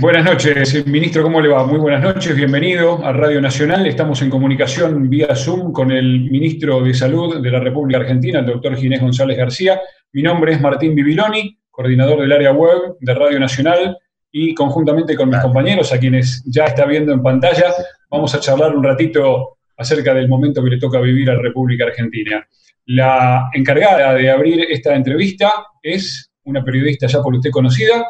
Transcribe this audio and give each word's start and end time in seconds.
Buenas 0.00 0.24
noches, 0.24 0.86
ministro, 0.86 1.22
¿cómo 1.22 1.42
le 1.42 1.50
va? 1.50 1.66
Muy 1.66 1.78
buenas 1.78 2.02
noches, 2.02 2.34
bienvenido 2.34 3.04
a 3.04 3.12
Radio 3.12 3.38
Nacional. 3.38 3.86
Estamos 3.86 4.22
en 4.22 4.30
comunicación 4.30 5.10
vía 5.10 5.36
Zoom 5.36 5.74
con 5.74 5.90
el 5.90 6.30
ministro 6.30 6.82
de 6.82 6.94
Salud 6.94 7.42
de 7.42 7.50
la 7.50 7.60
República 7.60 8.00
Argentina, 8.00 8.38
el 8.38 8.46
doctor 8.46 8.76
Ginés 8.76 9.02
González 9.02 9.36
García. 9.36 9.78
Mi 10.14 10.22
nombre 10.22 10.54
es 10.54 10.60
Martín 10.62 10.94
Bibiloni, 10.94 11.58
coordinador 11.70 12.22
del 12.22 12.32
área 12.32 12.50
web 12.52 12.96
de 12.98 13.12
Radio 13.12 13.38
Nacional, 13.38 13.98
y 14.32 14.54
conjuntamente 14.54 15.14
con 15.14 15.28
mis 15.28 15.40
compañeros, 15.40 15.92
a 15.92 15.98
quienes 15.98 16.42
ya 16.46 16.64
está 16.64 16.86
viendo 16.86 17.12
en 17.12 17.22
pantalla, 17.22 17.66
vamos 18.10 18.34
a 18.34 18.40
charlar 18.40 18.74
un 18.74 18.82
ratito 18.82 19.58
acerca 19.76 20.14
del 20.14 20.30
momento 20.30 20.64
que 20.64 20.70
le 20.70 20.78
toca 20.78 20.98
vivir 20.98 21.28
a 21.28 21.34
la 21.34 21.42
República 21.42 21.84
Argentina. 21.84 22.48
La 22.86 23.50
encargada 23.52 24.14
de 24.14 24.30
abrir 24.30 24.66
esta 24.70 24.94
entrevista 24.94 25.52
es 25.82 26.32
una 26.44 26.64
periodista 26.64 27.06
ya 27.06 27.20
por 27.20 27.34
usted 27.34 27.50
conocida, 27.50 28.02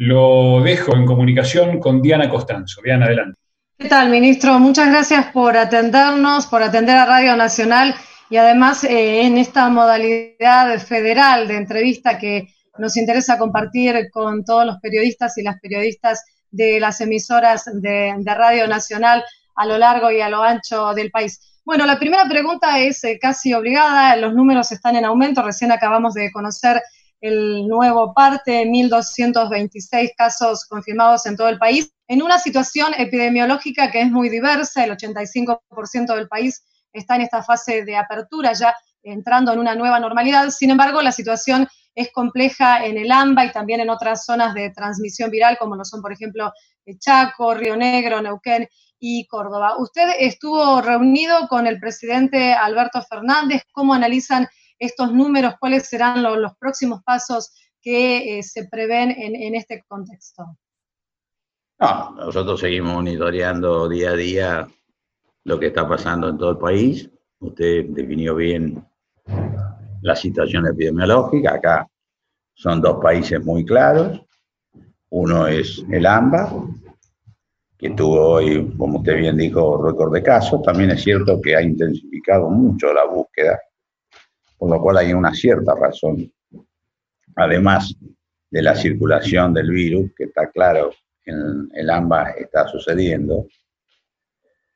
lo 0.00 0.62
dejo 0.62 0.96
en 0.96 1.04
comunicación 1.04 1.78
con 1.78 2.00
Diana 2.00 2.30
Costanzo. 2.30 2.80
Diana, 2.82 3.04
adelante. 3.04 3.38
¿Qué 3.76 3.86
tal, 3.86 4.08
ministro? 4.08 4.58
Muchas 4.58 4.88
gracias 4.88 5.26
por 5.26 5.58
atendernos, 5.58 6.46
por 6.46 6.62
atender 6.62 6.96
a 6.96 7.04
Radio 7.04 7.36
Nacional 7.36 7.94
y 8.30 8.38
además 8.38 8.82
eh, 8.84 9.26
en 9.26 9.36
esta 9.36 9.68
modalidad 9.68 10.78
federal 10.78 11.46
de 11.48 11.56
entrevista 11.58 12.16
que 12.16 12.48
nos 12.78 12.96
interesa 12.96 13.36
compartir 13.36 14.08
con 14.10 14.42
todos 14.42 14.64
los 14.64 14.78
periodistas 14.78 15.36
y 15.36 15.42
las 15.42 15.60
periodistas 15.60 16.24
de 16.50 16.80
las 16.80 17.02
emisoras 17.02 17.68
de, 17.70 18.14
Radio 18.24 18.66
Nacional 18.68 19.22
a 19.54 19.66
lo 19.66 19.76
largo 19.76 20.10
y 20.10 20.22
a 20.22 20.30
lo 20.30 20.42
ancho 20.42 20.94
del 20.94 21.10
país. 21.10 21.60
Bueno, 21.62 21.84
la 21.84 21.98
primera 21.98 22.26
pregunta 22.26 22.78
es 22.78 23.04
eh, 23.04 23.18
casi 23.20 23.52
obligada, 23.52 24.16
los 24.16 24.32
números 24.32 24.72
están 24.72 24.96
en 24.96 25.04
aumento, 25.04 25.42
recién 25.42 25.70
acabamos 25.72 26.14
de 26.14 26.32
conocer 26.32 26.80
el 27.20 27.66
nuevo 27.68 28.14
parte, 28.14 28.64
1.226 28.64 30.12
casos 30.16 30.64
confirmados 30.64 31.26
en 31.26 31.36
todo 31.36 31.48
el 31.48 31.58
país, 31.58 31.92
en 32.08 32.22
una 32.22 32.38
situación 32.38 32.92
epidemiológica 32.96 33.90
que 33.90 34.00
es 34.00 34.10
muy 34.10 34.28
diversa, 34.28 34.84
el 34.84 34.92
85% 34.92 36.14
del 36.14 36.28
país 36.28 36.64
está 36.92 37.16
en 37.16 37.22
esta 37.22 37.42
fase 37.42 37.84
de 37.84 37.96
apertura, 37.96 38.52
ya 38.52 38.74
entrando 39.02 39.52
en 39.52 39.58
una 39.58 39.74
nueva 39.74 40.00
normalidad. 40.00 40.50
Sin 40.50 40.70
embargo, 40.70 41.02
la 41.02 41.12
situación 41.12 41.68
es 41.94 42.10
compleja 42.12 42.84
en 42.84 42.98
el 42.98 43.10
AMBA 43.10 43.46
y 43.46 43.52
también 43.52 43.80
en 43.80 43.90
otras 43.90 44.24
zonas 44.24 44.54
de 44.54 44.70
transmisión 44.70 45.30
viral, 45.30 45.58
como 45.58 45.76
lo 45.76 45.84
son, 45.84 46.02
por 46.02 46.12
ejemplo, 46.12 46.52
Chaco, 46.98 47.54
Río 47.54 47.76
Negro, 47.76 48.20
Neuquén 48.20 48.68
y 48.98 49.26
Córdoba. 49.26 49.76
Usted 49.78 50.08
estuvo 50.18 50.80
reunido 50.80 51.48
con 51.48 51.66
el 51.66 51.78
presidente 51.78 52.52
Alberto 52.52 53.02
Fernández. 53.02 53.62
¿Cómo 53.72 53.94
analizan 53.94 54.48
estos 54.80 55.12
números, 55.12 55.54
cuáles 55.60 55.88
serán 55.88 56.22
los 56.22 56.56
próximos 56.56 57.02
pasos 57.04 57.52
que 57.80 58.38
eh, 58.38 58.42
se 58.42 58.66
prevén 58.66 59.10
en, 59.10 59.54
este 59.54 59.84
contexto. 59.86 60.56
No, 61.78 62.10
nosotros 62.12 62.60
seguimos 62.60 62.94
monitoreando 62.94 63.88
día 63.88 64.10
a 64.10 64.16
día 64.16 64.68
lo 65.44 65.58
que 65.58 65.66
está 65.68 65.88
pasando 65.88 66.28
en 66.28 66.38
todo 66.38 66.50
el 66.52 66.58
país. 66.58 67.08
Usted 67.38 67.86
definió 67.90 68.34
bien 68.34 68.84
la 70.02 70.16
situación 70.16 70.66
epidemiológica. 70.66 71.54
Acá 71.54 71.86
son 72.54 72.80
dos 72.80 72.98
países 73.02 73.42
muy 73.44 73.64
claros. 73.64 74.20
Uno 75.10 75.46
es 75.46 75.82
el 75.90 76.06
AMBA, 76.06 76.52
que 77.78 77.90
tuvo 77.90 78.28
hoy, 78.28 78.74
como 78.76 78.98
usted 78.98 79.16
bien 79.16 79.36
dijo, 79.36 79.82
récord 79.82 80.12
de 80.12 80.22
casos. 80.22 80.62
También 80.62 80.90
es 80.90 81.02
cierto 81.02 81.40
que 81.40 81.56
ha 81.56 81.62
intensificado 81.62 82.50
mucho 82.50 82.92
la 82.92 83.06
búsqueda 83.06 83.58
por 84.60 84.68
lo 84.68 84.78
cual 84.78 84.98
hay 84.98 85.14
una 85.14 85.32
cierta 85.34 85.74
razón, 85.74 86.30
además 87.34 87.96
de 88.50 88.60
la 88.62 88.74
circulación 88.74 89.54
del 89.54 89.70
virus, 89.70 90.10
que 90.14 90.24
está 90.24 90.50
claro 90.50 90.90
en 91.24 91.70
el 91.72 91.88
AMBA 91.88 92.32
está 92.32 92.68
sucediendo. 92.68 93.48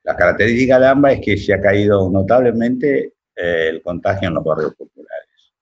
La 0.01 0.15
característica 0.15 0.79
del 0.79 0.87
AMBA 0.89 1.11
es 1.11 1.21
que 1.21 1.37
se 1.37 1.53
ha 1.53 1.61
caído 1.61 2.09
notablemente 2.09 3.13
eh, 3.35 3.67
el 3.69 3.83
contagio 3.83 4.29
en 4.29 4.33
los 4.33 4.43
barrios 4.43 4.73
populares. 4.73 5.53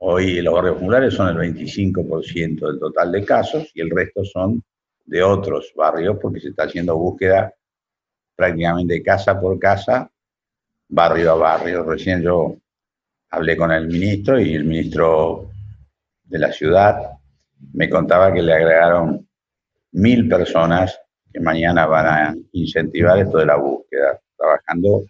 Hoy 0.00 0.42
los 0.42 0.52
barrios 0.52 0.74
populares 0.76 1.14
son 1.14 1.28
el 1.28 1.54
25% 1.54 2.66
del 2.66 2.78
total 2.78 3.10
de 3.10 3.24
casos 3.24 3.70
y 3.74 3.80
el 3.80 3.88
resto 3.88 4.22
son 4.22 4.62
de 5.06 5.22
otros 5.22 5.72
barrios 5.74 6.18
porque 6.20 6.40
se 6.40 6.48
está 6.48 6.64
haciendo 6.64 6.94
búsqueda 6.98 7.54
prácticamente 8.36 9.02
casa 9.02 9.40
por 9.40 9.58
casa, 9.58 10.10
barrio 10.88 11.32
a 11.32 11.36
barrio. 11.36 11.84
Recién 11.84 12.20
yo 12.20 12.58
hablé 13.30 13.56
con 13.56 13.70
el 13.70 13.86
ministro 13.86 14.40
y 14.40 14.54
el 14.54 14.64
ministro 14.64 15.50
de 16.24 16.38
la 16.38 16.52
ciudad 16.52 17.12
me 17.72 17.88
contaba 17.88 18.32
que 18.32 18.42
le 18.42 18.52
agregaron 18.52 19.28
mil 19.92 20.28
personas 20.28 20.98
que 21.32 21.40
mañana 21.40 21.86
van 21.86 22.06
a 22.06 22.34
incentivar 22.52 23.18
esto 23.18 23.38
de 23.38 23.46
la 23.46 23.56
búsqueda, 23.56 24.18
trabajando 24.36 25.04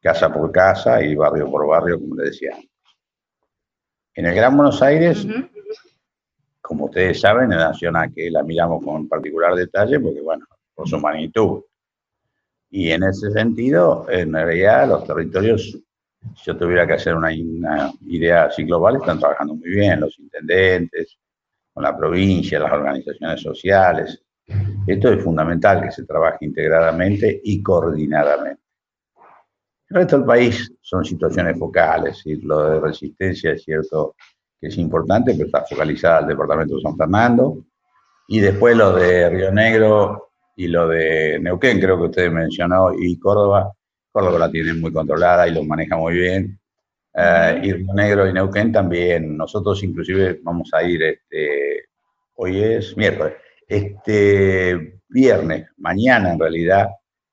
casa 0.00 0.32
por 0.32 0.52
casa 0.52 1.02
y 1.02 1.14
barrio 1.14 1.50
por 1.50 1.66
barrio, 1.66 1.98
como 1.98 2.14
le 2.16 2.24
decía 2.24 2.56
En 4.14 4.26
el 4.26 4.34
Gran 4.34 4.56
Buenos 4.56 4.82
Aires, 4.82 5.26
como 6.60 6.86
ustedes 6.86 7.20
saben, 7.20 7.52
es 7.52 7.56
una 7.58 7.74
zona 7.74 8.12
que 8.14 8.30
la 8.30 8.42
miramos 8.42 8.84
con 8.84 9.08
particular 9.08 9.54
detalle 9.54 9.98
porque, 10.00 10.20
bueno, 10.20 10.44
por 10.74 10.88
su 10.88 10.98
magnitud. 10.98 11.62
Y 12.70 12.90
en 12.90 13.04
ese 13.04 13.30
sentido, 13.30 14.06
en 14.10 14.34
realidad, 14.34 14.88
los 14.88 15.06
territorios 15.06 15.78
si 16.34 16.44
yo 16.46 16.56
tuviera 16.56 16.86
que 16.86 16.94
hacer 16.94 17.14
una, 17.14 17.32
idea 17.32 18.44
así 18.44 18.64
global, 18.64 18.96
están 18.96 19.18
trabajando 19.18 19.54
muy 19.54 19.68
bien 19.68 20.00
los 20.00 20.18
intendentes, 20.18 21.18
con 21.72 21.84
la 21.84 21.96
provincia, 21.96 22.58
las 22.58 22.72
organizaciones 22.72 23.40
sociales. 23.40 24.22
Esto 24.86 25.12
es 25.12 25.22
fundamental, 25.22 25.82
que 25.82 25.90
se 25.90 26.04
trabaje 26.04 26.44
integradamente 26.44 27.40
y 27.44 27.62
coordinadamente. 27.62 28.62
El 29.90 29.96
resto 29.96 30.16
del 30.18 30.26
país 30.26 30.72
son 30.80 31.04
situaciones 31.04 31.58
focales, 31.58 32.22
y 32.26 32.36
lo 32.36 32.70
de 32.70 32.80
resistencia 32.80 33.52
es 33.52 33.62
cierto 33.62 34.16
que 34.60 34.68
es 34.68 34.76
importante, 34.76 35.32
pero 35.32 35.46
está 35.46 35.64
focalizada 35.64 36.18
al 36.18 36.28
departamento 36.28 36.76
de 36.76 36.82
San 36.82 36.96
Fernando. 36.96 37.64
Y 38.26 38.40
después 38.40 38.76
lo 38.76 38.94
de 38.94 39.30
Río 39.30 39.52
Negro 39.52 40.30
y 40.56 40.66
lo 40.66 40.88
de 40.88 41.38
Neuquén, 41.40 41.80
creo 41.80 41.96
que 41.96 42.06
usted 42.06 42.30
mencionó, 42.30 42.92
y 42.92 43.18
Córdoba, 43.18 43.72
Córdoba 44.10 44.38
la 44.38 44.50
tiene 44.50 44.74
muy 44.74 44.92
controlada 44.92 45.46
y 45.48 45.54
lo 45.54 45.64
maneja 45.64 45.96
muy 45.96 46.14
bien. 46.14 46.58
Uh, 47.14 47.64
y 47.64 47.72
Río 47.72 47.94
Negro 47.94 48.28
y 48.28 48.32
Neuquén 48.32 48.72
también. 48.72 49.36
Nosotros 49.36 49.82
inclusive 49.82 50.40
vamos 50.42 50.70
a 50.72 50.82
ir, 50.82 51.02
este, 51.02 51.84
hoy 52.36 52.62
es 52.62 52.96
miércoles, 52.96 53.34
este 53.66 55.00
viernes, 55.08 55.68
mañana 55.78 56.32
en 56.32 56.38
realidad, 56.38 56.88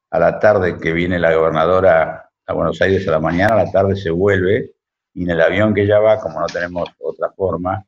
a 0.09 0.19
la 0.19 0.39
tarde 0.39 0.77
que 0.77 0.93
viene 0.93 1.19
la 1.19 1.35
gobernadora 1.35 2.29
a 2.47 2.53
Buenos 2.53 2.81
Aires 2.81 3.07
a 3.07 3.11
la 3.11 3.19
mañana, 3.19 3.53
a 3.53 3.65
la 3.65 3.71
tarde 3.71 3.95
se 3.95 4.09
vuelve 4.09 4.71
y 5.13 5.23
en 5.23 5.29
el 5.31 5.41
avión 5.41 5.73
que 5.73 5.85
ya 5.85 5.99
va, 5.99 6.19
como 6.19 6.39
no 6.39 6.47
tenemos 6.47 6.89
otra 6.99 7.31
forma, 7.31 7.85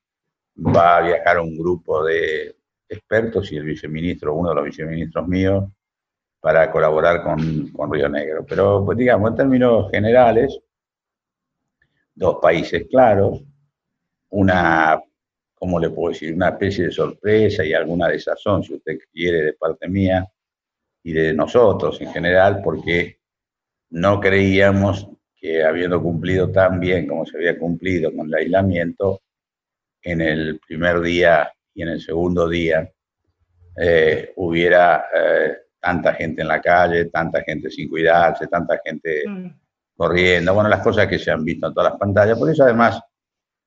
va 0.58 0.98
a 0.98 1.02
viajar 1.02 1.40
un 1.40 1.58
grupo 1.58 2.04
de 2.04 2.56
expertos 2.90 3.52
y 3.52 3.58
el 3.58 3.64
viceministro, 3.64 4.34
uno 4.34 4.50
de 4.50 4.56
los 4.56 4.66
viceministros 4.66 5.28
míos, 5.28 5.66
para 6.48 6.72
colaborar 6.72 7.24
con, 7.24 7.68
con 7.74 7.92
Río 7.92 8.08
Negro. 8.08 8.46
Pero, 8.48 8.86
pues, 8.86 8.98
digamos, 8.98 9.32
en 9.32 9.36
términos 9.36 9.92
generales, 9.92 10.58
dos 12.16 12.38
países 12.42 12.88
claros, 12.90 13.44
una, 14.30 14.98
¿cómo 15.54 15.78
le 15.78 15.90
puedo 15.90 16.14
decir? 16.14 16.34
Una 16.34 16.48
especie 16.48 16.86
de 16.86 16.92
sorpresa 16.94 17.66
y 17.66 17.74
alguna 17.74 18.08
desazón, 18.08 18.64
si 18.64 18.76
usted 18.76 18.98
quiere, 19.12 19.42
de 19.42 19.54
parte 19.56 19.90
mía 19.90 20.26
y 21.04 21.12
de 21.12 21.34
nosotros 21.34 22.00
en 22.00 22.14
general, 22.14 22.62
porque 22.64 23.20
no 23.90 24.22
creíamos 24.22 25.06
que 25.36 25.66
habiendo 25.66 26.02
cumplido 26.02 26.50
tan 26.50 26.80
bien 26.80 27.08
como 27.08 27.26
se 27.26 27.36
había 27.36 27.60
cumplido 27.60 28.16
con 28.16 28.28
el 28.28 28.36
aislamiento, 28.36 29.20
en 30.02 30.22
el 30.22 30.62
primer 30.66 31.02
día 31.02 31.52
y 31.74 31.82
en 31.82 31.90
el 31.90 32.00
segundo 32.00 32.48
día 32.48 32.90
eh, 33.76 34.32
hubiera 34.38 35.08
eh, 35.14 35.67
tanta 35.80 36.14
gente 36.14 36.42
en 36.42 36.48
la 36.48 36.62
calle, 36.62 37.06
tanta 37.06 37.42
gente 37.44 37.70
sin 37.70 37.90
cuidarse, 37.90 38.48
tanta 38.48 38.80
gente 38.84 39.24
mm. 39.28 39.48
corriendo, 39.96 40.54
bueno, 40.54 40.70
las 40.70 40.82
cosas 40.82 41.08
que 41.08 41.20
se 41.20 41.32
han 41.32 41.44
visto 41.44 41.68
en 41.68 41.74
todas 41.74 41.92
las 41.92 42.00
pantallas, 42.00 42.38
por 42.38 42.50
eso 42.50 42.64
además 42.64 43.00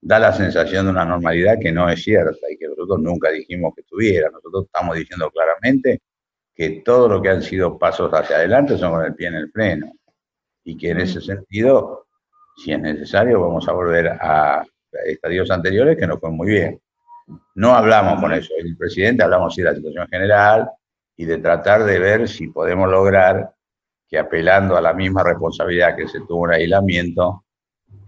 da 0.01 0.19
la 0.19 0.33
sensación 0.33 0.87
de 0.87 0.93
una 0.93 1.05
normalidad 1.05 1.59
que 1.61 1.73
no 1.73 1.89
es 1.89 2.03
cierta 2.03 2.51
y 2.51 2.57
que 2.57 2.69
nosotros 2.69 3.01
nunca 3.01 3.31
dijimos 3.31 3.75
que 3.77 3.83
tuviera. 3.83 4.31
Nosotros 4.31 4.65
estamos 4.65 4.97
diciendo 4.97 5.31
claramente 5.31 6.01
que 6.55 6.83
todo 6.85 7.09
lo 7.09 7.21
que 7.21 7.29
han 7.29 7.43
sido 7.43 7.79
pasos 7.79 8.11
hacia 8.13 8.37
adelante 8.37 8.79
son 8.79 8.93
con 8.93 9.05
el 9.05 9.15
pie 9.15 9.29
en 9.29 9.35
el 9.35 9.51
freno 9.51 9.93
y 10.65 10.77
que 10.77 10.91
en 10.91 10.99
mm. 10.99 11.01
ese 11.01 11.21
sentido, 11.21 12.07
si 12.57 12.73
es 12.73 12.81
necesario, 12.81 13.41
vamos 13.41 13.69
a 13.69 13.73
volver 13.73 14.09
a 14.09 14.65
estadios 15.07 15.51
anteriores 15.51 15.97
que 15.97 16.07
no 16.07 16.19
fue 16.19 16.31
muy 16.31 16.49
bien. 16.49 16.81
No 17.55 17.75
hablamos 17.75 18.21
con 18.21 18.33
eso. 18.33 18.53
El 18.59 18.77
presidente 18.77 19.23
hablamos 19.23 19.55
sí 19.55 19.63
de 19.63 19.71
la 19.71 19.77
situación 19.77 20.09
general, 20.09 20.69
y 21.21 21.27
de 21.27 21.37
tratar 21.37 21.85
de 21.85 21.99
ver 21.99 22.27
si 22.27 22.49
podemos 22.49 22.91
lograr 22.91 23.53
que 24.09 24.19
apelando 24.19 24.75
a 24.75 24.81
la 24.81 24.95
misma 24.95 25.23
responsabilidad 25.23 25.95
que 25.95 26.09
se 26.09 26.21
tuvo 26.21 26.47
en 26.47 26.55
aislamiento, 26.55 27.45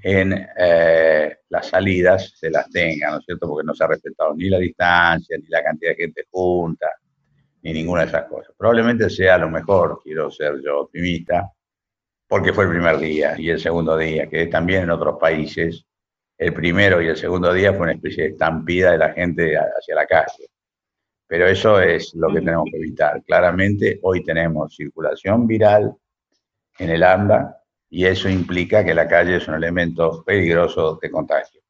en 0.02 0.48
eh, 0.56 1.36
las 1.50 1.66
salidas 1.66 2.32
se 2.38 2.48
las 2.48 2.70
tenga, 2.70 3.10
¿no 3.10 3.18
es 3.18 3.26
cierto? 3.26 3.46
Porque 3.48 3.66
no 3.66 3.74
se 3.74 3.84
ha 3.84 3.88
respetado 3.88 4.34
ni 4.34 4.48
la 4.48 4.56
distancia, 4.58 5.36
ni 5.36 5.46
la 5.48 5.62
cantidad 5.62 5.90
de 5.90 5.96
gente 5.96 6.24
junta. 6.30 6.88
ni 7.60 7.74
ninguna 7.74 8.00
de 8.00 8.08
esas 8.08 8.24
cosas. 8.24 8.54
Probablemente 8.56 9.10
sea 9.10 9.36
lo 9.36 9.50
mejor, 9.50 10.00
quiero 10.02 10.30
ser 10.30 10.62
yo 10.64 10.80
optimista, 10.80 11.52
porque 12.26 12.54
fue 12.54 12.64
el 12.64 12.70
primer 12.70 12.96
día 12.96 13.34
y 13.38 13.50
el 13.50 13.60
segundo 13.60 13.94
día, 13.98 14.26
que 14.26 14.46
también 14.46 14.84
en 14.84 14.90
otros 14.90 15.18
países, 15.20 15.84
el 16.38 16.54
primero 16.54 17.02
y 17.02 17.08
el 17.08 17.16
segundo 17.18 17.52
día 17.52 17.74
fue 17.74 17.82
una 17.82 17.92
especie 17.92 18.24
de 18.24 18.30
estampida 18.30 18.92
de 18.92 18.98
la 18.98 19.12
gente 19.12 19.54
hacia 19.54 19.96
la 19.96 20.06
calle. 20.06 20.51
Pero 21.32 21.48
eso 21.48 21.80
es 21.80 22.12
lo 22.14 22.28
que 22.28 22.42
tenemos 22.42 22.66
que 22.70 22.76
evitar. 22.76 23.22
Claramente 23.24 23.98
hoy 24.02 24.22
tenemos 24.22 24.76
circulación 24.76 25.46
viral 25.46 25.96
en 26.78 26.90
el 26.90 27.02
AMBA 27.02 27.56
y 27.88 28.04
eso 28.04 28.28
implica 28.28 28.84
que 28.84 28.92
la 28.92 29.08
calle 29.08 29.36
es 29.36 29.48
un 29.48 29.54
elemento 29.54 30.22
peligroso 30.24 30.98
de 31.00 31.10
contagio. 31.10 31.62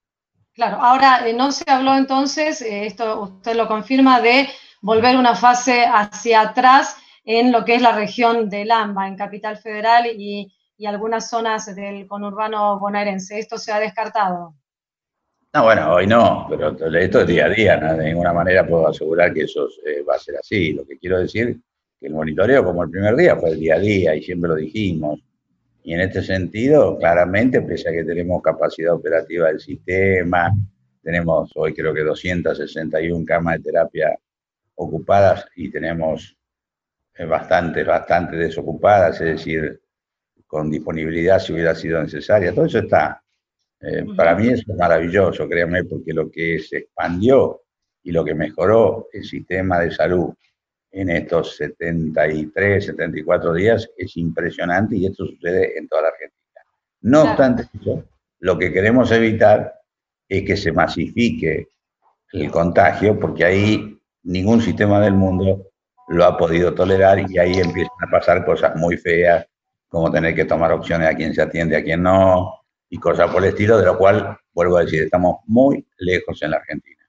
Claro, 0.53 0.79
ahora 0.81 1.29
eh, 1.29 1.33
no 1.33 1.53
se 1.53 1.63
habló 1.71 1.95
entonces, 1.95 2.61
eh, 2.61 2.87
esto 2.87 3.21
usted 3.23 3.55
lo 3.55 3.69
confirma, 3.69 4.21
de 4.21 4.49
volver 4.81 5.17
una 5.17 5.37
fase 5.37 5.85
hacia 5.87 6.41
atrás 6.41 6.97
en 7.25 7.53
lo 7.53 7.65
que 7.65 7.77
es 7.77 7.83
la 7.83 7.93
región 7.93 8.51
del 8.51 8.73
AMBA, 8.73 9.07
en 9.07 9.17
Capital 9.17 9.59
Federal 9.59 10.07
y, 10.07 10.53
algunas 10.85 11.31
zonas 11.31 11.73
del 11.77 12.09
conurbano 12.09 12.81
bonaerense. 12.81 13.39
¿Esto 13.39 13.59
se 13.59 13.71
ha 13.71 13.79
descartado? 13.79 14.57
No, 15.55 15.65
bueno, 15.65 15.93
hoy 15.93 16.07
no, 16.07 16.47
pero 16.49 16.71
esto 16.97 17.21
es 17.21 17.27
día 17.27 17.45
a 17.45 17.49
día, 17.51 17.77
de 17.77 18.05
ninguna 18.05 18.33
manera 18.33 18.67
puedo 18.67 18.89
asegurar 18.89 19.35
que 19.35 19.43
eso 19.43 19.69
eh, 19.85 20.03
va 20.03 20.15
a 20.15 20.19
ser 20.19 20.37
así. 20.37 20.73
Lo 20.73 20.87
que 20.87 20.99
quiero 20.99 21.19
decir 21.19 21.61
que 22.01 22.07
el 22.07 22.15
monitoreo 22.15 22.65
como 22.65 22.83
el 22.83 22.91
primer 22.91 23.15
día 23.17 23.37
fue 23.37 23.51
el 23.51 23.61
día 23.61 23.75
a 23.75 23.79
día 23.79 24.15
y 24.15 24.23
siempre 24.23 24.49
lo 24.49 24.55
dijimos. 24.55 25.21
Y 25.83 25.93
en 25.93 26.01
este 26.01 26.23
sentido, 26.23 26.97
claramente, 26.97 27.61
pese 27.61 27.91
a 27.91 27.93
que 27.93 28.03
tenemos 28.05 28.41
capacidad 28.41 28.95
operativa 28.95 29.49
del 29.49 29.61
sistema, 29.61 30.55
tenemos 31.03 31.51
hoy 31.55 31.75
creo 31.75 31.93
que 31.93 32.03
261 32.03 33.25
camas 33.27 33.59
de 33.59 33.65
terapia 33.65 34.19
ocupadas 34.77 35.47
y 35.57 35.71
tenemos 35.71 36.35
eh, 37.15 37.27
bastante, 37.27 37.85
bastante 37.85 38.37
desocupadas, 38.37 39.21
es 39.21 39.37
decir, 39.37 39.83
con 40.47 40.71
disponibilidad 40.71 41.39
si 41.41 41.53
hubiera 41.53 41.75
sido 41.75 42.03
necesaria. 42.03 42.55
Todo 42.55 42.65
eso 42.65 42.79
está. 42.79 43.22
Eh, 43.83 44.05
para 44.17 44.37
mí 44.37 44.49
es 44.49 44.67
maravilloso, 44.69 45.49
créanme, 45.49 45.85
porque 45.85 46.13
lo 46.13 46.31
que 46.31 46.61
se 46.61 46.79
expandió 46.79 47.63
y 48.05 48.13
lo 48.13 48.25
que 48.25 48.35
mejoró 48.35 49.09
el 49.13 49.25
sistema 49.25 49.81
de 49.81 49.91
salud 49.91 50.33
en 50.93 51.11
estos 51.11 51.57
73, 51.57 52.87
74 52.87 53.55
días 53.55 53.91
es 53.97 54.17
impresionante 54.17 54.97
y 54.97 55.07
esto 55.07 55.27
sucede 55.27 55.77
en 55.77 55.89
toda 55.89 56.03
la 56.03 56.09
Argentina. 56.09 56.61
No 57.01 57.23
obstante 57.23 57.65
eso, 57.81 58.05
lo 58.41 58.59
que 58.59 58.73
queremos 58.73 59.11
evitar 59.11 59.75
es 60.29 60.45
que 60.45 60.57
se 60.57 60.71
masifique 60.71 61.69
el 62.33 62.51
contagio, 62.51 63.19
porque 63.19 63.45
ahí 63.45 63.99
ningún 64.23 64.63
sistema 64.63 65.01
del 65.01 65.15
mundo 65.15 65.71
lo 66.09 66.25
ha 66.25 66.37
podido 66.37 66.73
tolerar 66.75 67.19
y 67.29 67.39
ahí 67.39 67.55
empiezan 67.55 67.97
a 68.07 68.11
pasar 68.11 68.45
cosas 68.45 68.77
muy 68.77 68.97
feas, 68.97 69.47
como 69.89 70.11
tener 70.11 70.35
que 70.35 70.45
tomar 70.45 70.73
opciones 70.73 71.09
a 71.09 71.15
quien 71.15 71.35
se 71.35 71.43
atiende, 71.43 71.77
a 71.77 71.83
quien 71.83 72.03
no, 72.03 72.62
y 72.93 72.99
cosas 72.99 73.31
por 73.31 73.43
el 73.43 73.49
estilo, 73.49 73.79
de 73.79 73.87
lo 73.87 73.97
cual, 73.97 74.37
vuelvo 74.53 74.77
a 74.77 74.83
decir, 74.85 75.05
estamos 75.05 75.39
muy 75.47 75.83
lejos 75.97 76.43
en 76.43 76.51
la 76.51 76.59
Argentina. 76.59 77.03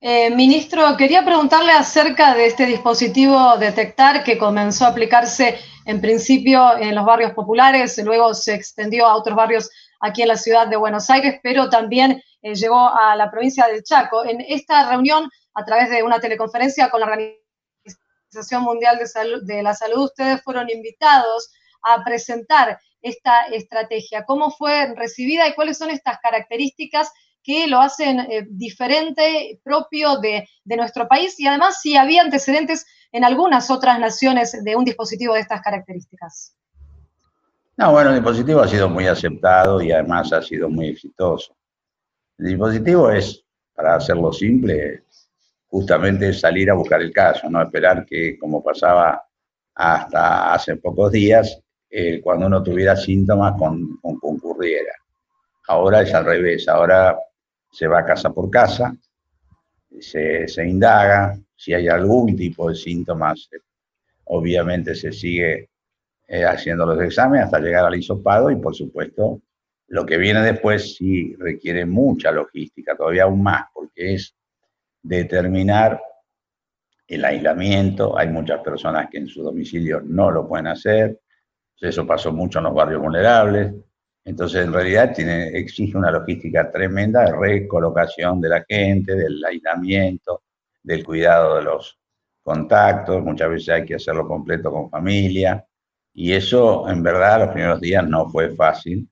Eh, 0.00 0.30
ministro, 0.30 0.96
quería 0.96 1.24
preguntarle 1.24 1.72
acerca 1.72 2.34
de 2.34 2.46
este 2.46 2.66
dispositivo 2.66 3.56
Detectar 3.58 4.22
que 4.22 4.38
comenzó 4.38 4.84
a 4.84 4.88
aplicarse 4.90 5.58
en 5.86 6.00
principio 6.00 6.78
en 6.78 6.94
los 6.94 7.04
barrios 7.04 7.32
populares, 7.32 8.00
luego 8.04 8.32
se 8.32 8.54
extendió 8.54 9.06
a 9.06 9.16
otros 9.16 9.34
barrios 9.34 9.68
aquí 9.98 10.22
en 10.22 10.28
la 10.28 10.36
ciudad 10.36 10.68
de 10.68 10.76
Buenos 10.76 11.10
Aires, 11.10 11.40
pero 11.42 11.68
también 11.68 12.22
eh, 12.42 12.54
llegó 12.54 12.78
a 12.78 13.16
la 13.16 13.28
provincia 13.28 13.66
del 13.66 13.82
Chaco. 13.82 14.24
En 14.24 14.40
esta 14.40 14.88
reunión, 14.88 15.28
a 15.54 15.64
través 15.64 15.90
de 15.90 16.04
una 16.04 16.20
teleconferencia 16.20 16.90
con 16.90 17.00
la 17.00 17.08
Organización 17.08 18.62
Mundial 18.62 18.98
de, 18.98 19.52
de 19.52 19.62
la 19.64 19.74
Salud, 19.74 20.04
ustedes 20.04 20.40
fueron 20.42 20.70
invitados 20.70 21.50
a 21.82 22.02
presentar 22.04 22.78
esta 23.00 23.46
estrategia. 23.46 24.24
¿Cómo 24.24 24.50
fue 24.50 24.94
recibida 24.94 25.48
y 25.48 25.54
cuáles 25.54 25.78
son 25.78 25.90
estas 25.90 26.18
características 26.22 27.10
que 27.42 27.66
lo 27.66 27.80
hacen 27.80 28.20
eh, 28.20 28.46
diferente, 28.48 29.60
propio 29.64 30.18
de, 30.18 30.48
nuestro 30.64 31.08
país 31.08 31.38
y 31.38 31.46
además 31.46 31.80
si 31.82 31.96
había 31.96 32.22
antecedentes 32.22 32.86
en 33.10 33.24
algunas 33.24 33.70
otras 33.70 33.98
naciones 33.98 34.56
de 34.64 34.76
un 34.76 34.84
dispositivo 34.84 35.34
de 35.34 35.40
estas 35.40 35.60
características. 35.60 36.56
No, 37.76 37.92
bueno, 37.92 38.10
el 38.10 38.16
dispositivo 38.16 38.60
ha 38.60 38.68
sido 38.68 38.88
muy 38.88 39.06
aceptado 39.06 39.82
y 39.82 39.92
además 39.92 40.32
ha 40.32 40.42
sido 40.42 40.68
muy 40.68 40.88
exitoso. 40.88 41.54
El 42.38 42.46
dispositivo 42.46 43.10
es, 43.10 43.44
para 43.74 43.96
hacerlo 43.96 44.32
simple, 44.32 45.04
justamente 45.66 46.32
salir 46.32 46.70
a 46.70 46.74
buscar 46.74 47.02
el 47.02 47.12
caso, 47.12 47.50
no 47.50 47.62
esperar 47.62 48.06
que, 48.06 48.38
como 48.38 48.62
pasaba 48.62 49.22
hasta 49.74 50.54
hace 50.54 50.76
pocos 50.76 51.12
días, 51.12 51.60
eh, 51.94 52.22
cuando 52.22 52.46
uno 52.46 52.62
tuviera 52.62 52.96
síntomas, 52.96 53.54
con, 53.58 53.98
concurriera. 54.00 54.94
Ahora 55.68 56.00
es 56.00 56.14
al 56.14 56.24
revés, 56.24 56.66
ahora 56.66 57.18
se 57.70 57.86
va 57.86 58.02
casa 58.02 58.30
por 58.30 58.50
casa, 58.50 58.96
se, 60.00 60.46
indaga, 60.66 61.38
si 61.54 61.74
hay 61.74 61.88
algún 61.88 62.34
tipo 62.34 62.70
de 62.70 62.74
síntomas, 62.74 63.50
obviamente 64.24 64.94
se 64.94 65.12
sigue 65.12 65.68
eh, 66.26 66.44
haciendo 66.44 66.86
los 66.86 67.00
exámenes 67.02 67.44
hasta 67.44 67.60
llegar 67.60 67.84
al 67.84 67.94
hisopado 67.94 68.50
y 68.50 68.56
por 68.56 68.74
supuesto 68.74 69.42
lo 69.88 70.06
que 70.06 70.16
viene 70.16 70.40
después 70.40 70.96
sí 70.96 71.36
requiere 71.38 71.84
mucha 71.84 72.32
logística, 72.32 72.96
todavía 72.96 73.24
aún 73.24 73.42
más, 73.42 73.66
porque 73.74 74.14
es 74.14 74.34
determinar 75.02 76.00
el 77.06 77.22
aislamiento. 77.22 78.16
Hay 78.16 78.28
muchas 78.28 78.62
personas 78.62 79.08
que 79.10 79.18
en 79.18 79.26
su 79.26 79.42
domicilio 79.42 80.00
no 80.00 80.30
lo 80.30 80.48
pueden 80.48 80.68
hacer. 80.68 81.20
Eso 81.82 82.06
pasó 82.06 82.32
mucho 82.32 82.58
en 82.58 82.64
los 82.66 82.74
barrios 82.74 83.02
vulnerables. 83.02 83.74
Entonces, 84.24 84.64
en 84.64 84.72
realidad, 84.72 85.12
tiene, 85.12 85.48
exige 85.48 85.98
una 85.98 86.12
logística 86.12 86.70
tremenda 86.70 87.24
de 87.24 87.36
recolocación 87.36 88.40
de 88.40 88.48
la 88.48 88.64
gente, 88.68 89.16
del 89.16 89.44
aislamiento, 89.44 90.44
del 90.80 91.04
cuidado 91.04 91.56
de 91.56 91.62
los 91.64 91.98
contactos. 92.40 93.20
Muchas 93.24 93.50
veces 93.50 93.68
hay 93.70 93.84
que 93.84 93.96
hacerlo 93.96 94.28
completo 94.28 94.70
con 94.70 94.90
familia. 94.90 95.66
Y 96.14 96.32
eso, 96.32 96.88
en 96.88 97.02
verdad, 97.02 97.40
los 97.40 97.48
primeros 97.48 97.80
días 97.80 98.06
no 98.08 98.30
fue 98.30 98.54
fácil. 98.54 99.08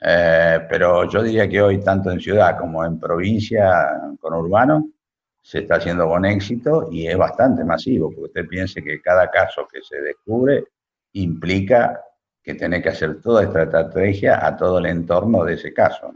Eh, 0.00 0.66
pero 0.68 1.08
yo 1.08 1.22
diría 1.22 1.48
que 1.48 1.62
hoy, 1.62 1.80
tanto 1.80 2.10
en 2.10 2.18
ciudad 2.18 2.58
como 2.58 2.84
en 2.84 2.98
provincia, 2.98 4.00
con 4.18 4.34
urbano, 4.34 4.90
se 5.40 5.60
está 5.60 5.76
haciendo 5.76 6.08
con 6.08 6.24
éxito 6.24 6.88
y 6.90 7.06
es 7.06 7.16
bastante 7.16 7.64
masivo, 7.64 8.08
porque 8.08 8.22
usted 8.22 8.48
piense 8.48 8.82
que 8.82 9.00
cada 9.00 9.30
caso 9.30 9.66
que 9.72 9.80
se 9.82 10.00
descubre 10.00 10.64
implica 11.12 12.04
que 12.42 12.54
tiene 12.54 12.82
que 12.82 12.88
hacer 12.88 13.20
toda 13.20 13.44
esta 13.44 13.62
estrategia 13.62 14.44
a 14.44 14.56
todo 14.56 14.78
el 14.78 14.86
entorno 14.86 15.44
de 15.44 15.54
ese 15.54 15.72
caso. 15.72 16.12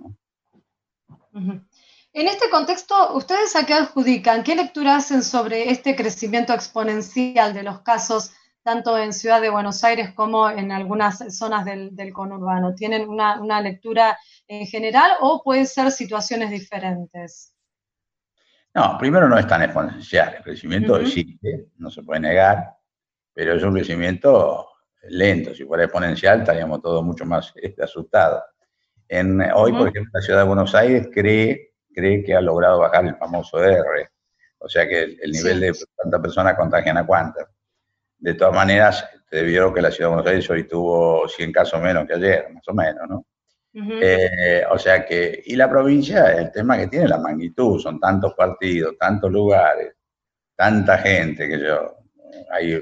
En 1.32 2.28
este 2.28 2.48
contexto, 2.48 3.14
¿ustedes 3.16 3.56
a 3.56 3.66
qué 3.66 3.74
adjudican? 3.74 4.44
¿Qué 4.44 4.54
lectura 4.54 4.96
hacen 4.96 5.22
sobre 5.22 5.70
este 5.70 5.96
crecimiento 5.96 6.54
exponencial 6.54 7.52
de 7.52 7.64
los 7.64 7.80
casos, 7.80 8.32
tanto 8.62 8.96
en 8.96 9.12
Ciudad 9.12 9.40
de 9.40 9.50
Buenos 9.50 9.82
Aires 9.82 10.12
como 10.14 10.48
en 10.48 10.70
algunas 10.70 11.36
zonas 11.36 11.64
del, 11.64 12.12
conurbano? 12.12 12.74
¿Tienen 12.74 13.08
una, 13.08 13.60
lectura 13.60 14.16
en 14.46 14.66
general 14.66 15.10
o 15.20 15.42
pueden 15.42 15.66
ser 15.66 15.90
situaciones 15.90 16.50
diferentes? 16.50 17.52
No, 18.72 18.96
primero 18.98 19.28
no 19.28 19.38
es 19.38 19.46
tan 19.46 19.62
exponencial. 19.62 20.36
El 20.36 20.42
crecimiento 20.42 20.96
existe, 20.98 21.66
no 21.78 21.90
se 21.90 22.02
puede 22.02 22.20
negar, 22.20 22.76
pero 23.32 23.54
es 23.54 23.62
un 23.62 23.74
crecimiento 23.74 24.68
lento. 25.08 25.54
Si 25.54 25.64
fuera 25.64 25.84
exponencial, 25.84 26.40
estaríamos 26.40 26.82
todos 26.82 27.04
mucho 27.04 27.24
más 27.24 27.52
este, 27.56 27.82
asustados. 27.84 28.42
En, 29.08 29.40
hoy, 29.54 29.72
por 29.72 29.88
ejemplo, 29.88 30.10
la 30.14 30.20
ciudad 30.20 30.40
de 30.40 30.46
Buenos 30.46 30.74
Aires 30.74 31.08
cree, 31.12 31.74
cree 31.92 32.24
que 32.24 32.34
ha 32.34 32.40
logrado 32.40 32.80
bajar 32.80 33.04
el 33.06 33.16
famoso 33.16 33.62
R, 33.62 34.08
o 34.58 34.68
sea 34.68 34.88
que 34.88 35.02
el, 35.02 35.30
nivel 35.30 35.60
de 35.60 35.74
cuántas 35.94 36.20
personas 36.20 36.54
contagian 36.56 36.96
a 36.96 37.06
cuántas. 37.06 37.46
De 38.18 38.34
todas 38.34 38.54
maneras, 38.54 39.06
te 39.28 39.42
vieron 39.42 39.74
que 39.74 39.82
la 39.82 39.90
ciudad 39.90 40.08
de 40.08 40.14
Buenos 40.14 40.30
Aires 40.30 40.50
hoy 40.50 40.66
tuvo 40.66 41.28
100 41.28 41.52
casos 41.52 41.82
menos 41.82 42.06
que 42.06 42.14
ayer, 42.14 42.46
más 42.50 42.66
o 42.66 42.72
menos, 42.72 43.08
¿no? 43.08 43.26
Eh, 43.76 44.64
o 44.70 44.78
sea 44.78 45.04
que, 45.04 45.42
y 45.44 45.56
la 45.56 45.68
provincia, 45.68 46.32
el 46.32 46.52
tema 46.52 46.78
que 46.78 46.86
tiene 46.86 47.08
la 47.08 47.18
magnitud, 47.18 47.80
son 47.80 47.98
tantos 47.98 48.32
partidos, 48.34 48.96
tantos 48.96 49.30
lugares, 49.32 49.94
tanta 50.54 50.96
gente 50.98 51.48
que 51.48 51.58
yo, 51.58 51.96
hay 52.50 52.80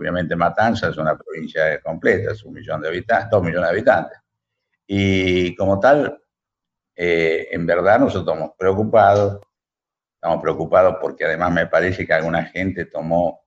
Obviamente 0.00 0.34
Matanza 0.34 0.88
es 0.88 0.96
una 0.96 1.14
provincia 1.14 1.78
completa, 1.82 2.32
es 2.32 2.42
un 2.42 2.54
millón 2.54 2.80
de 2.80 2.88
habitantes, 2.88 3.28
dos 3.30 3.42
millones 3.42 3.68
de 3.68 3.76
habitantes. 3.76 4.18
Y 4.86 5.54
como 5.56 5.78
tal, 5.78 6.22
eh, 6.96 7.48
en 7.50 7.66
verdad 7.66 8.00
nosotros 8.00 8.32
estamos 8.32 8.56
preocupados, 8.58 9.42
estamos 10.14 10.40
preocupados 10.40 10.96
porque 11.02 11.26
además 11.26 11.52
me 11.52 11.66
parece 11.66 12.06
que 12.06 12.14
alguna 12.14 12.46
gente 12.46 12.86
tomó 12.86 13.42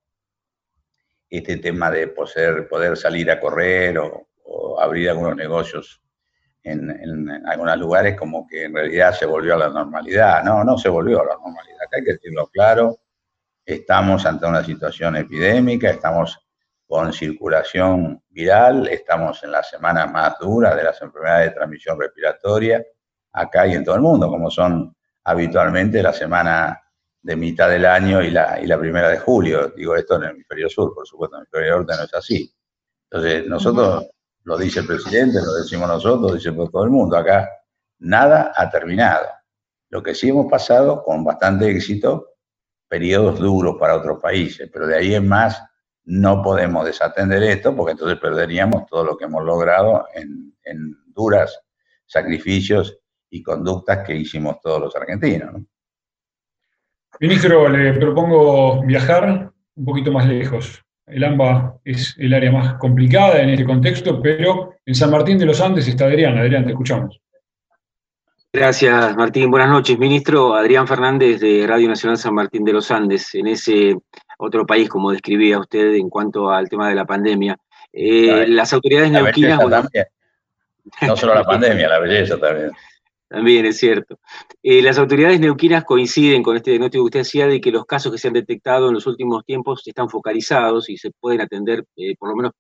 este 1.28 1.58
tema 1.58 1.90
de 1.90 2.08
poder, 2.10 2.68
poder 2.68 2.98
salir 2.98 3.32
a 3.32 3.40
correr 3.40 3.98
o, 3.98 4.28
abrir 4.80 5.10
algunos 5.10 5.36
negocios 5.36 6.04
en, 6.62 7.30
algunos 7.48 7.78
lugares 7.78 8.16
como 8.16 8.46
que 8.46 8.66
en 8.66 8.76
realidad 8.76 9.14
se 9.14 9.26
volvió 9.26 9.56
a 9.56 9.58
la 9.58 9.70
normalidad. 9.70 10.44
No, 10.44 10.64
no 10.64 10.78
se 10.78 10.90
volvió 10.90 11.22
a 11.22 11.26
la 11.26 11.34
normalidad, 11.34 11.88
hay 11.92 12.04
que 12.04 12.14
decirlo 12.14 12.48
claro. 12.48 13.00
Estamos 13.66 14.26
ante 14.28 14.46
una 14.46 14.64
situación 14.64 15.16
epidémica, 15.16 15.90
estamos 15.90 16.43
con 16.94 17.12
circulación 17.12 18.22
viral, 18.30 18.88
estamos 18.88 19.44
en 19.44 19.52
la 19.52 19.64
semana 19.64 20.06
más 20.06 20.38
dura 20.40 20.76
de 20.76 20.84
las 20.84 21.02
enfermedades 21.02 21.50
de 21.50 21.56
transmisión 21.56 22.00
respiratoria, 22.00 22.86
acá 23.32 23.66
y 23.66 23.74
en 23.74 23.84
todo 23.84 23.96
el 23.96 24.02
mundo, 24.02 24.30
como 24.30 24.52
son 24.52 24.96
habitualmente 25.24 26.04
la 26.04 26.14
semana 26.14 26.80
de 27.20 27.36
mitad 27.36 27.68
del 27.68 27.88
año 27.88 28.22
y 28.22 28.30
la, 28.30 28.60
y 28.62 28.68
la 28.68 28.78
primera 28.78 29.10
de 29.10 29.18
julio. 29.18 29.70
Digo 29.70 29.96
esto 29.96 30.18
en 30.18 30.26
el 30.26 30.30
hemisferio 30.30 30.70
sur, 30.70 30.94
por 30.94 31.08
supuesto, 31.08 31.36
en 31.36 31.40
el 31.40 31.48
hemisferio 31.48 31.78
norte 31.78 31.94
no 31.98 32.04
es 32.04 32.14
así. 32.14 32.56
Entonces, 33.10 33.48
nosotros, 33.48 34.10
lo 34.44 34.56
dice 34.56 34.82
el 34.82 34.86
presidente, 34.86 35.40
lo 35.44 35.54
decimos 35.56 35.88
nosotros, 35.88 36.30
lo 36.30 36.38
dice 36.38 36.52
todo 36.52 36.84
el 36.84 36.92
mundo, 36.92 37.18
acá 37.18 37.50
nada 37.98 38.54
ha 38.56 38.70
terminado. 38.70 39.26
Lo 39.90 40.04
que 40.04 40.14
sí 40.14 40.30
hemos 40.30 40.46
pasado 40.46 41.02
con 41.04 41.24
bastante 41.24 41.72
éxito, 41.72 42.36
periodos 42.88 43.40
duros 43.40 43.78
para 43.80 43.96
otros 43.96 44.20
países, 44.22 44.70
pero 44.72 44.86
de 44.86 44.96
ahí 44.96 45.16
en 45.16 45.28
más 45.28 45.60
no 46.06 46.42
podemos 46.42 46.86
desatender 46.86 47.44
esto 47.44 47.76
porque 47.76 47.94
entonces 47.94 48.20
perderíamos 48.20 48.86
todo 48.88 49.04
lo 49.04 49.18
que 49.18 49.26
hemos 49.26 49.44
logrado 49.44 50.06
en, 50.14 50.54
en 50.64 50.98
duras 51.08 51.60
sacrificios 52.06 52.98
y 53.30 53.42
conductas 53.42 54.06
que 54.06 54.16
hicimos 54.16 54.60
todos 54.62 54.82
los 54.82 54.96
argentinos. 54.96 55.54
¿no? 55.54 55.66
Ministro, 57.20 57.70
le 57.70 57.94
propongo 57.94 58.84
viajar 58.84 59.52
un 59.76 59.86
poquito 59.86 60.12
más 60.12 60.28
lejos. 60.28 60.84
El 61.06 61.24
AMBA 61.24 61.80
es 61.84 62.16
el 62.18 62.34
área 62.34 62.52
más 62.52 62.74
complicada 62.76 63.42
en 63.42 63.50
este 63.50 63.66
contexto, 63.66 64.22
pero 64.22 64.76
en 64.86 64.96
San 64.96 65.12
Martín 65.12 65.38
de 65.38 65.46
los 65.46 65.60
Andes 65.62 65.88
está 65.88 66.06
Adrián. 66.06 66.38
Adrián, 66.38 66.64
te 66.64 66.72
escuchamos. 66.72 67.20
Gracias, 68.52 69.16
Martín. 69.16 69.50
Buenas 69.50 69.70
noches, 69.70 69.98
ministro. 69.98 70.54
Adrián 70.54 70.88
Fernández 70.88 71.42
de 71.42 71.66
Radio 71.68 71.88
Nacional 71.88 72.18
San 72.18 72.36
Martín 72.36 72.64
de 72.64 72.74
los 72.74 72.92
Andes, 72.92 73.34
en 73.34 73.48
ese 73.48 73.98
otro 74.44 74.66
país, 74.66 74.90
como 74.90 75.12
describía 75.12 75.60
usted 75.60 75.96
en 75.96 76.10
cuanto 76.10 76.52
al 76.52 76.70
tema 76.70 76.90
de 76.90 76.96
la 76.96 77.06
pandemia. 77.06 77.58
Eh, 77.92 78.46
las 78.48 78.74
autoridades 78.74 79.12
la 79.12 79.22
neuquinas... 79.22 79.60
Bueno, 79.62 79.88
no 81.02 81.16
solo 81.16 81.36
la 81.36 81.44
pandemia, 81.44 81.88
la 81.88 82.00
belleza 82.00 82.38
también. 82.38 82.72
También 83.30 83.66
es 83.66 83.78
cierto. 83.78 84.20
Eh, 84.62 84.84
las 84.84 85.00
autoridades 85.00 85.40
neuquinas 85.40 85.86
coinciden 85.86 86.44
con 86.44 86.56
este 86.56 86.70
diagnóstico 86.70 87.04
que 87.04 87.08
usted 87.08 87.20
hacía 87.22 87.48
de 87.48 87.60
que 87.60 87.72
los 87.72 87.84
casos 87.86 88.12
que 88.12 88.20
se 88.20 88.28
han 88.28 88.36
detectado 88.36 88.90
en 88.90 88.94
los 88.94 89.08
últimos 89.08 89.44
tiempos 89.44 89.82
están 89.88 90.08
focalizados 90.08 90.88
y 90.88 90.98
se 90.98 91.10
pueden 91.20 91.42
atender 91.42 91.84
eh, 91.96 92.16
por 92.16 92.30
lo 92.30 92.36
menos 92.36 92.52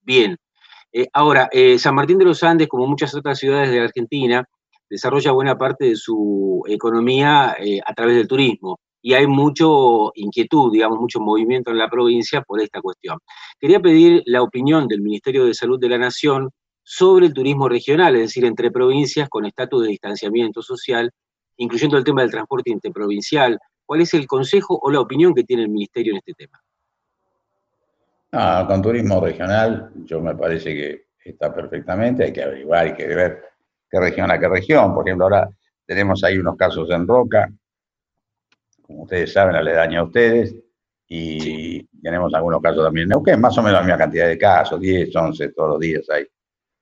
bien. 0.00 0.38
Eh, 0.90 1.06
ahora, 1.12 1.50
San 1.76 1.94
Martín 1.94 2.16
de 2.16 2.24
los 2.24 2.42
Andes, 2.42 2.68
como 2.68 2.86
muchas 2.86 3.14
otras 3.14 3.38
ciudades 3.38 3.70
de 3.70 3.76
la 3.76 3.84
Argentina, 3.84 4.42
desarrolla 4.88 5.32
buena 5.32 5.58
parte 5.58 5.84
de 5.86 5.96
su 5.96 6.62
economía 6.66 7.54
a 7.84 7.94
través 7.94 8.16
del 8.16 8.26
turismo 8.26 8.80
y 9.02 9.14
hay 9.14 9.26
mucho 9.26 10.12
inquietud, 10.14 10.72
digamos, 10.72 10.98
mucho 11.00 11.20
movimiento 11.20 11.72
en 11.72 11.78
la 11.78 11.90
provincia 11.90 12.40
por 12.40 12.60
esta 12.62 12.80
cuestión. 12.80 13.18
Quería 13.58 13.80
pedir 13.80 14.22
la 14.26 14.42
opinión 14.42 14.86
del 14.86 15.02
Ministerio 15.02 15.44
de 15.44 15.54
Salud 15.54 15.78
de 15.80 15.88
la 15.88 15.98
Nación 15.98 16.50
sobre 16.84 17.26
el 17.26 17.34
turismo 17.34 17.68
regional, 17.68 18.14
es 18.14 18.22
decir, 18.22 18.44
entre 18.44 18.70
provincias 18.70 19.28
con 19.28 19.44
estatus 19.44 19.82
de 19.82 19.88
distanciamiento 19.88 20.62
social, 20.62 21.10
incluyendo 21.56 21.98
el 21.98 22.04
tema 22.04 22.22
del 22.22 22.30
transporte 22.30 22.70
interprovincial. 22.70 23.58
¿Cuál 23.84 24.02
es 24.02 24.14
el 24.14 24.26
consejo 24.26 24.78
o 24.80 24.90
la 24.90 25.00
opinión 25.00 25.34
que 25.34 25.44
tiene 25.44 25.64
el 25.64 25.68
Ministerio 25.68 26.12
en 26.12 26.18
este 26.18 26.34
tema? 26.34 26.60
Ah, 28.30 28.64
con 28.66 28.80
turismo 28.80 29.20
regional, 29.20 29.90
yo 30.04 30.20
me 30.20 30.34
parece 30.34 30.74
que 30.74 31.06
está 31.24 31.52
perfectamente, 31.52 32.24
hay 32.24 32.32
que 32.32 32.42
averiguar, 32.42 32.86
hay 32.86 32.94
que 32.94 33.06
ver 33.06 33.44
qué 33.90 34.00
región 34.00 34.30
a 34.30 34.38
qué 34.38 34.48
región. 34.48 34.94
Por 34.94 35.06
ejemplo, 35.06 35.26
ahora 35.26 35.48
tenemos 35.84 36.22
ahí 36.24 36.38
unos 36.38 36.56
casos 36.56 36.88
en 36.90 37.06
Roca, 37.06 37.52
como 38.92 39.04
ustedes 39.04 39.32
saben, 39.32 39.56
aledaña 39.56 40.00
a 40.00 40.04
ustedes, 40.04 40.54
y 41.08 41.84
tenemos 42.00 42.32
algunos 42.34 42.62
casos 42.62 42.84
también 42.84 43.04
en 43.04 43.10
Neuquén, 43.10 43.40
más 43.40 43.56
o 43.58 43.62
menos 43.62 43.80
la 43.80 43.82
misma 43.82 43.98
cantidad 43.98 44.28
de 44.28 44.38
casos, 44.38 44.80
10, 44.80 45.14
11 45.14 45.48
todos 45.50 45.70
los 45.70 45.80
días 45.80 46.08
hay 46.10 46.26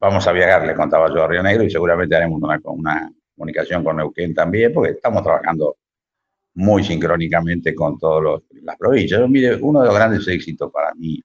vamos 0.00 0.26
a 0.26 0.32
viajar, 0.32 0.66
le 0.66 0.74
contaba 0.74 1.08
yo 1.14 1.22
a 1.22 1.28
Río 1.28 1.42
Negro, 1.42 1.62
y 1.62 1.70
seguramente 1.70 2.16
haremos 2.16 2.40
una, 2.42 2.58
una 2.64 3.12
comunicación 3.36 3.84
con 3.84 3.98
Neuquén 3.98 4.34
también, 4.34 4.72
porque 4.72 4.92
estamos 4.92 5.22
trabajando 5.22 5.76
muy 6.54 6.82
sincrónicamente 6.82 7.74
con 7.74 7.98
todas 7.98 8.42
las 8.62 8.76
provincias. 8.76 9.28
Mire, 9.28 9.56
uno 9.56 9.80
de 9.80 9.86
los 9.86 9.94
grandes 9.94 10.26
éxitos 10.26 10.72
para 10.72 10.94
mí 10.94 11.22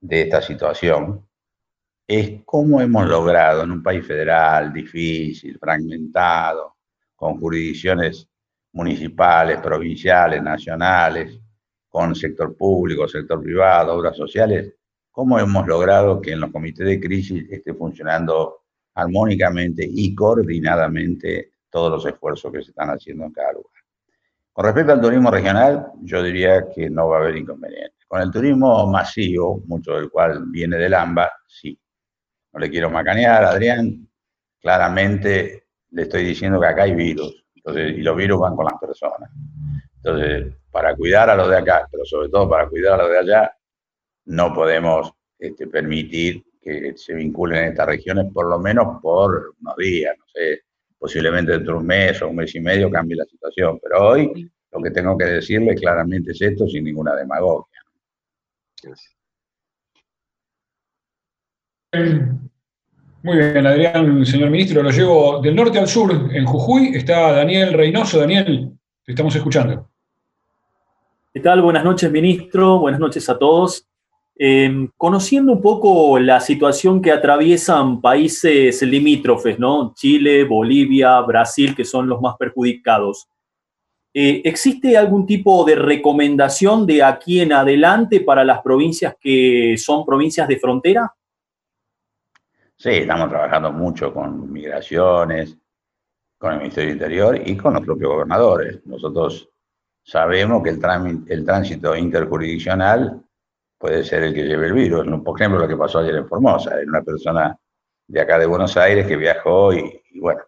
de 0.00 0.22
esta 0.22 0.42
situación 0.42 1.26
es 2.06 2.42
cómo 2.44 2.80
hemos 2.80 3.06
logrado 3.06 3.64
en 3.64 3.72
un 3.72 3.82
país 3.82 4.06
federal 4.06 4.72
difícil, 4.72 5.58
fragmentado, 5.58 6.76
con 7.16 7.38
jurisdicciones 7.40 8.27
municipales, 8.72 9.58
provinciales, 9.60 10.42
nacionales, 10.42 11.38
con 11.88 12.14
sector 12.14 12.56
público, 12.56 13.08
sector 13.08 13.42
privado, 13.42 13.94
obras 13.94 14.16
sociales, 14.16 14.74
cómo 15.10 15.38
hemos 15.38 15.66
logrado 15.66 16.20
que 16.20 16.32
en 16.32 16.40
los 16.40 16.52
comités 16.52 16.86
de 16.86 17.00
crisis 17.00 17.50
esté 17.50 17.74
funcionando 17.74 18.62
armónicamente 18.94 19.88
y 19.88 20.14
coordinadamente 20.14 21.52
todos 21.70 21.90
los 21.90 22.06
esfuerzos 22.06 22.52
que 22.52 22.62
se 22.62 22.70
están 22.70 22.90
haciendo 22.90 23.24
en 23.24 23.32
cada 23.32 23.52
lugar. 23.52 23.72
Con 24.52 24.64
respecto 24.64 24.92
al 24.92 25.00
turismo 25.00 25.30
regional, 25.30 25.92
yo 26.02 26.22
diría 26.22 26.68
que 26.74 26.90
no 26.90 27.08
va 27.08 27.18
a 27.18 27.20
haber 27.20 27.36
inconvenientes. 27.36 28.04
Con 28.08 28.20
el 28.20 28.30
turismo 28.30 28.86
masivo, 28.86 29.62
mucho 29.66 29.94
del 29.94 30.10
cual 30.10 30.46
viene 30.46 30.76
del 30.76 30.94
AMBA, 30.94 31.30
sí. 31.46 31.78
No 32.52 32.58
le 32.58 32.70
quiero 32.70 32.90
macanear, 32.90 33.44
Adrián, 33.44 34.08
claramente 34.60 35.68
le 35.90 36.02
estoy 36.02 36.24
diciendo 36.24 36.60
que 36.60 36.66
acá 36.66 36.82
hay 36.84 36.94
virus, 36.94 37.44
entonces, 37.68 37.98
y 37.98 38.02
los 38.02 38.16
virus 38.16 38.40
van 38.40 38.56
con 38.56 38.64
las 38.64 38.80
personas. 38.80 39.30
Entonces, 39.96 40.54
para 40.70 40.94
cuidar 40.94 41.30
a 41.30 41.36
los 41.36 41.48
de 41.48 41.56
acá, 41.56 41.86
pero 41.90 42.04
sobre 42.04 42.28
todo 42.28 42.48
para 42.48 42.68
cuidar 42.68 42.94
a 42.94 43.02
los 43.02 43.10
de 43.10 43.18
allá, 43.18 43.56
no 44.26 44.54
podemos 44.54 45.12
este, 45.38 45.66
permitir 45.66 46.44
que 46.60 46.94
se 46.96 47.14
vinculen 47.14 47.64
en 47.64 47.70
estas 47.70 47.86
regiones, 47.86 48.26
por 48.32 48.48
lo 48.48 48.58
menos 48.58 49.00
por 49.02 49.54
unos 49.60 49.76
días, 49.76 50.14
no 50.18 50.24
sé, 50.28 50.62
posiblemente 50.98 51.52
dentro 51.52 51.74
de 51.74 51.80
un 51.80 51.86
mes 51.86 52.20
o 52.22 52.28
un 52.28 52.36
mes 52.36 52.54
y 52.54 52.60
medio 52.60 52.90
cambie 52.90 53.16
la 53.16 53.24
situación, 53.24 53.78
pero 53.82 54.08
hoy 54.08 54.50
lo 54.70 54.82
que 54.82 54.90
tengo 54.90 55.16
que 55.16 55.24
decirle 55.24 55.74
claramente 55.74 56.32
es 56.32 56.42
esto 56.42 56.66
sin 56.66 56.84
ninguna 56.84 57.14
demagogia. 57.14 57.80
Muy 63.20 63.36
bien, 63.36 63.66
Adrián, 63.66 64.24
señor 64.24 64.48
ministro, 64.48 64.80
lo 64.80 64.90
llevo 64.90 65.40
del 65.40 65.56
norte 65.56 65.80
al 65.80 65.88
sur, 65.88 66.30
en 66.32 66.44
Jujuy, 66.46 66.92
está 66.94 67.32
Daniel 67.32 67.72
Reynoso. 67.72 68.20
Daniel, 68.20 68.70
te 69.04 69.10
estamos 69.12 69.34
escuchando. 69.34 69.88
¿Qué 71.34 71.40
tal? 71.40 71.60
Buenas 71.60 71.82
noches, 71.82 72.12
ministro. 72.12 72.78
Buenas 72.78 73.00
noches 73.00 73.28
a 73.28 73.36
todos. 73.36 73.88
Em, 74.36 74.88
conociendo 74.96 75.50
un 75.50 75.60
poco 75.60 76.16
la 76.20 76.38
situación 76.38 77.02
que 77.02 77.10
atraviesan 77.10 78.00
países 78.00 78.80
limítrofes, 78.82 79.58
¿no? 79.58 79.94
Chile, 79.96 80.44
Bolivia, 80.44 81.20
Brasil, 81.22 81.74
que 81.74 81.84
son 81.84 82.08
los 82.08 82.20
más 82.20 82.36
perjudicados. 82.38 83.26
Eh, 84.14 84.42
¿Existe 84.44 84.96
algún 84.96 85.26
tipo 85.26 85.64
de 85.64 85.74
recomendación 85.74 86.86
de 86.86 87.02
aquí 87.02 87.40
en 87.40 87.52
adelante 87.52 88.20
para 88.20 88.44
las 88.44 88.62
provincias 88.62 89.16
que 89.20 89.74
son 89.76 90.06
provincias 90.06 90.46
de 90.46 90.56
frontera? 90.56 91.12
Sí, 92.80 92.90
estamos 92.90 93.28
trabajando 93.28 93.72
mucho 93.72 94.14
con 94.14 94.52
migraciones, 94.52 95.58
con 96.38 96.52
el 96.52 96.58
Ministerio 96.58 96.90
del 96.90 96.96
Interior 96.96 97.42
y 97.44 97.56
con 97.56 97.74
los 97.74 97.84
propios 97.84 98.12
gobernadores. 98.12 98.86
Nosotros 98.86 99.50
sabemos 100.04 100.62
que 100.62 100.70
el, 100.70 101.44
tránsito 101.44 101.96
interjurisdiccional 101.96 103.20
puede 103.76 104.04
ser 104.04 104.22
el 104.22 104.34
que 104.34 104.44
lleve 104.44 104.68
el 104.68 104.74
virus. 104.74 105.04
Por 105.24 105.40
ejemplo, 105.40 105.58
lo 105.58 105.66
que 105.66 105.76
pasó 105.76 105.98
ayer 105.98 106.14
en 106.14 106.28
Formosa, 106.28 106.76
era 106.76 106.88
una 106.88 107.02
persona 107.02 107.58
de 108.06 108.20
acá 108.20 108.38
de 108.38 108.46
Buenos 108.46 108.76
Aires 108.76 109.08
que 109.08 109.16
viajó 109.16 109.72
y, 109.72 110.00
bueno, 110.20 110.42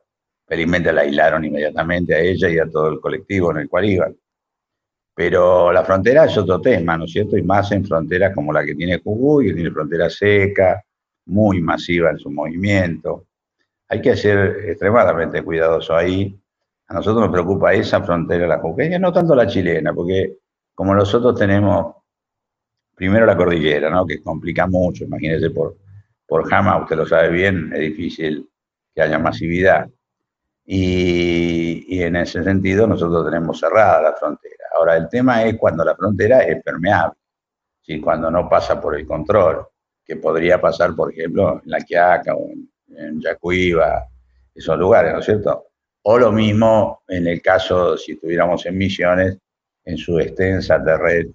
felizmente 0.47 0.93
la 0.93 1.01
aislaron 1.01 1.45
inmediatamente 1.45 2.15
a 2.15 2.21
ella 2.21 2.49
y 2.49 2.61
a 2.61 2.71
todo 2.71 2.91
el 2.91 3.01
colectivo 3.01 3.51
en 3.51 3.59
el 3.59 3.69
cual 3.69 3.87
iban. 3.87 4.17
Pero 5.17 5.73
la 5.73 5.85
frontera 5.85 6.27
es 6.27 6.39
otro 6.39 6.61
tema, 6.61 6.97
¿no 6.97 7.07
es 7.07 7.11
cierto? 7.11 7.37
Y 7.37 7.43
más 7.43 7.73
en 7.73 7.85
fronteras 7.85 8.33
como 8.37 8.53
la 8.53 8.65
que 8.65 8.77
tiene 8.77 9.01
Jujuy, 9.03 9.49
que 9.49 9.55
tiene 9.55 9.73
frontera 9.73 10.09
seca, 10.09 10.81
muy 11.31 11.63
masiva 11.63 12.11
en 12.11 12.19
su 12.19 12.31
movimiento. 12.31 13.27
Hay 13.89 14.03
que 14.03 14.17
ser 14.17 14.69
extremadamente 14.69 15.43
cuidadoso 15.43 15.97
ahí. 15.97 16.39
A 16.89 16.95
nosotros 16.95 17.23
nos 17.23 17.33
preocupa 17.33 17.73
esa 17.73 18.03
frontera, 18.03 18.47
la 18.47 18.59
jujeña, 18.59 18.99
no 18.99 19.13
tanto 19.13 19.35
la 19.35 19.47
chilena, 19.47 19.95
porque 19.95 20.39
como 20.75 20.95
nosotros 20.95 21.39
tenemos 21.39 21.95
primero 22.95 23.25
la 23.25 23.37
cordillera, 23.37 23.89
¿no? 23.91 24.05
que 24.07 24.23
complica 24.23 24.67
mucho, 24.67 25.05
imagínese 25.05 25.51
por, 25.51 25.77
por 26.27 26.49
Jama, 26.49 26.83
usted 26.83 26.97
lo 26.97 27.07
sabe 27.07 27.31
bien, 27.31 27.73
es 27.73 27.81
difícil 27.81 28.49
que 28.95 29.03
haya 29.03 29.19
masividad. 29.19 29.89
Y, 30.67 32.03
en 32.03 32.17
ese 32.17 32.45
sentido 32.45 32.87
nosotros 32.87 33.25
tenemos 33.25 33.59
cerrada 33.59 34.03
la 34.03 34.13
frontera. 34.15 34.65
Ahora, 34.77 34.97
el 34.97 35.09
tema 35.09 35.45
es 35.45 35.57
cuando 35.59 35.85
la 35.85 35.97
frontera 35.97 36.41
es 36.41 36.63
permeable, 36.63 37.19
¿sí? 37.83 38.01
cuando 38.01 38.31
no 38.31 38.49
pasa 38.49 38.81
por 38.81 38.97
el 38.97 39.07
control, 39.07 39.67
que 40.11 40.17
podría 40.17 40.61
pasar, 40.61 40.97
por 40.97 41.13
ejemplo, 41.13 41.63
en 41.65 41.71
La 41.71 41.81
Quiaca 41.83 42.35
o 42.35 42.51
en, 42.51 42.69
en 42.97 43.21
Yacuiba, 43.21 44.09
esos 44.53 44.77
lugares, 44.77 45.13
¿no 45.13 45.21
es 45.21 45.25
cierto? 45.25 45.69
O 46.03 46.19
lo 46.19 46.33
mismo 46.33 47.05
en 47.07 47.29
el 47.29 47.41
caso, 47.41 47.97
si 47.97 48.13
estuviéramos 48.13 48.67
en 48.67 48.77
Misiones, 48.77 49.39
en 49.85 49.97
su 49.97 50.19
extensa 50.19 50.83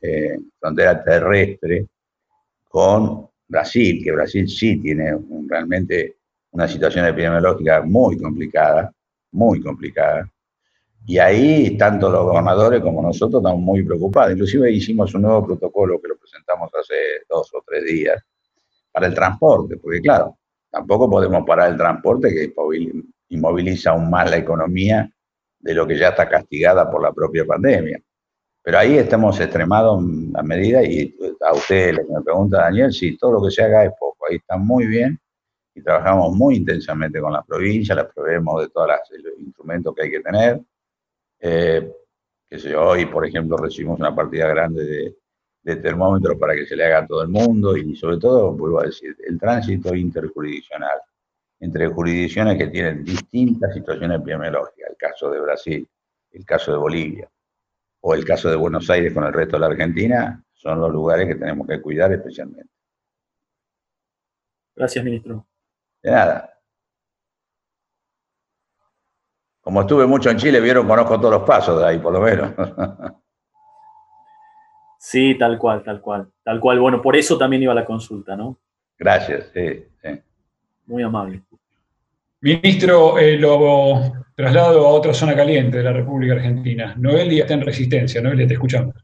eh, 0.02 0.38
frontera 0.60 1.02
terrestre 1.02 1.88
con 2.68 3.30
Brasil, 3.48 4.02
que 4.04 4.12
Brasil 4.12 4.46
sí 4.50 4.76
tiene 4.82 5.18
realmente 5.48 6.18
una 6.52 6.68
situación 6.68 7.06
epidemiológica 7.06 7.82
muy 7.82 8.18
complicada, 8.18 8.92
muy 9.32 9.62
complicada. 9.62 10.30
Y 11.06 11.18
ahí 11.18 11.78
tanto 11.78 12.10
los 12.10 12.26
gobernadores 12.26 12.82
como 12.82 13.02
nosotros 13.02 13.40
estamos 13.42 13.62
muy 13.62 13.84
preocupados. 13.84 14.34
Inclusive 14.34 14.70
hicimos 14.70 15.16
un 15.16 15.22
nuevo 15.22 15.46
protocolo 15.46 16.02
que 16.02 16.10
lo 16.10 16.18
presentamos 16.18 16.70
hace 16.76 16.96
dos 17.30 17.50
o 17.54 17.64
tres 17.66 17.86
días 17.86 18.22
para 18.96 19.08
el 19.08 19.14
transporte, 19.14 19.76
porque 19.76 20.00
claro, 20.00 20.38
tampoco 20.72 21.10
podemos 21.10 21.46
parar 21.46 21.70
el 21.70 21.76
transporte 21.76 22.30
que 22.34 22.54
inmoviliza 23.28 23.90
aún 23.90 24.10
más 24.10 24.32
la 24.32 24.38
economía 24.38 25.12
de 25.60 25.74
lo 25.74 25.86
que 25.86 25.98
ya 25.98 26.10
está 26.10 26.30
castigada 26.30 26.90
por 26.90 27.04
la 27.04 27.12
propia 27.12 27.44
pandemia. 27.44 28.00
Pero 28.64 28.78
ahí 28.78 28.98
estamos 28.98 29.38
extremados 29.42 30.02
a 30.34 30.44
medida 30.44 30.82
y 30.82 31.14
a 31.46 31.54
usted 31.54 31.96
le 31.96 32.06
me 32.06 32.22
pregunta 32.24 32.60
Daniel, 32.60 32.94
sí, 32.94 33.18
todo 33.18 33.34
lo 33.34 33.44
que 33.44 33.52
se 33.52 33.64
haga 33.64 33.84
es 33.84 33.92
poco, 34.00 34.28
ahí 34.30 34.38
está 34.38 34.56
muy 34.56 34.88
bien 34.88 35.20
y 35.74 35.82
trabajamos 35.82 36.34
muy 36.34 36.56
intensamente 36.56 37.20
con 37.20 37.34
la 37.34 37.44
provincia, 37.44 37.96
la 37.96 38.08
proveemos 38.08 38.62
de 38.62 38.70
todos 38.70 38.88
los 38.88 39.40
instrumentos 39.40 39.94
que 39.94 40.04
hay 40.04 40.12
que 40.12 40.22
tener. 40.22 40.62
Eh, 41.42 41.92
que 42.50 42.76
hoy, 42.78 43.08
por 43.08 43.26
ejemplo, 43.26 43.58
recibimos 43.58 44.00
una 44.00 44.16
partida 44.16 44.48
grande 44.48 44.86
de, 44.86 45.16
de 45.66 45.78
termómetros 45.78 46.38
para 46.38 46.54
que 46.54 46.68
se 46.68 46.76
le 46.76 46.86
haga 46.86 47.00
a 47.00 47.08
todo 47.08 47.24
el 47.24 47.30
mundo 47.30 47.76
y 47.76 47.96
sobre 47.96 48.18
todo, 48.18 48.54
vuelvo 48.54 48.82
a 48.82 48.86
decir, 48.86 49.18
el 49.28 49.40
tránsito 49.40 49.96
interjurisdiccional 49.96 51.00
entre 51.60 51.88
jurisdicciones 51.88 52.56
que 52.60 52.68
tienen 52.68 53.04
distintas 53.04 53.74
situaciones 53.74 54.20
epidemiológicas, 54.20 54.92
el 54.92 54.96
caso 54.96 55.32
de 55.32 55.40
Brasil, 55.40 55.90
el 56.34 56.46
caso 56.46 56.72
de 56.72 56.78
Bolivia 56.78 57.32
o 58.02 58.14
el 58.14 58.24
caso 58.24 58.48
de 58.48 58.56
Buenos 58.56 58.88
Aires 58.92 59.12
con 59.12 59.24
el 59.24 59.34
resto 59.34 59.56
de 59.56 59.62
la 59.62 59.66
Argentina, 59.66 60.44
son 60.54 60.80
los 60.80 60.92
lugares 60.92 61.28
que 61.28 61.34
tenemos 61.34 61.68
que 61.68 61.82
cuidar 61.82 62.14
especialmente. 62.14 62.70
Gracias, 64.76 65.04
ministro. 65.04 65.48
De 66.04 66.12
nada. 66.12 66.60
Como 69.62 69.82
estuve 69.82 70.06
mucho 70.06 70.30
en 70.30 70.38
Chile, 70.38 70.60
vieron, 70.60 70.88
conozco 70.88 71.20
todos 71.20 71.34
los 71.34 71.44
pasos 71.44 71.80
de 71.80 71.88
ahí, 71.88 71.98
por 71.98 72.14
lo 72.14 72.22
menos. 72.22 72.54
Sí, 75.08 75.36
tal 75.38 75.60
cual, 75.60 75.84
tal 75.84 76.02
cual. 76.02 76.28
Tal 76.44 76.60
cual. 76.60 76.80
Bueno, 76.80 77.00
por 77.00 77.16
eso 77.16 77.38
también 77.38 77.62
iba 77.62 77.74
a 77.74 77.76
la 77.76 77.86
consulta, 77.86 78.36
¿no? 78.36 78.58
Gracias, 78.98 79.52
sí, 79.54 79.86
sí. 80.02 80.10
Muy 80.88 81.04
amable. 81.04 81.44
Ministro, 82.42 83.20
eh, 83.20 83.38
lo 83.38 84.26
traslado 84.34 84.84
a 84.84 84.90
otra 84.90 85.14
zona 85.14 85.36
caliente 85.36 85.78
de 85.78 85.84
la 85.84 85.94
República 85.94 86.34
Argentina. 86.34 86.96
Noelia 86.98 87.44
está 87.44 87.54
en 87.54 87.62
resistencia. 87.62 88.20
Noelia, 88.20 88.48
te 88.48 88.56
escuchamos. 88.56 88.96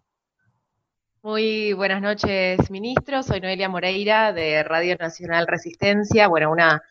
Muy 1.22 1.74
buenas 1.74 2.01
noches, 2.01 2.72
ministro. 2.72 3.22
Soy 3.22 3.39
Noelia 3.39 3.70
Moreira 3.70 4.34
de 4.34 4.63
Radio 4.63 4.96
Nacional 5.00 5.46
Resistencia. 5.46 6.27
Bueno, 6.27 6.51
una 6.51 6.81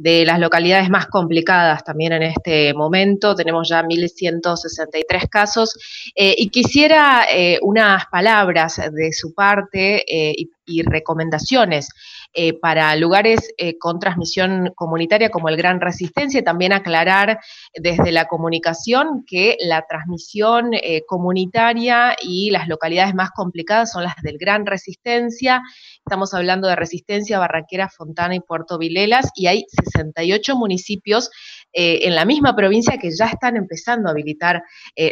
de 0.00 0.24
las 0.24 0.40
localidades 0.40 0.88
más 0.88 1.06
complicadas 1.08 1.84
también 1.84 2.14
en 2.14 2.22
este 2.22 2.72
momento. 2.72 3.34
Tenemos 3.34 3.68
ya 3.68 3.82
1.163 3.82 5.28
casos 5.28 5.78
eh, 6.14 6.34
y 6.38 6.48
quisiera 6.48 7.26
eh, 7.30 7.58
unas 7.60 8.06
palabras 8.10 8.80
de 8.92 9.12
su 9.12 9.34
parte 9.34 10.04
eh, 10.08 10.34
recomendaciones 10.82 11.88
eh, 12.32 12.52
para 12.52 12.94
lugares 12.94 13.52
eh, 13.58 13.76
con 13.76 13.98
transmisión 13.98 14.72
comunitaria 14.76 15.30
como 15.30 15.48
el 15.48 15.56
Gran 15.56 15.80
Resistencia 15.80 16.40
y 16.40 16.44
también 16.44 16.72
aclarar 16.72 17.40
desde 17.74 18.12
la 18.12 18.26
comunicación 18.26 19.24
que 19.26 19.56
la 19.60 19.84
transmisión 19.88 20.70
eh, 20.74 21.02
comunitaria 21.06 22.14
y 22.22 22.50
las 22.50 22.68
localidades 22.68 23.14
más 23.14 23.30
complicadas 23.32 23.90
son 23.90 24.04
las 24.04 24.14
del 24.22 24.38
Gran 24.38 24.64
Resistencia. 24.64 25.60
Estamos 26.06 26.32
hablando 26.32 26.68
de 26.68 26.76
Resistencia, 26.76 27.40
Barranquera, 27.40 27.88
Fontana 27.88 28.36
y 28.36 28.40
Puerto 28.40 28.78
Vilelas 28.78 29.30
y 29.34 29.48
hay 29.48 29.64
68 29.84 30.56
municipios 30.56 31.30
en 31.72 32.16
la 32.16 32.24
misma 32.24 32.56
provincia 32.56 32.98
que 32.98 33.10
ya 33.16 33.26
están 33.26 33.56
empezando 33.56 34.08
a 34.08 34.12
habilitar 34.12 34.62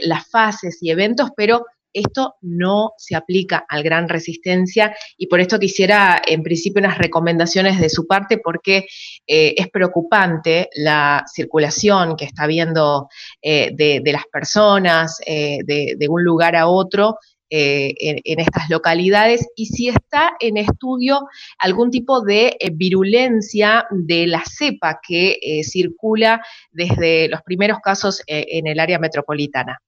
las 0.03 0.29
fases 0.29 0.79
y 0.81 0.90
eventos, 0.90 1.31
pero 1.37 1.64
esto 1.92 2.35
no 2.42 2.92
se 2.96 3.16
aplica 3.16 3.64
al 3.68 3.83
gran 3.83 4.09
resistencia 4.09 4.94
y 5.16 5.27
por 5.27 5.40
esto 5.40 5.59
quisiera 5.59 6.20
en 6.27 6.42
principio 6.42 6.81
unas 6.81 6.98
recomendaciones 6.98 7.81
de 7.81 7.88
su 7.88 8.07
parte 8.07 8.38
porque 8.38 8.87
eh, 9.27 9.55
es 9.57 9.68
preocupante 9.68 10.68
la 10.74 11.24
circulación 11.33 12.16
que 12.16 12.24
está 12.24 12.44
habiendo 12.44 13.09
eh, 13.42 13.70
de, 13.74 14.12
las 14.12 14.27
personas 14.27 15.18
eh, 15.27 15.59
de, 15.64 16.09
un 16.09 16.24
lugar 16.24 16.57
a 16.57 16.68
otro. 16.68 17.16
En, 17.51 18.20
en, 18.24 18.40
estas 18.40 18.68
localidades 18.68 19.48
y 19.57 19.64
si 19.64 19.88
está 19.88 20.33
en 20.38 20.59
estudio 20.59 21.27
algún 21.59 21.90
tipo 21.90 22.20
de 22.20 22.59
virulencia 22.74 23.87
de 23.90 24.27
la 24.27 24.42
cepa 24.44 25.01
que 25.03 25.62
circula 25.64 26.42
desde 26.72 27.27
los 27.29 27.40
primeros 27.40 27.79
casos 27.79 28.22
en 28.27 28.66
el 28.66 28.79
área 28.79 28.98
metropolitana. 28.98 29.79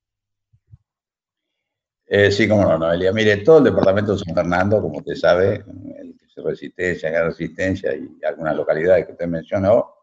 Eh, 2.13 2.33
sí, 2.33 2.49
como 2.49 2.65
no, 2.65 2.77
Noelia. 2.77 3.13
Mire, 3.13 3.37
todo 3.37 3.59
el 3.59 3.65
departamento 3.65 4.15
de 4.15 4.19
San 4.19 4.35
Fernando, 4.35 4.83
como 4.83 4.99
usted 4.99 5.15
sabe, 5.15 5.65
el 5.97 6.17
Resistencia, 6.45 7.09
Gran 7.09 7.27
Resistencia 7.27 7.95
y 7.95 8.25
algunas 8.25 8.57
localidades 8.57 9.07
que 9.07 9.13
usted 9.13 9.29
mencionó, 9.29 9.95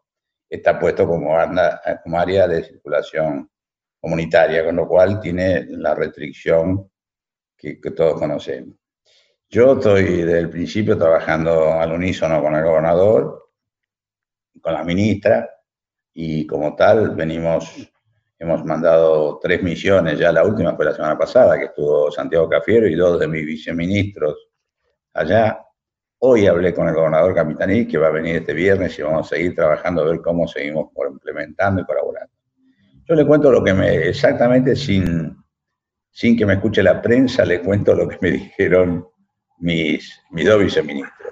está 0.48 0.78
puesto 0.78 1.06
como, 1.06 1.36
como 2.02 2.18
área 2.18 2.48
de 2.48 2.64
circulación 2.64 3.50
comunitaria, 4.00 4.64
con 4.64 4.76
lo 4.76 4.88
cual 4.88 5.20
tiene 5.20 5.66
la 5.68 5.94
restricción 5.94 6.90
que, 7.54 7.78
que 7.78 7.90
todos 7.90 8.18
conocemos. 8.18 8.74
Yo 9.50 9.74
estoy 9.74 10.04
desde 10.04 10.38
el 10.38 10.48
principio 10.48 10.96
trabajando 10.96 11.74
al 11.74 11.92
unísono 11.92 12.40
con 12.40 12.54
el 12.54 12.64
gobernador, 12.64 13.50
con 14.62 14.72
la 14.72 14.82
ministra, 14.82 15.50
y 16.14 16.46
como 16.46 16.74
tal 16.74 17.10
venimos 17.14 17.92
Hemos 18.40 18.64
mandado 18.64 19.38
tres 19.42 19.62
misiones, 19.62 20.18
ya 20.18 20.30
la 20.30 20.44
última 20.44 20.76
fue 20.76 20.84
la 20.84 20.94
semana 20.94 21.18
pasada, 21.18 21.58
que 21.58 21.66
estuvo 21.66 22.10
Santiago 22.12 22.48
Cafiero 22.48 22.86
y 22.86 22.94
dos 22.94 23.18
de 23.18 23.26
mis 23.26 23.44
viceministros 23.44 24.48
allá. 25.12 25.58
Hoy 26.20 26.46
hablé 26.46 26.72
con 26.72 26.88
el 26.88 26.94
gobernador 26.94 27.34
Capitaní, 27.34 27.86
que 27.86 27.98
va 27.98 28.08
a 28.08 28.12
venir 28.12 28.36
este 28.36 28.52
viernes 28.52 28.96
y 28.98 29.02
vamos 29.02 29.26
a 29.26 29.36
seguir 29.36 29.54
trabajando 29.54 30.02
a 30.02 30.10
ver 30.10 30.20
cómo 30.20 30.46
seguimos 30.46 30.90
implementando 31.10 31.82
y 31.82 31.84
colaborando. 31.84 32.32
Yo 33.04 33.14
le 33.14 33.26
cuento 33.26 33.50
lo 33.50 33.62
que 33.64 33.74
me, 33.74 34.08
exactamente 34.08 34.76
sin, 34.76 35.36
sin 36.10 36.36
que 36.36 36.46
me 36.46 36.54
escuche 36.54 36.82
la 36.82 37.02
prensa, 37.02 37.44
le 37.44 37.60
cuento 37.60 37.94
lo 37.94 38.08
que 38.08 38.18
me 38.20 38.30
dijeron 38.32 39.06
mis, 39.58 40.20
mis 40.30 40.46
dos 40.46 40.60
viceministros 40.60 41.27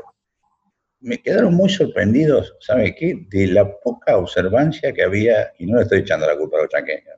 me 1.01 1.21
quedaron 1.23 1.55
muy 1.55 1.69
sorprendidos, 1.69 2.57
¿sabe 2.61 2.95
qué? 2.95 3.27
De 3.29 3.47
la 3.49 3.79
poca 3.81 4.17
observancia 4.17 4.93
que 4.93 5.03
había, 5.03 5.53
y 5.59 5.67
no 5.67 5.77
le 5.77 5.83
estoy 5.83 6.01
echando 6.01 6.27
la 6.27 6.37
culpa 6.37 6.59
a 6.59 6.63
los 6.63 6.71
chaqueños, 6.71 7.17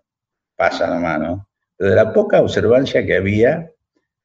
pasa 0.56 0.88
la 0.88 0.98
mano, 0.98 1.48
pero 1.76 1.90
de 1.90 1.96
la 1.96 2.12
poca 2.12 2.40
observancia 2.40 3.06
que 3.06 3.16
había 3.16 3.70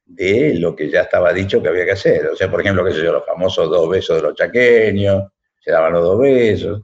de 0.06 0.56
lo 0.56 0.76
que 0.76 0.90
ya 0.90 1.02
estaba 1.02 1.32
dicho 1.32 1.62
que 1.62 1.70
había 1.70 1.86
que 1.86 1.92
hacer. 1.92 2.28
O 2.28 2.36
sea, 2.36 2.50
por 2.50 2.62
ejemplo, 2.62 2.84
qué 2.84 2.92
sé 2.92 3.04
yo, 3.04 3.14
los 3.14 3.26
famosos 3.26 3.70
dos 3.70 3.90
besos 3.90 4.18
de 4.18 4.24
los 4.24 4.36
chaqueños, 4.36 5.32
se 5.60 5.72
daban 5.72 5.94
los 5.94 6.04
dos 6.04 6.20
besos. 6.20 6.82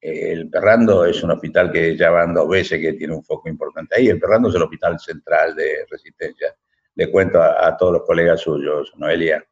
El 0.00 0.48
Perrando 0.50 1.04
es 1.04 1.22
un 1.22 1.30
hospital 1.32 1.72
que 1.72 1.96
ya 1.96 2.10
van 2.10 2.34
dos 2.34 2.48
veces, 2.48 2.80
que 2.80 2.92
tiene 2.92 3.14
un 3.14 3.24
foco 3.24 3.48
importante 3.48 3.96
ahí. 3.96 4.08
El 4.08 4.20
Perrando 4.20 4.48
es 4.48 4.54
el 4.54 4.62
hospital 4.62 4.98
central 4.98 5.56
de 5.56 5.86
Resistencia. 5.90 6.54
Le 6.94 7.10
cuento 7.10 7.40
a, 7.40 7.66
a 7.66 7.76
todos 7.76 7.94
los 7.94 8.02
colegas 8.02 8.40
suyos, 8.40 8.92
Noelia. 8.96 9.44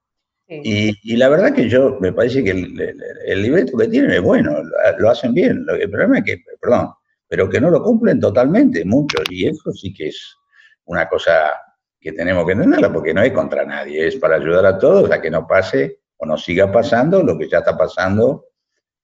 Y, 0.48 1.16
la 1.16 1.28
verdad 1.28 1.52
que 1.52 1.68
yo, 1.68 1.98
me 2.00 2.12
parece 2.12 2.44
que 2.44 2.50
el, 2.50 2.96
el, 3.26 3.42
libreto 3.42 3.76
que 3.76 3.88
tienen 3.88 4.12
es 4.12 4.22
bueno, 4.22 4.62
lo 4.98 5.11
hacen 5.11 5.35
bien. 5.35 5.66
El 5.68 5.90
problema 5.90 6.18
es 6.18 6.24
que, 6.24 6.38
perdón, 6.61 6.90
pero 7.28 7.48
que 7.48 7.61
no 7.61 7.70
lo 7.70 7.82
cumplen 7.82 8.20
totalmente, 8.20 8.85
muchos. 8.85 9.24
Y 9.30 9.48
eso 9.48 9.72
sí 9.72 9.92
que 9.92 10.09
es 10.09 10.37
una 10.85 11.09
cosa 11.09 11.52
que 12.00 12.12
tenemos 12.12 12.46
que 12.46 12.52
entenderla, 12.52 12.92
porque 12.92 13.12
no 13.12 13.22
es 13.22 13.32
contra 13.32 13.64
nadie, 13.64 14.06
es 14.06 14.16
para 14.16 14.37
ayudar 14.37 14.64
a 14.66 14.78
todos 14.78 15.11
a 15.11 15.20
que 15.20 15.30
no 15.30 15.46
pase 15.46 15.98
o 16.18 16.26
no 16.26 16.38
siga 16.38 16.70
pasando 16.70 17.22
lo 17.22 17.37
que 17.37 17.48
ya 17.48 17.59
está 17.59 17.76
pasando 17.76 18.46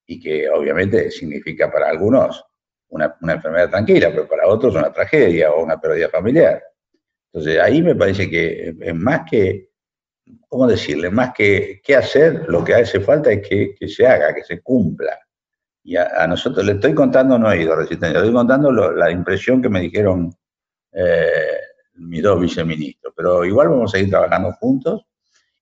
y 0.07 0.20
que 0.20 0.48
obviamente 0.48 1.11
significa 1.11 1.70
para 1.70 1.88
algunos 1.88 2.44
una, 2.88 3.16
una 3.20 3.33
enfermedad 3.33 3.70
tranquila, 3.70 4.11
pero 4.11 4.28
para 4.28 4.46
otros 4.46 4.76
una 4.76 4.92
tragedia 4.92 5.50
o 5.50 5.64
una 5.64 5.81
pérdida 5.81 6.09
familiar. 6.09 6.62
Entonces 7.33 7.61
ahí 7.61 7.83
me 7.83 7.96
parece 7.96 8.31
que 8.31 8.74
es 8.78 8.94
más 8.94 9.22
que 9.28 9.72
¿cómo 10.49 10.66
decirle? 10.66 11.11
Más 11.11 11.33
que, 11.35 11.81
qué 11.85 11.97
hacer, 11.97 12.45
lo 12.49 12.64
que 12.64 12.75
hace 12.75 13.01
falta 13.01 13.31
es 13.33 13.47
que, 13.47 13.88
se 13.88 14.07
haga, 14.07 14.35
que 14.35 14.45
se 14.45 14.61
cumpla. 14.61 15.18
Y 15.85 15.97
a, 15.97 16.27
nosotros, 16.27 16.64
le 16.64 16.73
estoy 16.73 16.95
contando, 16.95 17.38
no 17.38 17.51
he 17.51 17.62
ido 17.62 17.75
Resistencia, 17.75 18.21
le 18.21 18.27
estoy 18.27 18.35
contando 18.35 18.71
la 18.71 19.11
impresión 19.11 19.61
que 19.61 19.68
me 19.68 19.81
dijeron 19.81 20.33
eh, 20.92 21.59
mis 21.95 22.23
dos 22.23 22.40
viceministros, 22.40 23.12
pero 23.16 23.45
igual 23.45 23.68
vamos 23.68 23.95
a 23.95 23.99
ir 23.99 24.09
trabajando 24.09 24.53
juntos. 24.53 25.07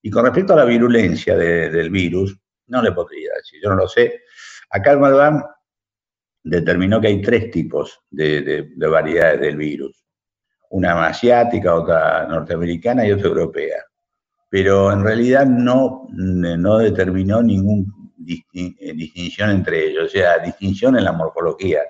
Y 0.02 0.10
con 0.10 0.24
respecto 0.24 0.54
a 0.54 0.56
la 0.56 0.64
virulencia 0.64 1.36
del 1.36 1.90
virus, 1.90 2.38
no 2.68 2.82
le 2.82 2.92
podría 2.92 3.34
decir, 3.36 3.60
yo 3.62 3.70
no 3.70 3.76
lo 3.76 3.88
sé. 3.88 4.22
Acá 4.70 4.92
en 4.92 5.00
Malván 5.00 5.44
determinó 6.42 7.00
que 7.00 7.08
hay 7.08 7.20
tres 7.20 7.50
tipos 7.50 8.00
de, 8.10 8.72
variedades 8.76 9.40
del 9.40 9.56
virus. 9.56 10.04
Una 10.70 11.06
asiática, 11.06 11.74
otra 11.74 12.26
norteamericana 12.26 13.06
y 13.06 13.12
otra 13.12 13.28
europea. 13.28 13.84
Pero 14.50 14.92
en 14.92 15.04
realidad 15.04 15.46
no, 15.46 16.08
no 16.10 16.78
determinó 16.78 17.40
ninguna 17.40 17.84
eh, 18.26 18.92
distinción 18.94 19.50
entre 19.50 19.86
ellos, 19.86 20.06
o 20.06 20.08
sea, 20.08 20.38
distinción 20.38 20.98
en 20.98 21.04
la 21.04 21.12
morfología, 21.12 21.80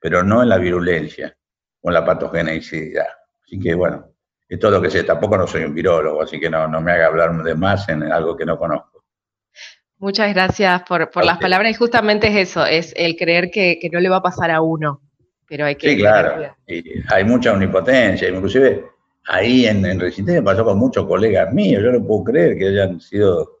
pero 0.00 0.22
no 0.22 0.42
en 0.42 0.48
la 0.48 0.58
virulencia 0.58 1.34
o 1.80 1.90
en 1.90 1.94
la 1.94 2.04
patogenicidad. 2.04 3.06
Así 3.44 3.58
que 3.58 3.74
bueno, 3.74 4.04
es 4.48 4.58
todo 4.58 4.72
lo 4.72 4.82
que 4.82 4.90
sé. 4.90 5.04
Tampoco 5.04 5.38
no 5.38 5.46
soy 5.46 5.64
un 5.64 5.74
virólogo, 5.74 6.20
así 6.20 6.40
que 6.40 6.50
no, 6.50 6.66
no 6.66 6.80
me 6.80 6.92
haga 6.92 7.06
hablar 7.06 7.42
de 7.42 7.54
más 7.54 7.88
en 7.88 8.02
algo 8.02 8.36
que 8.36 8.44
no 8.44 8.58
conozco. 8.58 9.04
Muchas 9.98 10.32
gracias 10.32 10.82
por, 10.82 11.24
las 11.24 11.38
palabras 11.38 11.72
y 11.72 11.74
justamente 11.74 12.28
es 12.28 12.50
eso, 12.50 12.64
es 12.64 12.94
el 12.96 13.16
creer 13.16 13.50
que, 13.50 13.80
no 13.92 13.98
le 13.98 14.08
va 14.08 14.16
a 14.16 14.22
pasar 14.22 14.50
a 14.52 14.60
uno, 14.60 15.02
pero 15.48 15.66
hay 15.66 15.74
que... 15.74 15.90
Sí, 15.90 15.98
claro, 15.98 16.54
hay 17.08 17.24
mucha 17.24 17.52
omnipotencia, 17.52 18.28
inclusive 18.28 18.84
ahí 19.28 19.66
en, 19.66 19.84
en 19.84 20.00
Resistencia 20.00 20.42
pasó 20.42 20.64
con 20.64 20.78
muchos 20.78 21.06
colegas 21.06 21.52
míos, 21.52 21.82
yo 21.82 21.92
no 21.92 22.04
puedo 22.04 22.24
creer 22.24 22.58
que 22.58 22.68
hayan 22.68 23.00
sido... 23.00 23.60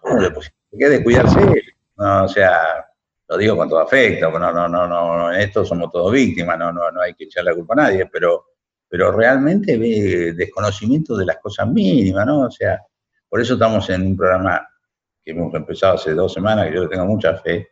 ¿Cómo 0.00 0.20
le 0.20 0.30
Que 0.78 0.88
de 0.88 1.02
cuidarse, 1.02 1.62
no, 1.96 2.24
o 2.24 2.28
sea, 2.28 2.86
lo 3.28 3.36
digo 3.38 3.56
con 3.56 3.68
todo 3.68 3.80
afecto, 3.80 4.30
no, 4.30 4.52
no, 4.52 4.68
no, 4.68 4.86
no, 4.86 5.32
en 5.32 5.40
esto 5.40 5.64
somos 5.64 5.90
todos 5.90 6.12
víctimas, 6.12 6.58
no, 6.58 6.72
no, 6.72 6.90
no 6.92 7.00
hay 7.00 7.14
que 7.14 7.24
echar 7.24 7.44
la 7.44 7.54
culpa 7.54 7.74
a 7.74 7.84
nadie, 7.84 8.06
pero, 8.06 8.44
pero 8.88 9.10
realmente 9.10 9.76
ve 9.78 10.34
desconocimiento 10.34 11.16
de 11.16 11.24
las 11.24 11.38
cosas 11.38 11.66
mínimas, 11.68 12.26
¿no? 12.26 12.42
O 12.42 12.50
sea, 12.50 12.80
por 13.28 13.40
eso 13.40 13.54
estamos 13.54 13.88
en 13.90 14.02
un 14.02 14.16
programa 14.16 14.68
que 15.24 15.32
hemos 15.32 15.52
empezado 15.54 15.94
hace 15.94 16.12
dos 16.12 16.34
semanas, 16.34 16.68
que 16.68 16.74
yo 16.74 16.88
tengo 16.88 17.06
mucha 17.06 17.36
fe, 17.38 17.70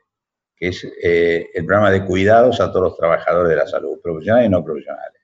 que 0.56 0.68
es 0.68 0.84
eh, 1.02 1.50
el 1.54 1.66
programa 1.66 1.90
de 1.90 2.04
cuidados 2.04 2.60
a 2.60 2.72
todos 2.72 2.86
los 2.86 2.96
trabajadores 2.96 3.50
de 3.50 3.56
la 3.56 3.66
salud, 3.66 4.00
profesionales 4.02 4.48
y 4.48 4.50
no 4.50 4.64
profesionales. 4.64 5.23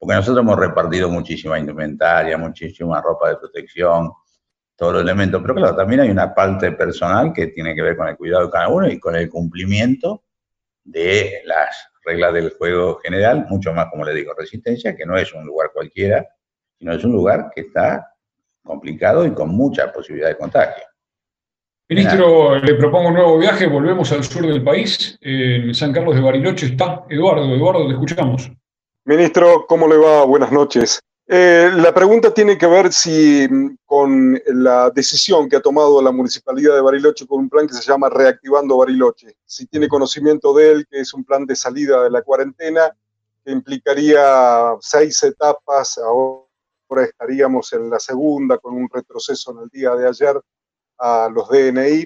Porque 0.00 0.14
nosotros 0.14 0.42
hemos 0.42 0.58
repartido 0.58 1.10
muchísima 1.10 1.58
indumentaria, 1.58 2.38
muchísima 2.38 3.02
ropa 3.02 3.28
de 3.28 3.36
protección, 3.36 4.10
todos 4.74 4.94
los 4.94 5.02
elementos, 5.02 5.42
pero 5.42 5.54
claro, 5.54 5.76
también 5.76 6.00
hay 6.00 6.10
una 6.10 6.34
parte 6.34 6.72
personal 6.72 7.34
que 7.34 7.48
tiene 7.48 7.74
que 7.74 7.82
ver 7.82 7.98
con 7.98 8.08
el 8.08 8.16
cuidado 8.16 8.46
de 8.46 8.50
cada 8.50 8.68
uno 8.68 8.88
y 8.88 8.98
con 8.98 9.14
el 9.14 9.28
cumplimiento 9.28 10.22
de 10.82 11.42
las 11.44 11.90
reglas 12.02 12.32
del 12.32 12.54
juego 12.56 12.98
general, 13.02 13.44
mucho 13.50 13.74
más, 13.74 13.88
como 13.90 14.06
le 14.06 14.14
digo, 14.14 14.32
resistencia, 14.32 14.96
que 14.96 15.04
no 15.04 15.18
es 15.18 15.34
un 15.34 15.44
lugar 15.44 15.70
cualquiera, 15.74 16.26
sino 16.78 16.94
es 16.94 17.04
un 17.04 17.12
lugar 17.12 17.50
que 17.54 17.60
está 17.60 18.14
complicado 18.62 19.26
y 19.26 19.34
con 19.34 19.50
mucha 19.50 19.92
posibilidad 19.92 20.28
de 20.28 20.38
contagio. 20.38 20.84
Ministro, 21.90 22.56
le 22.58 22.74
propongo 22.76 23.08
un 23.08 23.14
nuevo 23.14 23.36
viaje, 23.36 23.66
volvemos 23.66 24.10
al 24.12 24.24
sur 24.24 24.46
del 24.46 24.64
país. 24.64 25.18
En 25.20 25.74
San 25.74 25.92
Carlos 25.92 26.14
de 26.14 26.22
Bariloche 26.22 26.66
está 26.66 27.04
Eduardo. 27.10 27.54
Eduardo, 27.54 27.86
te 27.86 27.92
escuchamos. 27.92 28.50
Ministro, 29.04 29.66
¿cómo 29.66 29.88
le 29.88 29.96
va? 29.96 30.24
Buenas 30.24 30.52
noches. 30.52 31.00
Eh, 31.26 31.70
la 31.74 31.94
pregunta 31.94 32.34
tiene 32.34 32.58
que 32.58 32.66
ver 32.66 32.92
si 32.92 33.48
mm, 33.48 33.76
con 33.86 34.38
la 34.46 34.90
decisión 34.90 35.48
que 35.48 35.56
ha 35.56 35.60
tomado 35.62 36.02
la 36.02 36.12
Municipalidad 36.12 36.74
de 36.74 36.82
Bariloche 36.82 37.26
con 37.26 37.40
un 37.40 37.48
plan 37.48 37.66
que 37.66 37.72
se 37.72 37.82
llama 37.82 38.10
Reactivando 38.10 38.76
Bariloche, 38.76 39.36
si 39.46 39.66
tiene 39.66 39.88
conocimiento 39.88 40.52
de 40.52 40.72
él, 40.72 40.86
que 40.86 41.00
es 41.00 41.14
un 41.14 41.24
plan 41.24 41.46
de 41.46 41.56
salida 41.56 42.02
de 42.02 42.10
la 42.10 42.20
cuarentena, 42.20 42.94
que 43.42 43.52
implicaría 43.52 44.74
seis 44.80 45.22
etapas, 45.22 45.96
ahora 45.96 47.04
estaríamos 47.04 47.72
en 47.72 47.88
la 47.88 47.98
segunda 47.98 48.58
con 48.58 48.74
un 48.74 48.88
retroceso 48.92 49.52
en 49.52 49.58
el 49.60 49.68
día 49.70 49.94
de 49.94 50.08
ayer 50.08 50.38
a 50.98 51.30
los 51.32 51.48
DNI. 51.48 52.04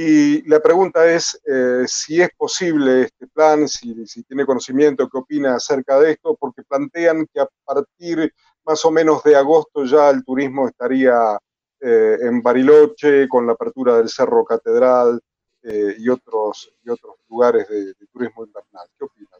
Y 0.00 0.48
la 0.48 0.60
pregunta 0.60 1.04
es 1.12 1.42
eh, 1.44 1.82
si 1.88 2.22
es 2.22 2.30
posible 2.36 3.02
este 3.02 3.26
plan, 3.26 3.66
si, 3.66 4.22
tiene 4.22 4.46
conocimiento, 4.46 5.08
qué 5.08 5.18
opina 5.18 5.56
acerca 5.56 5.98
de 5.98 6.12
esto, 6.12 6.36
porque 6.38 6.62
plantean 6.62 7.26
que 7.26 7.40
a 7.40 7.48
partir 7.64 8.32
más 8.64 8.84
o 8.84 8.92
menos 8.92 9.24
de 9.24 9.34
agosto 9.34 9.84
ya 9.84 10.10
el 10.10 10.24
turismo 10.24 10.68
estaría 10.68 11.36
eh, 11.80 12.16
en 12.20 12.40
Bariloche 12.40 13.26
con 13.26 13.44
la 13.44 13.54
apertura 13.54 13.96
del 13.96 14.08
Cerro 14.08 14.44
Catedral 14.44 15.20
eh, 15.64 15.96
y, 15.98 16.08
otros, 16.08 16.70
y 16.84 16.90
otros 16.90 17.16
lugares 17.28 17.68
de, 17.68 17.92
turismo 18.12 18.44
invernal. 18.44 18.86
¿Qué 18.96 19.04
opina 19.04 19.30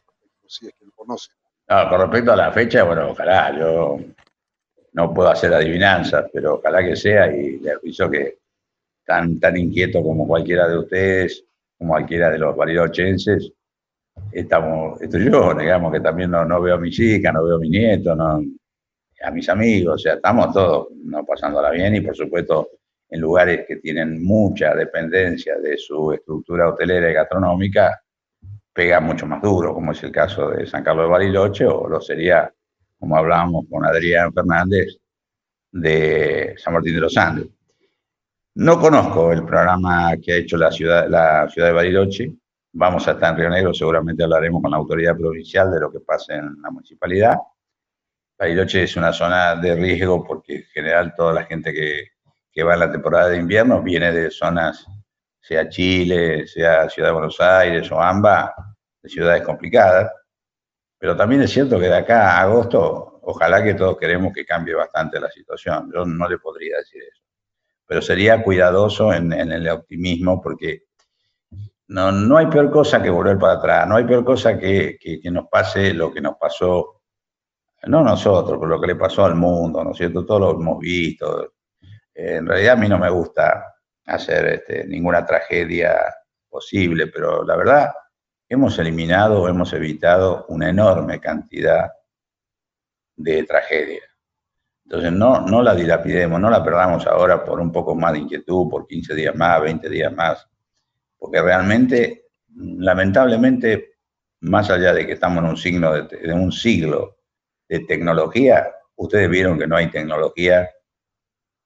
si 0.45 0.67
es 0.67 0.73
que 0.77 0.87
lo 0.87 0.91
conoce? 0.91 1.31
con 1.69 2.01
respecto 2.01 2.33
a 2.33 2.37
la 2.37 2.51
fecha, 2.51 2.83
bueno, 2.83 3.11
ojalá, 3.11 3.57
yo 3.57 3.99
no 4.95 5.15
puedo 5.15 5.29
hacer 5.29 5.55
adivinanzas, 5.55 6.29
pero 6.33 6.55
ojalá 6.55 6.83
que 6.83 6.97
sea 6.97 7.33
y 7.33 7.61
le 7.61 7.71
aviso 7.71 8.11
que 8.11 8.39
tan, 9.09 9.41
tan 9.41 9.57
inquieto 9.57 10.03
como 10.03 10.27
cualquiera 10.29 10.69
de 10.69 10.79
ustedes, 10.79 11.43
como 11.79 11.93
cualquiera 11.93 12.31
de 12.31 12.37
los 12.37 12.55
barilochenses, 12.55 13.51
estamos, 14.31 15.01
estoy 15.01 15.31
yo, 15.31 15.55
digamos 15.55 15.91
que 15.91 16.01
también 16.01 16.31
no, 16.31 16.45
no 16.45 16.61
veo 16.61 16.75
a 16.75 16.79
mi 16.79 16.91
hija, 16.91 17.33
no 17.33 17.43
veo 17.43 17.57
a 17.57 17.59
mi 17.59 17.71
nieto, 17.71 18.15
no, 18.15 18.39
a 19.23 19.31
mis 19.31 19.49
amigos, 19.49 19.95
o 19.95 19.99
sea, 19.99 20.15
estamos 20.15 20.53
todos 20.53 20.89
no 21.05 21.25
pasándola 21.25 21.71
bien 21.71 21.95
y 21.95 22.03
por 22.03 22.15
supuesto 22.15 22.69
en 23.09 23.23
lugares 23.23 23.65
que 23.67 23.77
tienen 23.77 24.23
mucha 24.23 24.75
dependencia 24.75 25.57
de 25.57 25.79
su 25.79 26.13
estructura 26.13 26.69
hotelera 26.69 27.11
y 27.11 27.15
gastronómica, 27.15 28.03
pega 28.75 29.01
mucho 29.01 29.25
más 29.25 29.41
duro, 29.41 29.73
como 29.73 29.93
es 29.93 30.03
el 30.03 30.13
caso 30.13 30.51
de 30.51 30.67
San 30.67 30.85
Carlos 30.85 31.07
de 31.07 31.13
Bariloche, 31.13 31.65
o 31.65 31.89
lo 31.89 31.99
sería, 32.03 32.53
como 32.99 33.17
hablábamos 33.17 33.65
con 33.71 33.87
Adrián 33.87 34.35
Fernández, 34.35 34.99
de 35.73 36.55
San 36.59 36.75
Martín 36.75 36.95
de 36.95 37.01
los 37.01 37.17
Andes. 37.17 37.58
No 38.59 38.81
conozco 38.81 39.31
el 39.33 39.45
programa 39.45 40.17
que 40.21 40.33
ha 40.33 40.37
hecho 40.39 40.57
la 40.57 40.73
ciudad, 40.73 41.09
la 41.09 41.49
ciudad 41.49 41.69
de 41.69 41.75
Bariloche. 41.75 42.33
Vamos 42.73 43.07
a 43.07 43.13
estar 43.13 43.31
en 43.31 43.39
Río 43.39 43.51
Negro, 43.51 43.73
seguramente 43.73 44.25
hablaremos 44.25 44.61
con 44.61 44.73
la 44.73 44.79
autoridad 44.79 45.17
provincial 45.17 45.71
de 45.71 45.79
lo 45.79 45.93
que 45.93 46.01
pasa 46.01 46.35
en 46.35 46.61
la 46.61 46.69
municipalidad. 46.69 47.37
Bariloche 48.37 48.83
es 48.83 48.97
una 48.97 49.13
zona 49.13 49.55
de 49.55 49.77
riesgo 49.77 50.25
porque 50.25 50.57
en 50.57 50.65
general 50.65 51.15
toda 51.17 51.35
la 51.35 51.45
gente 51.45 51.73
que, 51.73 52.09
que 52.51 52.65
va 52.65 52.75
en 52.75 52.81
la 52.81 52.91
temporada 52.91 53.29
de 53.29 53.37
invierno 53.37 53.81
viene 53.81 54.11
de 54.11 54.29
zonas, 54.29 54.85
sea 55.41 55.69
Chile, 55.69 56.45
sea 56.49 56.91
Ciudad 56.91 57.11
de 57.11 57.15
Buenos 57.15 57.41
Aires 57.41 57.93
o 57.93 58.03
AMBA, 58.03 58.53
de 59.01 59.09
ciudades 59.09 59.43
complicadas. 59.45 60.11
Pero 60.99 61.17
también 61.17 61.43
es 61.43 61.53
cierto 61.53 61.79
que 61.79 61.87
de 61.87 61.97
acá 61.97 62.33
a 62.33 62.41
agosto, 62.41 63.21
ojalá 63.23 63.63
que 63.63 63.75
todos 63.75 63.97
queremos 63.99 64.33
que 64.33 64.45
cambie 64.45 64.75
bastante 64.75 65.21
la 65.21 65.31
situación. 65.31 65.93
Yo 65.95 66.05
no 66.05 66.29
le 66.29 66.39
podría 66.39 66.79
decir 66.79 67.05
eso 67.05 67.28
pero 67.89 68.03
sería 68.03 68.43
cuidadoso 68.43 69.15
en, 69.15 69.33
el 69.33 69.67
optimismo 69.71 70.43
porque 70.43 70.83
no, 71.89 72.13
no, 72.13 72.37
hay 72.37 72.47
peor 72.47 72.71
cosa 72.71 73.03
que 73.03 73.09
volver 73.09 73.39
para 73.39 73.55
atrás, 73.55 73.89
no 73.89 73.97
hay 73.97 74.05
peor 74.05 74.27
cosa 74.27 74.59
que, 74.59 74.99
que, 75.01 75.31
nos 75.31 75.49
pase 75.49 75.95
lo 75.95 76.13
que 76.13 76.21
nos 76.21 76.37
pasó, 76.37 77.01
no 77.85 78.05
nosotros, 78.05 78.59
pero 78.61 78.69
lo 78.69 78.81
que 78.81 78.89
le 78.89 78.97
pasó 78.97 79.25
al 79.25 79.37
mundo, 79.37 79.83
¿no 79.83 79.93
es 79.93 79.97
cierto? 79.97 80.27
Todos 80.27 80.41
lo 80.41 80.51
hemos 80.61 80.79
visto. 80.79 81.55
En 82.13 82.47
realidad 82.47 82.75
a 82.75 82.77
mí 82.77 82.89
no 82.89 82.99
me 82.99 83.09
gusta 83.09 83.75
hacer 84.05 84.47
este, 84.49 84.87
ninguna 84.87 85.25
tragedia 85.25 86.15
posible, 86.51 87.07
pero 87.07 87.43
la 87.43 87.57
verdad 87.57 87.91
hemos 88.51 88.79
eliminado, 88.79 89.49
hemos 89.49 89.73
evitado 89.73 90.45
una 90.49 90.69
enorme 90.69 91.21
cantidad 91.21 91.91
de 93.17 93.45
tragedias. 93.45 94.08
Entonces, 94.89 95.13
no, 95.13 95.43
no 95.43 95.63
la 95.63 95.75
dilapidemos, 95.75 96.41
no 96.41 96.49
la 96.49 96.65
perdamos 96.65 97.07
ahora 97.07 97.45
por 97.45 97.61
un 97.61 97.71
poco 97.71 97.95
más 97.95 98.15
de 98.15 98.21
inquietud, 98.21 98.71
por 98.71 98.87
15 98.87 99.15
días 99.15 99.37
más, 99.37 99.61
20 99.61 99.87
días 99.87 100.11
más, 100.15 100.49
porque 101.19 101.43
realmente, 101.43 102.29
lamentablemente, 102.57 103.99
más 104.41 104.71
allá 104.71 104.95
de 104.95 105.07
que 105.07 105.13
estamos 105.13 105.45
en 105.45 105.51
un, 105.51 105.59
signo 105.59 105.93
de, 105.93 106.33
un 106.33 106.51
siglo 106.51 107.19
de 107.69 107.81
tecnología, 107.81 108.67
ustedes 108.97 109.29
vieron 109.29 109.59
que 109.59 109.67
no 109.67 109.77
hay 109.77 109.91
tecnología 109.91 110.71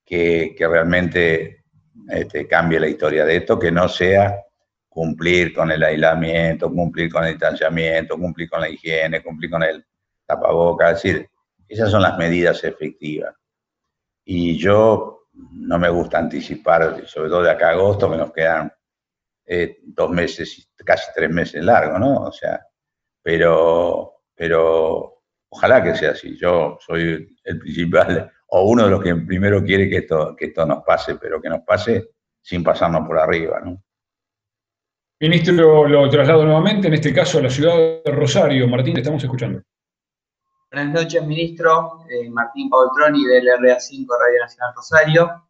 que, 0.04 0.56
realmente 0.58 1.62
este, 2.08 2.48
cambie 2.48 2.80
la 2.80 2.88
historia 2.88 3.24
de 3.24 3.36
esto, 3.36 3.56
que 3.56 3.70
no 3.70 3.88
sea 3.88 4.36
cumplir 4.88 5.54
con 5.54 5.70
el 5.70 5.84
aislamiento, 5.84 6.72
cumplir 6.72 7.08
con 7.08 7.22
el 7.22 7.34
distanciamiento, 7.34 8.18
cumplir 8.18 8.50
con 8.50 8.62
la 8.62 8.68
higiene, 8.68 9.22
cumplir 9.22 9.48
con 9.48 9.62
el 9.62 9.86
tapabocas, 10.26 10.96
es 10.96 11.02
decir, 11.04 11.28
esas 11.72 11.90
son 11.90 12.02
las 12.02 12.18
medidas 12.18 12.62
efectivas. 12.64 13.34
Y 14.24 14.56
yo 14.58 15.28
no 15.52 15.78
me 15.78 15.88
gusta 15.88 16.18
anticipar, 16.18 17.06
sobre 17.06 17.30
todo 17.30 17.42
de 17.42 17.50
acá 17.50 17.68
a 17.68 17.72
agosto, 17.72 18.10
que 18.10 18.16
nos 18.16 18.32
quedan 18.32 18.72
eh, 19.46 19.78
dos 19.82 20.10
meses, 20.10 20.70
casi 20.84 21.10
tres 21.14 21.30
meses 21.30 21.64
largos, 21.64 21.98
¿no? 21.98 22.24
O 22.24 22.32
sea, 22.32 22.60
pero, 23.22 24.20
pero 24.34 25.22
ojalá 25.48 25.82
que 25.82 25.94
sea 25.94 26.10
así. 26.10 26.36
Yo 26.38 26.78
soy 26.80 27.36
el 27.44 27.58
principal 27.58 28.30
o 28.48 28.64
uno 28.64 28.84
de 28.84 28.90
los 28.90 29.02
que 29.02 29.14
primero 29.14 29.64
quiere 29.64 29.88
que 29.88 29.98
esto, 29.98 30.36
que 30.36 30.46
esto 30.46 30.66
nos 30.66 30.84
pase, 30.84 31.16
pero 31.16 31.40
que 31.40 31.48
nos 31.48 31.60
pase 31.60 32.10
sin 32.42 32.62
pasarnos 32.62 33.06
por 33.06 33.18
arriba, 33.18 33.60
¿no? 33.64 33.82
Ministro, 35.20 35.86
lo 35.86 36.10
traslado 36.10 36.44
nuevamente, 36.44 36.88
en 36.88 36.94
este 36.94 37.14
caso 37.14 37.38
a 37.38 37.42
la 37.42 37.50
ciudad 37.50 37.76
de 38.04 38.10
Rosario. 38.10 38.66
Martín, 38.66 38.94
te 38.94 39.00
estamos 39.00 39.22
escuchando. 39.22 39.62
Buenas 40.72 40.94
noches, 40.94 41.26
ministro. 41.26 42.02
Eh, 42.08 42.30
Martín 42.30 42.70
Paultroni 42.70 43.26
del 43.26 43.44
RA5 43.44 44.06
Radio 44.08 44.40
Nacional 44.40 44.72
Rosario. 44.74 45.48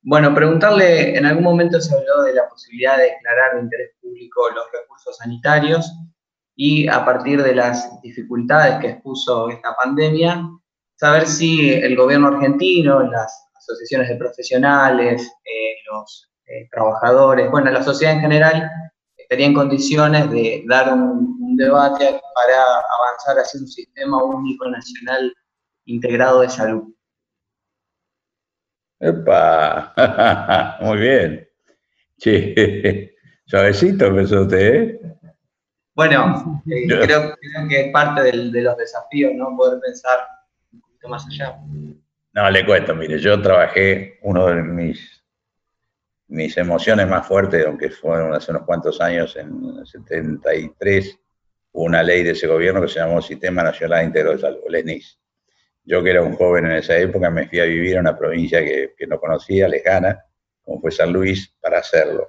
Bueno, 0.00 0.34
preguntarle, 0.34 1.18
en 1.18 1.26
algún 1.26 1.44
momento 1.44 1.78
se 1.82 1.94
habló 1.94 2.22
de 2.22 2.32
la 2.32 2.48
posibilidad 2.48 2.96
de 2.96 3.10
declarar 3.10 3.56
de 3.56 3.60
interés 3.60 3.90
público 4.00 4.48
los 4.54 4.64
recursos 4.72 5.18
sanitarios 5.18 5.92
y 6.56 6.88
a 6.88 7.04
partir 7.04 7.42
de 7.42 7.54
las 7.54 8.00
dificultades 8.00 8.78
que 8.80 8.88
expuso 8.92 9.50
esta 9.50 9.76
pandemia, 9.76 10.48
saber 10.94 11.26
si 11.26 11.70
el 11.70 11.94
gobierno 11.94 12.28
argentino, 12.28 13.02
las 13.02 13.50
asociaciones 13.54 14.08
de 14.08 14.16
profesionales, 14.16 15.30
eh, 15.44 15.74
los 15.92 16.32
eh, 16.46 16.70
trabajadores, 16.70 17.50
bueno, 17.50 17.70
la 17.70 17.82
sociedad 17.82 18.14
en 18.14 18.22
general, 18.22 18.70
estaría 19.24 19.46
en 19.46 19.54
condiciones 19.54 20.30
de 20.30 20.64
dar 20.68 20.92
un, 20.92 21.36
un 21.40 21.56
debate 21.56 22.20
para 22.34 22.62
avanzar 22.62 23.38
hacia 23.38 23.60
un 23.60 23.66
sistema 23.66 24.22
único 24.22 24.68
nacional 24.68 25.32
integrado 25.86 26.40
de 26.40 26.48
salud. 26.48 26.94
¡Epa! 29.00 29.92
Muy 30.80 30.98
bien. 30.98 31.48
Sí, 32.18 32.54
suavecito 33.46 34.06
empezó 34.06 34.42
usted, 34.42 34.74
¿eh? 34.74 35.00
Bueno, 35.94 36.62
eh, 36.70 36.86
creo, 36.88 37.34
que 37.68 37.80
es 37.80 37.92
parte 37.92 38.22
de 38.22 38.62
los 38.62 38.76
desafíos, 38.76 39.32
¿no? 39.34 39.56
Poder 39.56 39.80
pensar 39.80 40.18
un 40.72 40.80
poquito 40.80 41.08
más 41.08 41.26
allá. 41.26 41.58
No, 42.32 42.50
le 42.50 42.66
cuento, 42.66 42.94
mire, 42.94 43.18
yo 43.18 43.40
trabajé, 43.40 44.18
uno 44.22 44.46
de 44.46 44.62
mis, 44.62 45.23
mis 46.28 46.56
emociones 46.56 47.06
más 47.08 47.26
fuertes, 47.26 47.64
aunque 47.66 47.90
fueron 47.90 48.34
hace 48.34 48.50
unos 48.50 48.64
cuantos 48.64 49.00
años, 49.00 49.36
en 49.36 49.78
el 49.78 49.86
73, 49.86 51.18
una 51.72 52.02
ley 52.02 52.22
de 52.22 52.30
ese 52.30 52.46
gobierno 52.46 52.80
que 52.80 52.88
se 52.88 53.00
llamó 53.00 53.20
Sistema 53.20 53.62
Nacional 53.62 54.04
Íntegro 54.04 54.32
de 54.32 54.38
Salud, 54.38 54.60
el 54.66 54.74
ENIS. 54.76 55.18
Yo 55.84 56.02
que 56.02 56.10
era 56.10 56.22
un 56.22 56.34
joven 56.34 56.66
en 56.66 56.72
esa 56.72 56.96
época 56.96 57.30
me 57.30 57.46
fui 57.46 57.60
a 57.60 57.64
vivir 57.64 57.98
a 57.98 58.00
una 58.00 58.16
provincia 58.16 58.64
que, 58.64 58.94
que 58.96 59.06
no 59.06 59.20
conocía, 59.20 59.68
lejana, 59.68 60.24
como 60.62 60.80
fue 60.80 60.90
San 60.90 61.12
Luis, 61.12 61.54
para 61.60 61.78
hacerlo. 61.78 62.28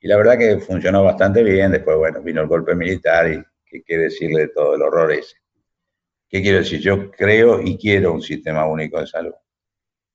Y 0.00 0.08
la 0.08 0.16
verdad 0.16 0.38
que 0.38 0.58
funcionó 0.58 1.04
bastante 1.04 1.42
bien. 1.42 1.72
Después, 1.72 1.96
bueno, 1.96 2.22
vino 2.22 2.40
el 2.40 2.48
golpe 2.48 2.74
militar 2.74 3.30
y 3.30 3.42
qué, 3.84 3.98
decirle 3.98 4.42
de 4.42 4.48
todo 4.48 4.74
el 4.74 4.82
horror 4.82 5.12
ese. 5.12 5.36
¿Qué 6.28 6.40
quiero 6.40 6.58
decir? 6.58 6.80
Yo 6.80 7.10
creo 7.10 7.60
y 7.60 7.76
quiero 7.76 8.12
un 8.12 8.22
sistema 8.22 8.66
único 8.66 8.98
de 8.98 9.06
salud. 9.06 9.34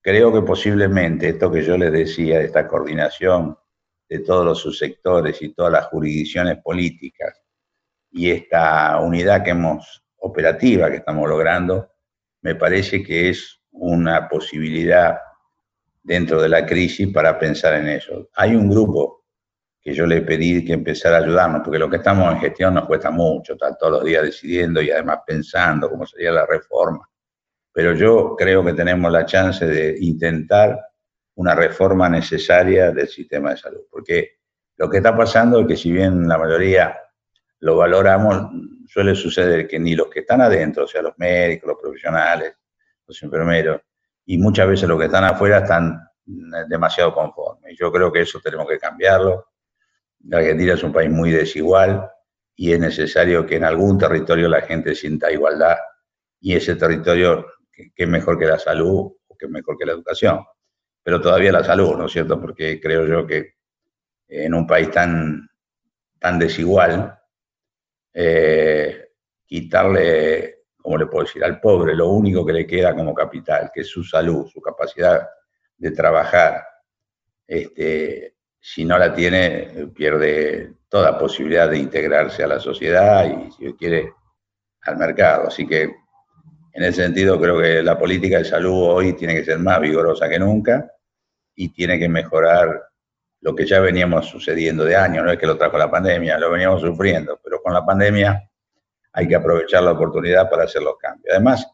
Creo 0.05 0.31
que 0.31 0.43
posiblemente 0.43 1.29
esto 1.29 1.51
que 1.51 1.63
yo 1.63 1.75
les 1.79 1.91
decía 1.91 2.37
de 2.37 2.45
esta 2.45 2.67
coordinación 2.67 3.57
de 4.07 4.19
todos 4.19 4.45
los 4.45 4.59
subsectores 4.59 5.41
y 5.41 5.51
todas 5.51 5.71
las 5.71 5.87
jurisdicciones 5.87 6.59
políticas 6.63 7.41
y 8.11 8.29
esta 8.29 8.99
unidad 8.99 9.43
que 9.43 9.49
hemos 9.49 10.03
operativa 10.17 10.91
que 10.91 10.97
estamos 10.97 11.27
logrando, 11.27 11.91
me 12.43 12.53
parece 12.53 13.01
que 13.01 13.29
es 13.29 13.59
una 13.71 14.29
posibilidad 14.29 15.17
dentro 16.03 16.39
de 16.39 16.49
la 16.49 16.67
crisis 16.67 17.11
para 17.11 17.39
pensar 17.39 17.73
en 17.73 17.87
eso. 17.87 18.29
Hay 18.35 18.53
un 18.53 18.69
grupo 18.69 19.25
que 19.81 19.95
yo 19.95 20.05
le 20.05 20.21
pedí 20.21 20.63
que 20.63 20.73
empezara 20.73 21.17
a 21.17 21.21
ayudarnos, 21.21 21.61
porque 21.63 21.79
lo 21.79 21.89
que 21.89 21.97
estamos 21.97 22.31
en 22.31 22.41
gestión 22.41 22.75
nos 22.75 22.85
cuesta 22.85 23.09
mucho, 23.09 23.53
estar 23.53 23.75
todos 23.75 23.93
los 23.93 24.03
días 24.03 24.21
decidiendo 24.21 24.83
y 24.83 24.91
además 24.91 25.21
pensando 25.25 25.89
cómo 25.89 26.05
sería 26.05 26.31
la 26.31 26.45
reforma. 26.45 27.09
Pero 27.75 27.93
yo 27.93 28.37
creo 28.37 28.63
que 28.63 28.71
tenemos 28.71 29.11
la 29.11 29.25
chance 29.25 29.67
de 29.67 29.97
intentar 29.99 30.79
una 31.33 31.53
reforma 31.53 32.07
necesaria 32.07 32.91
del 32.91 33.09
sistema 33.09 33.49
de 33.49 33.57
salud, 33.57 33.81
porque 33.91 34.37
lo 34.77 34.89
que 34.89 34.97
está 34.97 35.13
pasando 35.13 35.59
es 35.59 35.67
que 35.67 35.75
si 35.75 35.91
bien 35.91 36.25
la 36.25 36.37
mayoría 36.37 36.97
lo 37.59 37.75
valoramos, 37.75 38.49
suele 38.87 39.13
suceder 39.13 39.67
que 39.67 39.77
ni 39.77 39.93
los 39.93 40.07
que 40.07 40.21
están 40.21 40.39
adentro, 40.39 40.85
o 40.85 40.87
sea, 40.87 41.01
los 41.01 41.17
médicos, 41.17 41.67
los 41.67 41.77
profesionales, 41.81 42.53
los 43.05 43.21
enfermeros, 43.21 43.81
y 44.25 44.37
muchas 44.37 44.69
veces 44.69 44.87
los 44.87 44.97
que 44.97 45.07
están 45.07 45.25
afuera 45.25 45.57
están 45.57 45.99
eh, 46.27 46.63
demasiado 46.69 47.13
conformes. 47.13 47.75
Yo 47.77 47.91
creo 47.91 48.09
que 48.09 48.21
eso 48.21 48.39
tenemos 48.41 48.69
que 48.69 48.79
cambiarlo. 48.79 49.49
La 50.29 50.37
Argentina 50.37 50.75
es 50.75 50.83
un 50.83 50.93
país 50.93 51.09
muy 51.09 51.29
desigual 51.29 52.09
y 52.55 52.71
es 52.71 52.79
necesario 52.79 53.45
que 53.45 53.57
en 53.57 53.65
algún 53.65 53.97
territorio 53.97 54.47
la 54.47 54.61
gente 54.61 54.95
sienta 54.95 55.29
igualdad 55.29 55.75
y 56.39 56.55
ese 56.55 56.77
territorio 56.77 57.45
que, 57.75 57.91
es 57.95 58.07
mejor 58.07 58.39
que 58.39 58.45
la 58.45 58.59
salud 58.59 59.11
o 59.27 59.37
que 59.37 59.47
mejor 59.47 59.77
que 59.77 59.85
la 59.85 59.93
educación. 59.93 60.43
Pero 61.03 61.21
todavía 61.21 61.51
la 61.51 61.63
salud, 61.63 61.95
¿no 61.97 62.05
es 62.05 62.11
cierto? 62.11 62.39
Porque 62.39 62.79
creo 62.79 63.05
yo 63.05 63.27
que 63.27 63.55
en 64.27 64.53
un 64.53 64.65
país 64.65 64.89
tan, 64.89 65.47
tan 66.19 66.39
desigual, 66.39 67.19
eh, 68.13 69.09
quitarle, 69.45 70.63
como 70.77 70.97
le 70.97 71.05
puedo 71.07 71.25
decir, 71.25 71.43
al 71.43 71.59
pobre 71.59 71.95
lo 71.95 72.09
único 72.09 72.45
que 72.45 72.53
le 72.53 72.65
queda 72.65 72.95
como 72.95 73.13
capital, 73.13 73.69
que 73.73 73.81
es 73.81 73.87
su 73.87 74.03
salud, 74.03 74.47
su 74.47 74.61
capacidad 74.61 75.27
de 75.77 75.91
trabajar, 75.91 76.63
este, 77.45 78.35
si 78.59 78.83
no 78.83 78.97
la 78.97 79.13
tiene, 79.13 79.89
pierde 79.93 80.73
toda 80.89 81.19
posibilidad 81.19 81.69
de 81.69 81.77
integrarse 81.77 82.43
a 82.43 82.47
la 82.47 82.59
sociedad 82.59 83.25
y, 83.25 83.51
si 83.51 83.73
quiere, 83.73 84.13
al 84.81 84.97
mercado. 84.97 85.47
Así 85.47 85.67
que, 85.67 85.93
en 86.75 86.83
ese 86.83 87.03
sentido, 87.03 87.39
creo 87.39 87.57
que 87.57 87.81
la 87.81 87.97
política 87.97 88.39
de 88.39 88.43
salud 88.43 88.89
hoy 88.89 89.13
tiene 89.13 89.33
que 89.33 89.45
ser 89.45 89.59
más 89.59 89.79
vigorosa 89.79 90.27
que 90.27 90.37
nunca 90.37 90.91
y 91.55 91.69
tiene 91.69 91.97
que 91.97 92.09
mejorar 92.09 92.89
lo 93.39 93.55
que 93.55 93.65
ya 93.65 93.79
veníamos 93.79 94.27
sucediendo 94.27 94.83
de 94.83 94.97
años, 94.97 95.23
no 95.23 95.31
es 95.31 95.39
que 95.39 95.47
lo 95.47 95.57
trajo 95.57 95.77
la 95.77 95.89
pandemia, 95.89 96.37
lo 96.37 96.51
veníamos 96.51 96.81
sufriendo, 96.81 97.39
pero 97.41 97.61
con 97.61 97.73
la 97.73 97.85
pandemia 97.85 98.49
hay 99.13 99.25
que 99.25 99.35
aprovechar 99.35 99.83
la 99.83 99.91
oportunidad 99.91 100.49
para 100.49 100.65
hacer 100.65 100.81
los 100.81 100.97
cambios. 100.97 101.33
Además, 101.33 101.65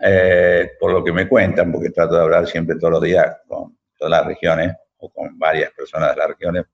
eh, 0.00 0.70
por 0.78 0.92
lo 0.92 1.02
que 1.02 1.12
me 1.12 1.28
cuentan, 1.28 1.72
porque 1.72 1.90
trato 1.90 2.14
de 2.14 2.20
hablar 2.20 2.46
siempre 2.46 2.76
todos 2.76 2.92
los 2.92 3.02
días 3.02 3.38
con 3.48 3.76
todas 3.96 4.10
las 4.12 4.24
regiones 4.24 4.72
o 4.98 5.12
con 5.12 5.36
varias 5.36 5.72
personas 5.72 6.10
de 6.10 6.16
las 6.16 6.28
regiones, 6.28 6.64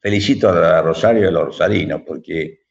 felicito 0.00 0.48
a 0.48 0.82
Rosario 0.82 1.22
y 1.22 1.26
a 1.28 1.30
los 1.30 1.44
rosarinos, 1.44 2.02
porque 2.04 2.65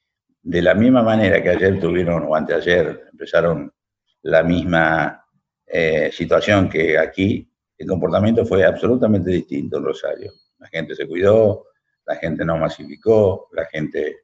de 0.45 0.61
la 0.61 0.75
misma 0.75 1.01
manera 1.01 1.41
que 1.41 1.49
ayer 1.49 1.79
tuvieron, 1.79 2.23
o 2.23 2.35
anteayer, 2.35 3.07
empezaron 3.11 3.73
la 4.21 4.43
misma 4.43 5.25
eh, 5.65 6.11
situación 6.13 6.69
que 6.69 6.99
aquí, 6.99 7.51
el 7.75 7.87
comportamiento 7.87 8.45
fue 8.45 8.63
absolutamente 8.63 9.31
distinto 9.31 9.77
en 9.77 9.83
Rosario. 9.83 10.31
La 10.59 10.67
gente 10.67 10.93
se 10.93 11.07
cuidó, 11.07 11.65
la 12.05 12.15
gente 12.17 12.45
no 12.45 12.57
masificó, 12.57 13.49
la 13.53 13.65
gente 13.65 14.19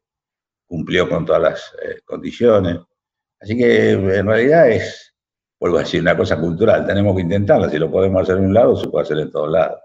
cumplió 0.67 1.09
con 1.09 1.25
todas 1.25 1.41
las 1.41 1.73
eh, 1.83 2.01
condiciones. 2.05 2.77
Así 3.39 3.57
que 3.57 3.89
en 3.93 4.27
realidad 4.27 4.69
es, 4.69 5.15
vuelvo 5.59 5.77
a 5.77 5.81
decir, 5.81 6.01
una 6.01 6.15
cosa 6.15 6.39
cultural. 6.39 6.85
Tenemos 6.85 7.15
que 7.15 7.23
intentarla. 7.23 7.67
Si 7.67 7.79
lo 7.79 7.89
podemos 7.89 8.21
hacer 8.21 8.37
en 8.37 8.45
un 8.45 8.53
lado, 8.53 8.77
se 8.77 8.87
puede 8.87 9.05
hacer 9.05 9.17
en 9.17 9.31
todos 9.31 9.49
lados. 9.49 9.79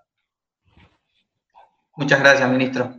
Muchas 1.96 2.20
gracias, 2.20 2.51
ministro. 2.51 2.94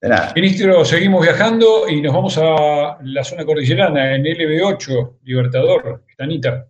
De 0.00 0.08
nada. 0.08 0.32
Ministro, 0.34 0.82
seguimos 0.84 1.22
viajando 1.22 1.86
y 1.86 2.00
nos 2.00 2.14
vamos 2.14 2.38
a 2.38 2.96
la 3.02 3.22
zona 3.22 3.44
cordillerana, 3.44 4.14
en 4.14 4.24
LB8, 4.24 5.18
Libertador, 5.24 6.04
Tanita. 6.16 6.66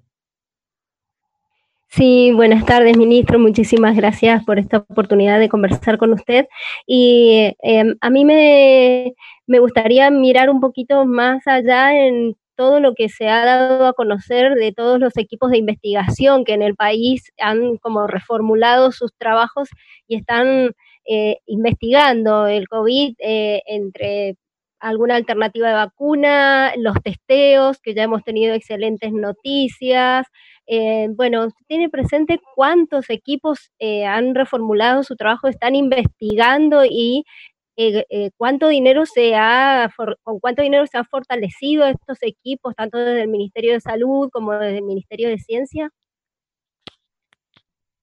Sí, 1.87 2.33
buenas 2.33 2.67
tardes, 2.67 2.97
ministro. 2.97 3.39
Muchísimas 3.39 3.95
gracias 3.95 4.45
por 4.45 4.59
esta 4.59 4.79
oportunidad 4.79 5.39
de 5.39 5.49
conversar 5.49 5.97
con 5.97 6.13
usted. 6.13 6.49
Y 6.89 7.55
em, 7.63 7.97
a 8.01 8.11
mí 8.11 8.25
me, 8.25 9.15
gustaría 9.47 10.11
mirar 10.11 10.51
un 10.51 10.61
poquito 10.61 11.05
más 11.05 11.47
allá 11.47 11.97
en 11.97 12.37
todo 12.57 12.81
lo 12.81 12.95
que 12.95 13.09
se 13.09 13.29
ha 13.29 13.45
dado 13.45 13.87
a 13.87 13.93
conocer 13.93 14.55
de 14.55 14.73
todos 14.73 14.99
los 14.99 15.17
equipos 15.17 15.53
de 15.53 15.59
investigación 15.59 16.45
que 16.45 16.55
en 16.55 16.63
el 16.63 16.75
país 16.75 17.33
han 17.41 17.77
como 17.77 18.09
reformulado 18.09 18.91
sus 18.91 19.13
trabajos 19.17 19.69
y 20.09 20.17
están 20.17 20.73
eh, 21.07 21.39
investigando 21.47 22.47
el 22.47 22.69
COVID 22.69 23.15
eh, 23.19 23.63
entre 23.67 24.37
alguna 24.81 25.17
alternativa 25.17 25.69
de 25.69 25.75
vacuna, 25.75 26.73
los 26.77 26.95
testeos, 27.03 27.79
que 27.83 27.95
ya 27.95 28.05
hemos 28.05 28.25
tenido 28.25 28.55
excelentes 28.55 29.13
noticias, 29.13 30.27
eh, 30.67 31.09
bueno, 31.17 31.49
¿tiene 31.67 31.89
presente 31.91 32.41
cuántos 32.55 33.11
equipos 33.11 33.71
eh, 33.81 34.05
han 34.07 34.35
reformulado 34.35 35.03
su 35.03 35.17
trabajo, 35.17 35.49
están 35.49 35.75
investigando 35.75 36.85
y 36.85 37.25
eh, 37.77 38.31
cuánto 38.37 38.69
dinero 38.69 39.07
se 39.07 39.35
ha, 39.37 39.91
con 40.23 40.39
cuánto 40.41 40.63
dinero 40.63 40.87
se 40.87 40.99
han 40.99 41.07
fortalecido 41.07 41.87
estos 41.87 42.19
equipos, 42.23 42.75
tanto 42.77 42.99
desde 42.99 43.23
el 43.23 43.29
Ministerio 43.29 43.73
de 43.73 43.81
Salud 43.81 44.31
como 44.33 44.53
desde 44.53 44.79
el 44.79 44.85
Ministerio 44.85 45.29
de 45.29 45.39
Ciencia? 45.39 45.91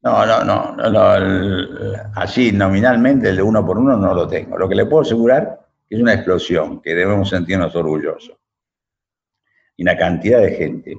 No, 0.08 0.26
no, 0.26 0.42
no, 0.42 0.90
no, 0.90 2.08
así 2.16 2.54
nominalmente 2.54 3.28
el 3.28 3.36
de 3.36 3.42
uno 3.42 3.66
por 3.66 3.78
uno 3.78 3.98
no 3.98 4.14
lo 4.14 4.26
tengo. 4.26 4.58
Lo 4.58 4.70
que 4.70 4.76
le 4.76 4.86
puedo 4.86 5.02
asegurar 5.02 5.60
es 5.90 6.00
una 6.00 6.14
explosión 6.14 6.82
que 6.82 6.96
debemos 6.96 7.30
sentirnos 7.30 7.76
orgullosos. 7.76 8.38
Y 9.76 9.84
una 9.84 9.98
cantidad 9.98 10.42
de 10.42 10.52
gente 10.52 10.98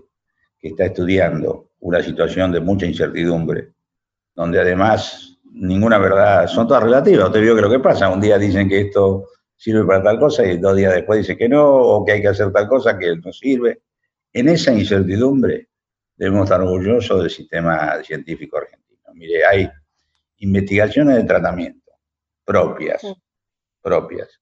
que 0.59 0.69
está 0.69 0.85
estudiando 0.85 1.71
una 1.81 2.03
situación 2.03 2.53
de 2.53 2.61
mucha 2.61 2.85
incertidumbre, 2.85 3.73
donde 4.35 4.61
además 4.61 5.39
ninguna 5.55 5.97
verdad, 5.97 6.47
son 6.47 6.69
todas 6.69 6.83
relativas. 6.83 7.29
Usted 7.29 7.41
vio 7.41 7.57
que 7.57 7.63
lo 7.63 7.71
que 7.71 7.81
pasa, 7.81 8.11
un 8.11 8.21
día 8.21 8.37
dicen 8.37 8.69
que 8.69 8.83
esto 8.83 9.29
sirve 9.57 9.87
para 9.87 10.03
tal 10.03 10.19
cosa 10.19 10.45
y 10.45 10.59
dos 10.59 10.77
días 10.77 10.93
después 10.93 11.21
dicen 11.21 11.39
que 11.39 11.49
no, 11.49 11.65
o 11.67 12.05
que 12.05 12.13
hay 12.13 12.21
que 12.21 12.29
hacer 12.29 12.53
tal 12.53 12.69
cosa 12.69 12.99
que 12.99 13.17
no 13.17 13.33
sirve. 13.33 13.81
En 14.35 14.51
esa 14.51 14.71
incertidumbre 14.71 15.69
debemos 16.15 16.45
estar 16.45 16.61
orgullosos 16.61 17.23
del 17.23 17.31
sistema 17.31 18.03
científico 18.05 18.59
argentino. 18.59 18.88
Mire, 19.19 19.45
hay 19.45 19.71
investigaciones 20.39 21.17
de 21.17 21.25
tratamiento 21.25 21.89
propias, 22.49 23.03
propias. 23.83 24.41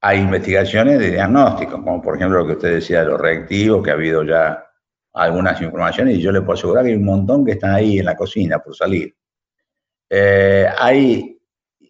Hay 0.00 0.20
investigaciones 0.20 0.98
de 0.98 1.10
diagnóstico, 1.10 1.72
como 1.72 2.00
por 2.00 2.16
ejemplo 2.16 2.38
lo 2.38 2.46
que 2.46 2.52
usted 2.54 2.74
decía 2.76 3.00
de 3.00 3.10
los 3.10 3.20
reactivos, 3.20 3.84
que 3.84 3.90
ha 3.90 3.92
habido 3.92 4.24
ya 4.24 4.64
algunas 5.12 5.60
informaciones 5.60 6.16
y 6.16 6.22
yo 6.22 6.32
le 6.32 6.40
puedo 6.40 6.58
asegurar 6.58 6.84
que 6.84 6.92
hay 6.92 6.96
un 6.96 7.04
montón 7.04 7.44
que 7.44 7.52
están 7.52 7.74
ahí 7.74 7.98
en 7.98 8.06
la 8.06 8.16
cocina 8.16 8.58
por 8.58 8.74
salir. 8.74 9.14
Eh, 10.08 10.66
hay 10.78 11.38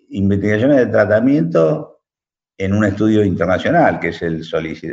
investigaciones 0.08 0.78
de 0.78 0.86
tratamiento 0.86 2.00
en 2.58 2.74
un 2.74 2.84
estudio 2.84 3.24
internacional, 3.24 4.00
que 4.00 4.08
es 4.08 4.20
el, 4.22 4.42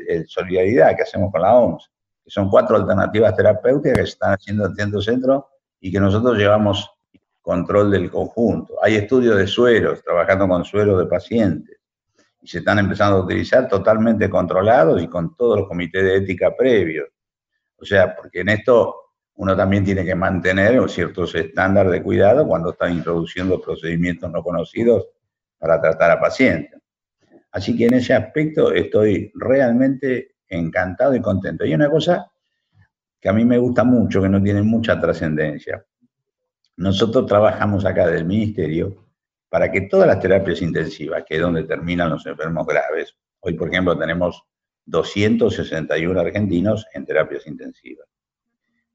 el, 0.07 0.27
Solidaridad 0.27 0.95
que 0.95 1.01
hacemos 1.01 1.31
con 1.31 1.41
la 1.41 1.55
OMS, 1.55 1.89
que 2.23 2.29
son 2.29 2.47
cuatro 2.47 2.75
alternativas 2.75 3.35
terapéuticas 3.35 3.97
que 3.97 4.05
se 4.05 4.11
están 4.11 4.33
haciendo 4.33 4.67
en 4.67 4.75
Centro 4.75 5.01
Centro 5.01 5.49
y 5.79 5.91
que 5.91 5.99
nosotros 5.99 6.37
llevamos 6.37 6.87
control 7.47 7.91
del 7.91 8.11
conjunto. 8.11 8.73
Hay 8.83 8.95
estudios 8.95 9.37
de 9.37 9.47
sueros, 9.47 10.03
trabajando 10.03 10.49
con 10.49 10.65
sueros 10.65 10.99
de 10.99 11.05
pacientes, 11.05 11.77
y 12.41 12.45
se 12.45 12.57
están 12.57 12.77
empezando 12.77 13.19
a 13.19 13.21
utilizar 13.21 13.69
totalmente 13.69 14.29
controlados 14.29 15.01
y 15.01 15.07
con 15.07 15.33
todos 15.33 15.59
los 15.59 15.67
comités 15.69 16.03
de 16.03 16.17
ética 16.17 16.53
previos. 16.57 17.07
O 17.77 17.85
sea, 17.85 18.13
porque 18.17 18.41
en 18.41 18.49
esto 18.49 18.95
uno 19.35 19.55
también 19.55 19.85
tiene 19.85 20.03
que 20.03 20.13
mantener 20.13 20.89
ciertos 20.89 21.33
estándares 21.35 21.93
de 21.93 22.03
cuidado 22.03 22.45
cuando 22.45 22.71
está 22.71 22.89
introduciendo 22.89 23.61
procedimientos 23.61 24.29
no 24.29 24.43
conocidos 24.43 25.07
para 25.57 25.79
tratar 25.79 26.11
a 26.11 26.19
pacientes. 26.19 26.81
Así 27.53 27.77
que 27.77 27.85
en 27.85 27.93
ese 27.93 28.13
aspecto 28.13 28.73
estoy 28.73 29.31
realmente 29.35 30.35
encantado 30.49 31.15
y 31.15 31.21
contento. 31.21 31.63
Y 31.63 31.73
una 31.73 31.89
cosa 31.89 32.29
que 33.21 33.29
a 33.29 33.33
mí 33.33 33.45
me 33.45 33.57
gusta 33.57 33.85
mucho, 33.85 34.21
que 34.21 34.27
no 34.27 34.43
tiene 34.43 34.63
mucha 34.63 34.99
trascendencia. 34.99 35.81
Nosotros 36.77 37.25
trabajamos 37.25 37.85
acá 37.85 38.07
del 38.07 38.25
ministerio 38.25 39.07
para 39.49 39.71
que 39.71 39.81
todas 39.81 40.07
las 40.07 40.19
terapias 40.19 40.61
intensivas, 40.61 41.23
que 41.27 41.35
es 41.35 41.41
donde 41.41 41.63
terminan 41.63 42.11
los 42.11 42.25
enfermos 42.27 42.67
graves, 42.67 43.17
hoy 43.39 43.53
por 43.53 43.69
ejemplo 43.69 43.97
tenemos 43.97 44.43
261 44.85 46.19
argentinos 46.19 46.85
en 46.93 47.05
terapias 47.05 47.47
intensivas, 47.47 48.07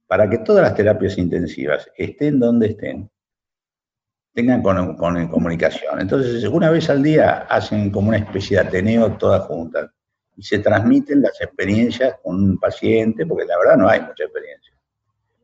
para 0.07 0.31
que 0.31 0.39
todas 0.39 0.63
las 0.63 0.75
terapias 0.75 1.19
intensivas 1.19 1.91
estén 1.97 2.39
donde 2.39 2.69
estén, 2.69 3.11
tengan 4.33 4.63
con, 4.63 4.97
comunicación. 5.29 6.01
Entonces, 6.01 6.45
una 6.45 6.71
vez 6.71 6.89
al 6.89 7.03
día 7.03 7.47
hacen 7.49 7.91
como 7.91 8.09
una 8.09 8.19
especie 8.19 8.59
de 8.59 8.69
ateneo 8.69 9.17
todas 9.17 9.43
juntas 9.43 9.91
y 10.37 10.43
se 10.43 10.61
transmiten 10.61 11.21
las 11.21 11.39
experiencias 11.41 12.15
con 12.23 12.37
un 12.37 12.59
paciente, 12.59 13.27
porque 13.27 13.45
la 13.45 13.59
verdad 13.59 13.77
no 13.77 13.89
hay 13.89 14.01
mucha 14.01 14.25
experiencia. 14.25 14.73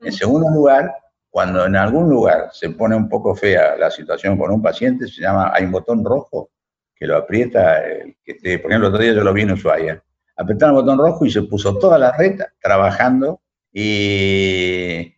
En 0.00 0.12
segundo 0.12 0.48
lugar, 0.50 0.94
cuando 1.30 1.66
en 1.66 1.76
algún 1.76 2.08
lugar 2.08 2.48
se 2.52 2.70
pone 2.70 2.96
un 2.96 3.08
poco 3.08 3.34
fea 3.34 3.76
la 3.76 3.90
situación 3.90 4.38
con 4.38 4.50
un 4.50 4.62
paciente, 4.62 5.06
se 5.06 5.20
llama, 5.20 5.52
hay 5.54 5.64
un 5.64 5.72
botón 5.72 6.04
rojo 6.04 6.50
que 6.94 7.06
lo 7.06 7.16
aprieta, 7.16 7.82
que 8.24 8.34
por 8.58 8.70
ejemplo, 8.70 8.88
el 8.88 8.94
otro 8.94 9.02
día 9.02 9.12
yo 9.12 9.22
lo 9.22 9.32
vi 9.32 9.42
en 9.42 9.52
Ushuaia, 9.52 10.02
apretaron 10.36 10.76
el 10.76 10.82
botón 10.82 10.98
rojo 10.98 11.24
y 11.26 11.30
se 11.30 11.42
puso 11.42 11.78
toda 11.78 11.98
la 11.98 12.12
red 12.16 12.40
trabajando 12.60 13.40
y, 13.72 15.14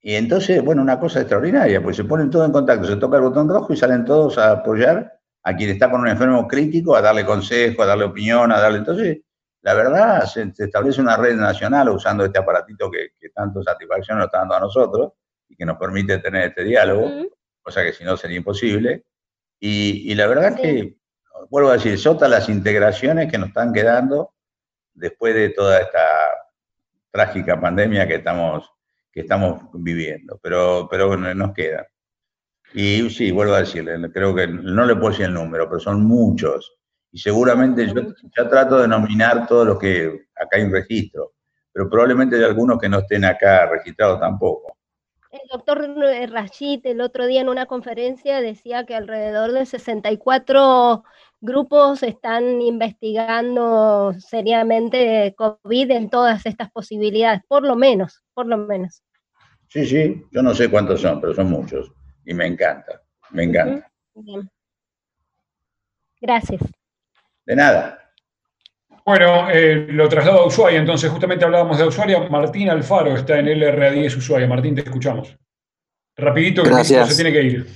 y 0.00 0.14
entonces, 0.14 0.62
bueno, 0.62 0.82
una 0.82 1.00
cosa 1.00 1.20
extraordinaria, 1.20 1.82
pues 1.82 1.96
se 1.96 2.04
ponen 2.04 2.30
todos 2.30 2.46
en 2.46 2.52
contacto, 2.52 2.86
se 2.86 2.96
toca 2.96 3.16
el 3.16 3.24
botón 3.24 3.48
rojo 3.48 3.72
y 3.72 3.76
salen 3.76 4.04
todos 4.04 4.38
a 4.38 4.52
apoyar 4.52 5.18
a 5.42 5.56
quien 5.56 5.70
está 5.70 5.90
con 5.90 6.00
un 6.00 6.08
enfermo 6.08 6.46
crítico, 6.46 6.94
a 6.94 7.00
darle 7.00 7.24
consejo, 7.24 7.82
a 7.82 7.86
darle 7.86 8.04
opinión, 8.04 8.52
a 8.52 8.60
darle... 8.60 8.78
Entonces, 8.78 9.18
la 9.62 9.74
verdad, 9.74 10.24
se, 10.26 10.52
establece 10.56 11.00
una 11.00 11.16
red 11.16 11.34
nacional 11.34 11.88
usando 11.88 12.24
este 12.24 12.38
aparatito 12.38 12.88
que, 12.88 13.10
que 13.18 13.30
tanto 13.30 13.62
satisfacción 13.62 14.18
nos 14.18 14.26
está 14.26 14.38
dando 14.38 14.54
a 14.54 14.60
nosotros, 14.60 15.12
y 15.56 15.58
que 15.58 15.64
nos 15.64 15.78
permite 15.78 16.18
tener 16.18 16.48
este 16.48 16.64
diálogo, 16.64 17.10
cosa 17.62 17.82
que 17.82 17.92
si 17.92 18.04
no 18.04 18.16
sería 18.16 18.36
imposible. 18.36 19.04
Y, 19.58 20.14
la 20.14 20.26
verdad 20.26 20.54
que, 20.54 20.96
vuelvo 21.48 21.70
a 21.70 21.74
decir, 21.74 21.98
sota 21.98 22.28
las 22.28 22.48
integraciones 22.48 23.30
que 23.30 23.38
nos 23.38 23.48
están 23.48 23.72
quedando 23.72 24.34
después 24.92 25.34
de 25.34 25.50
toda 25.50 25.80
esta 25.80 26.06
trágica 27.10 27.58
pandemia 27.60 28.06
que 28.06 28.16
estamos, 28.16 28.70
que 29.10 29.20
estamos 29.20 29.62
viviendo, 29.72 30.38
pero, 30.42 30.86
pero 30.90 31.16
nos 31.16 31.54
queda. 31.54 31.86
Y 32.74 33.08
sí, 33.10 33.30
vuelvo 33.30 33.54
a 33.54 33.60
decirle, 33.60 34.10
creo 34.12 34.34
que 34.34 34.46
no 34.46 34.84
le 34.84 34.94
puedo 34.96 35.10
decir 35.10 35.26
el 35.26 35.34
número, 35.34 35.68
pero 35.68 35.80
son 35.80 36.04
muchos. 36.04 36.76
Y 37.10 37.18
seguramente 37.18 37.86
yo 37.86 38.02
ya 38.36 38.48
trato 38.48 38.78
de 38.78 38.88
nominar 38.88 39.46
todos 39.46 39.66
los 39.66 39.78
que 39.78 40.26
acá 40.34 40.58
hay 40.58 40.64
un 40.64 40.72
registro, 40.72 41.32
pero 41.72 41.88
probablemente 41.88 42.36
hay 42.36 42.44
algunos 42.44 42.78
que 42.78 42.88
no 42.88 42.98
estén 42.98 43.24
acá 43.24 43.66
registrados 43.66 44.20
tampoco. 44.20 44.75
El 45.42 45.48
doctor 45.50 45.86
Rashid 46.30 46.86
el 46.86 47.00
otro 47.00 47.26
día 47.26 47.40
en 47.40 47.48
una 47.48 47.66
conferencia 47.66 48.40
decía 48.40 48.86
que 48.86 48.94
alrededor 48.94 49.52
de 49.52 49.66
64 49.66 51.04
grupos 51.40 52.02
están 52.02 52.62
investigando 52.62 54.14
seriamente 54.18 55.34
COVID 55.36 55.90
en 55.90 56.08
todas 56.08 56.46
estas 56.46 56.70
posibilidades, 56.70 57.42
por 57.46 57.64
lo 57.64 57.76
menos, 57.76 58.22
por 58.32 58.46
lo 58.46 58.56
menos. 58.56 59.02
Sí, 59.68 59.84
sí, 59.84 60.24
yo 60.30 60.42
no 60.42 60.54
sé 60.54 60.70
cuántos 60.70 61.02
son, 61.02 61.20
pero 61.20 61.34
son 61.34 61.50
muchos 61.50 61.92
y 62.24 62.32
me 62.32 62.46
encanta, 62.46 63.02
me 63.30 63.44
encanta. 63.44 63.90
Gracias. 66.20 66.62
De 67.44 67.56
nada. 67.56 68.05
Bueno, 69.06 69.48
eh, 69.48 69.86
lo 69.90 70.08
traslado 70.08 70.40
a 70.40 70.46
Ushuaia, 70.46 70.80
entonces 70.80 71.08
justamente 71.08 71.44
hablábamos 71.44 71.78
de 71.78 71.86
Ushuaia. 71.86 72.28
Martín 72.28 72.68
Alfaro 72.70 73.14
está 73.14 73.38
en 73.38 73.46
LRA10 73.46 74.16
Ushuaia. 74.16 74.48
Martín, 74.48 74.74
te 74.74 74.80
escuchamos. 74.80 75.38
Rapidito, 76.16 76.64
que 76.64 76.84
se 76.84 77.14
tiene 77.14 77.32
que 77.32 77.42
ir. 77.42 77.66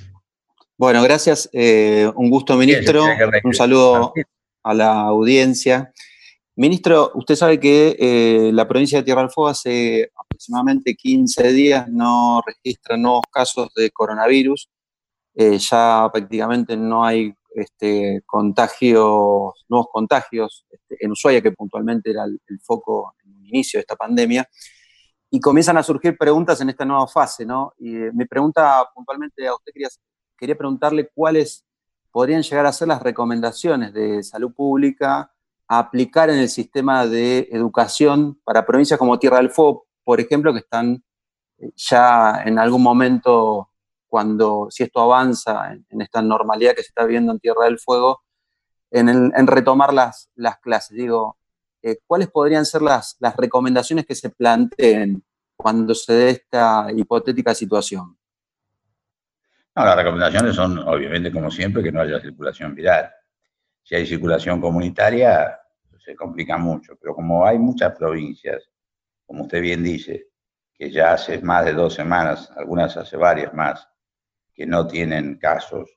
Bueno, 0.77 1.01
gracias. 1.05 1.49
Eh, 1.53 2.11
un 2.17 2.31
gusto, 2.31 2.57
ministro. 2.57 3.05
Un 3.45 3.55
saludo 3.55 4.13
a 4.65 4.75
la 4.75 5.03
audiencia. 5.03 5.93
Ministro, 6.57 7.13
usted 7.15 7.37
sabe 7.37 7.61
que 7.61 7.97
eh, 7.97 8.51
la 8.53 8.67
provincia 8.67 8.99
de 8.99 9.05
Tierra 9.05 9.21
del 9.21 9.31
Fuego 9.31 9.51
hace 9.51 10.11
aproximadamente 10.17 10.97
15 10.97 11.53
días 11.53 11.89
no 11.89 12.43
registra 12.45 12.97
nuevos 12.97 13.23
casos 13.31 13.73
de 13.77 13.89
coronavirus. 13.93 14.69
ya 15.37 16.11
prácticamente 16.13 16.77
no 16.77 17.05
hay 17.05 17.33
este, 17.55 18.23
contagios, 18.27 19.65
nuevos 19.69 19.89
contagios 19.93 20.67
este, 20.71 21.05
en 21.05 21.13
Ushuaia, 21.13 21.43
que 21.43 21.53
puntualmente 21.53 22.11
era 22.11 22.25
el, 22.25 22.41
foco 22.63 23.15
en 23.25 23.37
el 23.37 23.47
inicio 23.49 23.79
de 23.79 23.83
esta 23.83 23.97
pandemia, 23.97 24.49
y 25.31 25.41
comienzan 25.41 25.77
a 25.77 25.83
surgir 25.83 26.17
preguntas 26.19 26.61
en 26.61 26.71
esta 26.71 26.85
nueva 26.85 27.07
fase, 27.07 27.47
¿no? 27.47 27.73
Y 27.79 27.97
eh, 27.97 28.11
mi 28.13 28.25
pregunta 28.25 28.85
puntualmente 28.95 29.47
a 29.47 29.55
usted 29.55 29.73
quería, 29.73 29.89
quería 30.37 30.59
preguntarle 30.59 31.09
cuáles 31.15 31.65
podrían 32.11 32.43
llegar 32.43 32.67
a 32.67 32.73
ser 32.73 32.89
las 32.89 33.03
recomendaciones 33.03 33.93
de 33.93 34.23
salud 34.23 34.53
pública 34.53 35.33
a 35.69 35.79
aplicar 35.79 36.31
en 36.31 36.39
el 36.39 36.49
sistema 36.49 37.07
de 37.07 37.49
educación 37.53 38.41
para 38.45 38.67
provincias 38.67 38.99
como 38.99 39.19
Tierra 39.19 39.37
del 39.37 39.51
Fuego, 39.51 39.87
por 40.03 40.21
ejemplo, 40.21 40.53
que 40.53 40.59
están 40.61 41.05
eh, 41.59 41.71
ya 41.77 42.43
en 42.45 42.59
algún 42.59 42.83
momento 42.83 43.70
cuando, 44.11 44.67
si 44.71 44.83
esto 44.83 45.01
avanza 45.01 45.73
en, 45.73 46.03
esta 46.03 46.21
normalidad 46.21 46.75
que 46.75 46.83
se 46.83 46.89
está 46.89 47.05
viendo 47.05 47.33
en 47.33 47.39
Tierra 47.39 47.65
del 47.65 47.79
Fuego, 47.79 48.23
en, 48.91 49.47
retomar 49.47 49.95
las, 49.95 50.29
las, 50.35 50.59
clases. 50.59 50.97
Digo, 50.97 51.39
eh, 51.81 51.99
¿cuáles 52.07 52.29
podrían 52.29 52.67
ser 52.67 52.83
las, 52.83 53.17
las 53.21 53.37
recomendaciones 53.37 54.05
que 54.05 54.17
se 54.17 54.31
planteen 54.31 55.23
cuando 55.57 55.95
se 55.95 56.13
dé 56.13 56.31
esta 56.31 56.89
hipotética 56.95 57.55
situación? 57.55 58.17
las 59.75 59.97
recomendaciones 59.97 60.57
son, 60.57 60.79
obviamente, 60.81 61.33
como 61.33 61.51
siempre, 61.51 61.83
que 61.83 61.93
no 61.93 62.01
haya 62.01 62.21
circulación 62.21 62.75
viral. 62.75 63.11
Si 63.83 63.95
hay 63.95 64.05
circulación 64.05 64.61
comunitaria, 64.61 65.59
se 65.99 66.15
complica 66.15 66.59
mucho, 66.59 66.97
pero 67.01 67.15
como 67.15 67.47
hay 67.47 67.59
muchas 67.59 67.97
provincias, 67.97 68.69
como 69.25 69.45
usted 69.45 69.63
bien 69.63 69.83
dice, 69.83 70.29
que 70.75 70.91
ya 70.91 71.13
hace 71.13 71.41
más 71.41 71.65
de 71.65 71.73
dos 71.75 71.95
semanas, 71.95 72.51
algunas 72.57 72.97
hace 72.97 73.17
varias 73.17 73.53
más, 73.53 73.90
que 74.61 74.67
no 74.67 74.87
tienen 74.87 75.39
casos, 75.39 75.89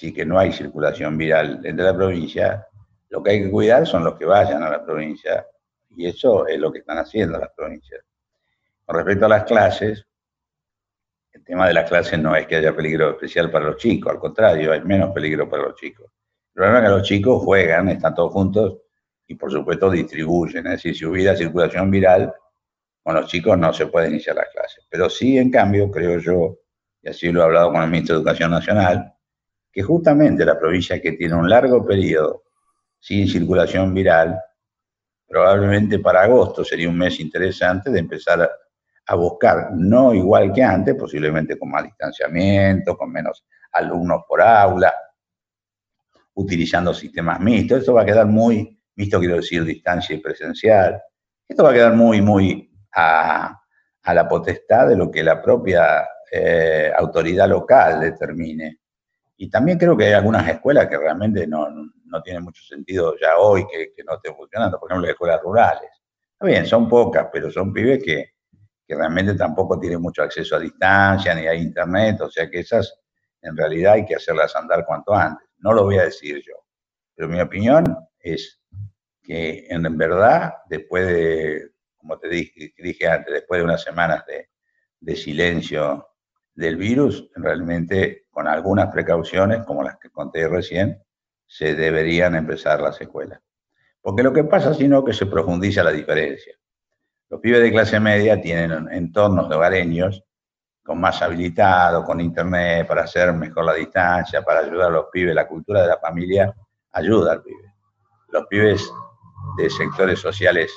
y 0.00 0.10
que 0.10 0.24
no 0.24 0.38
hay 0.38 0.54
circulación 0.54 1.18
viral 1.18 1.60
entre 1.64 1.84
la 1.84 1.94
provincia, 1.94 2.66
lo 3.10 3.22
que 3.22 3.32
hay 3.32 3.42
que 3.42 3.50
cuidar 3.50 3.86
son 3.86 4.04
los 4.04 4.14
que 4.14 4.24
vayan 4.24 4.62
a 4.62 4.70
la 4.70 4.82
provincia, 4.82 5.46
y 5.90 6.06
eso 6.06 6.46
es 6.46 6.58
lo 6.58 6.72
que 6.72 6.78
están 6.78 6.96
haciendo 6.96 7.38
las 7.38 7.50
provincias. 7.54 8.00
Con 8.86 8.96
respecto 8.96 9.26
a 9.26 9.28
las 9.28 9.44
clases, 9.44 10.06
el 11.34 11.44
tema 11.44 11.68
de 11.68 11.74
las 11.74 11.86
clases 11.86 12.18
no 12.18 12.34
es 12.34 12.46
que 12.46 12.56
haya 12.56 12.74
peligro 12.74 13.10
especial 13.10 13.50
para 13.50 13.66
los 13.66 13.76
chicos, 13.76 14.10
al 14.10 14.18
contrario, 14.18 14.72
hay 14.72 14.80
menos 14.80 15.12
peligro 15.12 15.46
para 15.46 15.64
los 15.64 15.74
chicos. 15.74 16.06
El 16.06 16.54
problema 16.54 16.78
es 16.78 16.84
que 16.84 16.90
los 16.90 17.02
chicos 17.02 17.42
juegan, 17.42 17.90
están 17.90 18.14
todos 18.14 18.32
juntos 18.32 18.78
y 19.26 19.34
por 19.34 19.52
supuesto 19.52 19.90
distribuyen. 19.90 20.64
Es 20.68 20.72
decir, 20.72 20.96
si 20.96 21.04
hubiera 21.04 21.36
circulación 21.36 21.90
viral, 21.90 22.32
con 23.02 23.14
los 23.14 23.26
chicos 23.26 23.58
no 23.58 23.74
se 23.74 23.88
puede 23.88 24.08
iniciar 24.08 24.36
las 24.36 24.48
clases. 24.48 24.86
Pero 24.88 25.10
sí, 25.10 25.36
en 25.36 25.50
cambio, 25.50 25.90
creo 25.90 26.18
yo, 26.18 26.60
y 27.04 27.10
así 27.10 27.30
lo 27.30 27.40
he 27.40 27.44
hablado 27.44 27.70
con 27.70 27.82
el 27.82 27.90
ministro 27.90 28.14
de 28.14 28.20
Educación 28.22 28.50
Nacional, 28.50 29.14
que 29.70 29.82
justamente 29.82 30.44
la 30.44 30.58
provincia 30.58 31.00
que 31.00 31.12
tiene 31.12 31.34
un 31.34 31.48
largo 31.48 31.84
periodo 31.84 32.44
sin 32.98 33.28
circulación 33.28 33.92
viral, 33.92 34.40
probablemente 35.28 35.98
para 35.98 36.22
agosto 36.22 36.64
sería 36.64 36.88
un 36.88 36.96
mes 36.96 37.20
interesante 37.20 37.90
de 37.90 37.98
empezar 37.98 38.50
a 39.06 39.14
buscar, 39.14 39.72
no 39.74 40.14
igual 40.14 40.52
que 40.52 40.62
antes, 40.62 40.94
posiblemente 40.94 41.58
con 41.58 41.70
más 41.70 41.84
distanciamiento, 41.84 42.96
con 42.96 43.12
menos 43.12 43.44
alumnos 43.72 44.22
por 44.26 44.40
aula, 44.40 44.94
utilizando 46.34 46.94
sistemas 46.94 47.38
mixtos. 47.40 47.80
Esto 47.80 47.94
va 47.94 48.02
a 48.02 48.06
quedar 48.06 48.26
muy, 48.26 48.80
mixto 48.96 49.18
quiero 49.18 49.36
decir 49.36 49.64
distancia 49.64 50.14
y 50.14 50.18
presencial. 50.20 51.02
Esto 51.46 51.64
va 51.64 51.70
a 51.70 51.74
quedar 51.74 51.94
muy, 51.94 52.22
muy 52.22 52.70
a, 52.94 53.60
la 54.06 54.28
potestad 54.28 54.88
de 54.88 54.96
lo 54.96 55.10
que 55.10 55.22
la 55.22 55.42
propia 55.42 56.06
eh, 56.36 56.92
autoridad 56.96 57.48
local 57.48 58.00
determine. 58.00 58.80
Y 59.36 59.48
también 59.48 59.78
creo 59.78 59.96
que 59.96 60.06
hay 60.06 60.12
algunas 60.14 60.48
escuelas 60.48 60.88
que 60.88 60.98
realmente 60.98 61.46
no, 61.46 61.68
no 61.70 62.22
tienen 62.22 62.42
mucho 62.42 62.60
sentido 62.64 63.14
ya 63.20 63.38
hoy 63.38 63.64
que, 63.68 63.92
que 63.94 64.02
no 64.02 64.16
estén 64.16 64.34
funcionando, 64.34 64.80
por 64.80 64.90
ejemplo, 64.90 65.06
las 65.06 65.12
escuelas 65.12 65.40
rurales. 65.42 65.90
Está 66.32 66.46
bien, 66.46 66.66
son 66.66 66.88
pocas, 66.88 67.28
pero 67.32 67.52
son 67.52 67.72
pibes 67.72 68.02
que, 68.02 68.32
que 68.84 68.94
realmente 68.96 69.34
tampoco 69.34 69.78
tienen 69.78 70.00
mucho 70.00 70.24
acceso 70.24 70.56
a 70.56 70.58
distancia 70.58 71.36
ni 71.36 71.46
a 71.46 71.54
internet, 71.54 72.20
o 72.20 72.30
sea 72.30 72.50
que 72.50 72.60
esas 72.60 73.00
en 73.40 73.56
realidad 73.56 73.92
hay 73.92 74.04
que 74.04 74.16
hacerlas 74.16 74.56
andar 74.56 74.84
cuanto 74.84 75.14
antes. 75.14 75.46
No 75.58 75.72
lo 75.72 75.84
voy 75.84 75.98
a 75.98 76.04
decir 76.04 76.42
yo, 76.44 76.54
pero 77.14 77.28
mi 77.28 77.40
opinión 77.40 77.84
es 78.18 78.60
que 79.22 79.66
en 79.68 79.96
verdad, 79.96 80.54
después 80.68 81.06
de, 81.06 81.70
como 81.96 82.18
te 82.18 82.28
dije, 82.28 82.74
dije 82.76 83.06
antes, 83.06 83.32
después 83.32 83.60
de 83.60 83.64
unas 83.64 83.82
semanas 83.82 84.26
de, 84.26 84.48
de 84.98 85.14
silencio 85.14 86.08
del 86.54 86.76
virus, 86.76 87.28
realmente 87.34 88.24
con 88.30 88.46
algunas 88.48 88.92
precauciones, 88.92 89.64
como 89.64 89.82
las 89.82 89.96
que 89.98 90.10
conté 90.10 90.48
recién, 90.48 91.02
se 91.46 91.74
deberían 91.74 92.34
empezar 92.34 92.80
las 92.80 93.00
escuelas. 93.00 93.40
Porque 94.00 94.22
lo 94.22 94.32
que 94.32 94.44
pasa, 94.44 94.74
sino 94.74 95.04
que 95.04 95.12
se 95.12 95.26
profundiza 95.26 95.82
la 95.82 95.92
diferencia. 95.92 96.54
Los 97.30 97.40
pibes 97.40 97.62
de 97.62 97.72
clase 97.72 97.98
media 98.00 98.40
tienen 98.40 98.88
entornos 98.90 99.48
de 99.48 99.56
hogareños 99.56 100.22
con 100.84 101.00
más 101.00 101.22
habilitado, 101.22 102.04
con 102.04 102.20
internet, 102.20 102.86
para 102.86 103.04
hacer 103.04 103.32
mejor 103.32 103.64
la 103.64 103.74
distancia, 103.74 104.42
para 104.42 104.60
ayudar 104.60 104.88
a 104.88 104.92
los 104.92 105.06
pibes. 105.10 105.34
La 105.34 105.48
cultura 105.48 105.82
de 105.82 105.88
la 105.88 105.98
familia 105.98 106.54
ayuda 106.92 107.32
al 107.32 107.42
pibe. 107.42 107.72
Los 108.28 108.46
pibes 108.46 108.92
de 109.56 109.70
sectores 109.70 110.20
sociales 110.20 110.72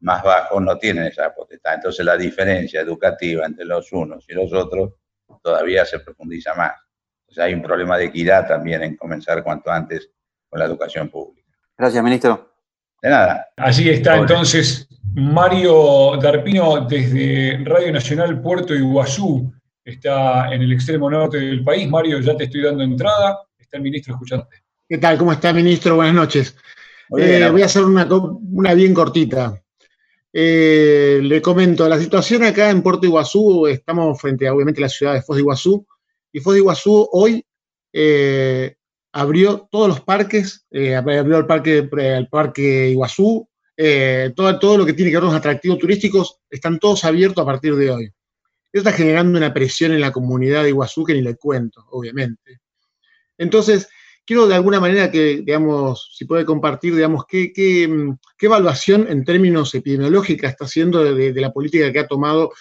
más 0.00 0.22
bajos 0.22 0.62
no 0.62 0.76
tienen 0.76 1.06
esa 1.06 1.34
potestad. 1.34 1.74
Entonces 1.74 2.04
la 2.04 2.16
diferencia 2.16 2.80
educativa 2.80 3.46
entre 3.46 3.64
los 3.64 3.90
unos 3.92 4.24
y 4.28 4.34
los 4.34 4.52
otros 4.52 4.92
todavía 5.42 5.84
se 5.84 6.00
profundiza 6.00 6.54
más. 6.54 6.72
O 7.28 7.32
sea, 7.32 7.44
hay 7.44 7.54
un 7.54 7.62
problema 7.62 7.98
de 7.98 8.06
equidad 8.06 8.46
también 8.46 8.82
en 8.82 8.96
comenzar 8.96 9.42
cuanto 9.42 9.70
antes 9.70 10.10
con 10.48 10.58
la 10.58 10.66
educación 10.66 11.08
pública. 11.08 11.52
Gracias, 11.76 12.02
ministro. 12.02 12.52
De 13.02 13.10
nada. 13.10 13.46
Allí 13.56 13.90
está 13.90 14.16
entonces 14.16 14.88
Mario 15.14 16.18
Darpino 16.20 16.86
desde 16.86 17.58
Radio 17.64 17.92
Nacional 17.92 18.40
Puerto 18.40 18.74
Iguazú, 18.74 19.50
está 19.82 20.52
en 20.52 20.62
el 20.62 20.72
extremo 20.72 21.10
norte 21.10 21.38
del 21.38 21.64
país. 21.64 21.88
Mario, 21.88 22.20
ya 22.20 22.36
te 22.36 22.44
estoy 22.44 22.62
dando 22.62 22.82
entrada, 22.82 23.38
está 23.58 23.78
el 23.78 23.82
ministro 23.82 24.14
escuchándote. 24.14 24.56
¿Qué 24.88 24.98
tal? 24.98 25.16
¿Cómo 25.16 25.32
está, 25.32 25.52
ministro? 25.52 25.96
Buenas 25.96 26.14
noches. 26.14 26.56
Eh, 27.18 27.48
voy 27.50 27.62
a 27.62 27.64
hacer 27.64 27.82
una, 27.84 28.74
bien 28.74 28.92
cortita. 28.92 29.62
Eh, 30.38 31.18
le 31.22 31.40
comento, 31.40 31.88
la 31.88 31.98
situación 31.98 32.44
acá 32.44 32.68
en 32.68 32.82
Puerto 32.82 33.06
Iguazú, 33.06 33.66
estamos 33.68 34.20
frente 34.20 34.46
a 34.46 34.52
obviamente 34.52 34.82
la 34.82 34.90
ciudad 34.90 35.14
de 35.14 35.22
Foz 35.22 35.36
de 35.36 35.40
Iguazú, 35.40 35.86
y 36.30 36.40
Foz 36.40 36.52
de 36.52 36.60
Iguazú 36.60 37.08
hoy 37.10 37.42
eh, 37.90 38.76
abrió 39.12 39.66
todos 39.70 39.88
los 39.88 40.02
parques, 40.02 40.66
abrió 40.94 41.38
el 41.38 41.46
parque, 41.46 41.88
el 41.90 42.28
parque 42.28 42.90
Iguazú, 42.90 43.48
eh, 43.78 44.34
todo, 44.36 44.58
todo 44.58 44.76
lo 44.76 44.84
que 44.84 44.92
tiene 44.92 45.10
que 45.10 45.16
ver 45.16 45.22
con 45.22 45.32
los 45.32 45.38
atractivos 45.38 45.78
turísticos, 45.78 46.38
están 46.50 46.78
todos 46.78 47.06
abiertos 47.06 47.42
a 47.42 47.46
partir 47.46 47.74
de 47.74 47.90
hoy. 47.90 48.04
Eso 48.04 48.86
está 48.86 48.92
generando 48.92 49.38
una 49.38 49.54
presión 49.54 49.92
en 49.92 50.02
la 50.02 50.12
comunidad 50.12 50.64
de 50.64 50.68
Iguazú 50.68 51.02
que 51.02 51.14
ni 51.14 51.22
le 51.22 51.36
cuento, 51.36 51.82
obviamente. 51.92 52.60
Entonces, 53.38 53.88
quiero 54.26 54.46
de 54.46 54.56
alguna 54.56 54.80
manera 54.80 55.10
que, 55.10 55.42
digamos, 55.42 56.10
si 56.14 56.24
puede 56.24 56.44
compartir, 56.44 56.94
digamos, 56.94 57.24
qué, 57.26 57.52
qué, 57.52 57.88
evaluación 58.40 59.06
en 59.08 59.24
términos 59.24 59.74
epidemiológicos 59.74 60.50
está 60.50 60.64
haciendo 60.64 61.02
de, 61.02 61.32
la 61.40 61.52
política 61.52 61.92
que 61.92 62.00
ha 62.00 62.06
tomado 62.06 62.52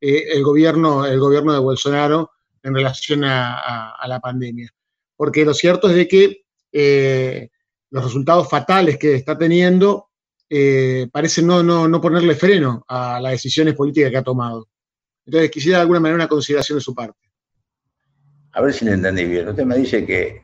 eh, 0.00 0.28
el, 0.32 0.44
gobierno, 0.44 1.04
el 1.04 1.18
gobierno 1.18 1.52
de 1.52 1.58
Bolsonaro 1.58 2.30
en 2.62 2.74
relación 2.74 3.24
a, 3.24 3.96
la 4.06 4.20
pandemia. 4.20 4.70
Porque 5.16 5.44
lo 5.44 5.54
cierto 5.54 5.90
es 5.90 5.96
de 5.96 6.08
que 6.08 6.44
eh, 6.70 7.50
los 7.90 8.04
resultados 8.04 8.48
fatales 8.48 8.96
que 8.96 9.14
está 9.14 9.36
teniendo 9.36 10.08
eh, 10.48 11.08
parece 11.12 11.42
no, 11.42 11.62
no, 11.62 12.00
ponerle 12.00 12.34
freno 12.36 12.84
a 12.86 13.20
las 13.20 13.32
decisiones 13.32 13.74
políticas 13.74 14.10
que 14.10 14.18
ha 14.18 14.22
tomado. 14.22 14.68
Entonces, 15.24 15.50
quisiera 15.50 15.78
de 15.78 15.82
alguna 15.82 16.00
manera 16.00 16.16
una 16.16 16.28
consideración 16.28 16.78
de 16.78 16.84
su 16.84 16.94
parte. 16.94 17.18
A 18.52 18.60
ver 18.60 18.72
si 18.72 18.84
le 18.84 18.92
entendí 18.92 19.24
bien. 19.24 19.48
Usted 19.48 19.64
me 19.64 19.76
dice 19.76 20.04
que 20.04 20.42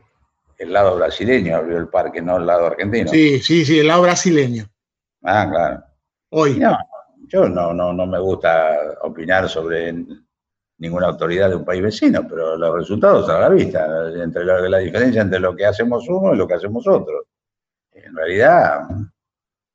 el 0.58 0.72
lado 0.72 0.96
brasileño 0.96 1.56
abrió 1.56 1.78
el 1.78 1.88
parque, 1.88 2.20
no 2.20 2.36
el 2.36 2.46
lado 2.46 2.66
argentino. 2.66 3.08
Sí, 3.10 3.38
sí, 3.40 3.64
sí, 3.64 3.78
el 3.78 3.86
lado 3.86 4.02
brasileño. 4.02 4.64
Ah, 5.22 5.48
claro. 5.48 5.84
Hoy. 6.30 6.58
No, 6.58 6.76
yo 7.28 7.48
no, 7.48 7.72
no, 7.72 7.92
no 7.92 8.06
me 8.06 8.18
gusta 8.18 8.96
opinar 9.02 9.48
sobre 9.48 9.94
ninguna 10.78 11.08
autoridad 11.08 11.48
de 11.48 11.56
un 11.56 11.64
país 11.64 11.82
vecino, 11.82 12.26
pero 12.28 12.56
los 12.56 12.74
resultados 12.74 13.28
a 13.28 13.40
la 13.40 13.48
vista, 13.48 13.86
entre 14.22 14.44
la, 14.44 14.60
la 14.68 14.78
diferencia 14.78 15.22
entre 15.22 15.40
lo 15.40 15.54
que 15.54 15.66
hacemos 15.66 16.08
uno 16.08 16.34
y 16.34 16.38
lo 16.38 16.46
que 16.46 16.54
hacemos 16.54 16.86
otro. 16.86 17.26
En 17.92 18.14
realidad, 18.14 18.88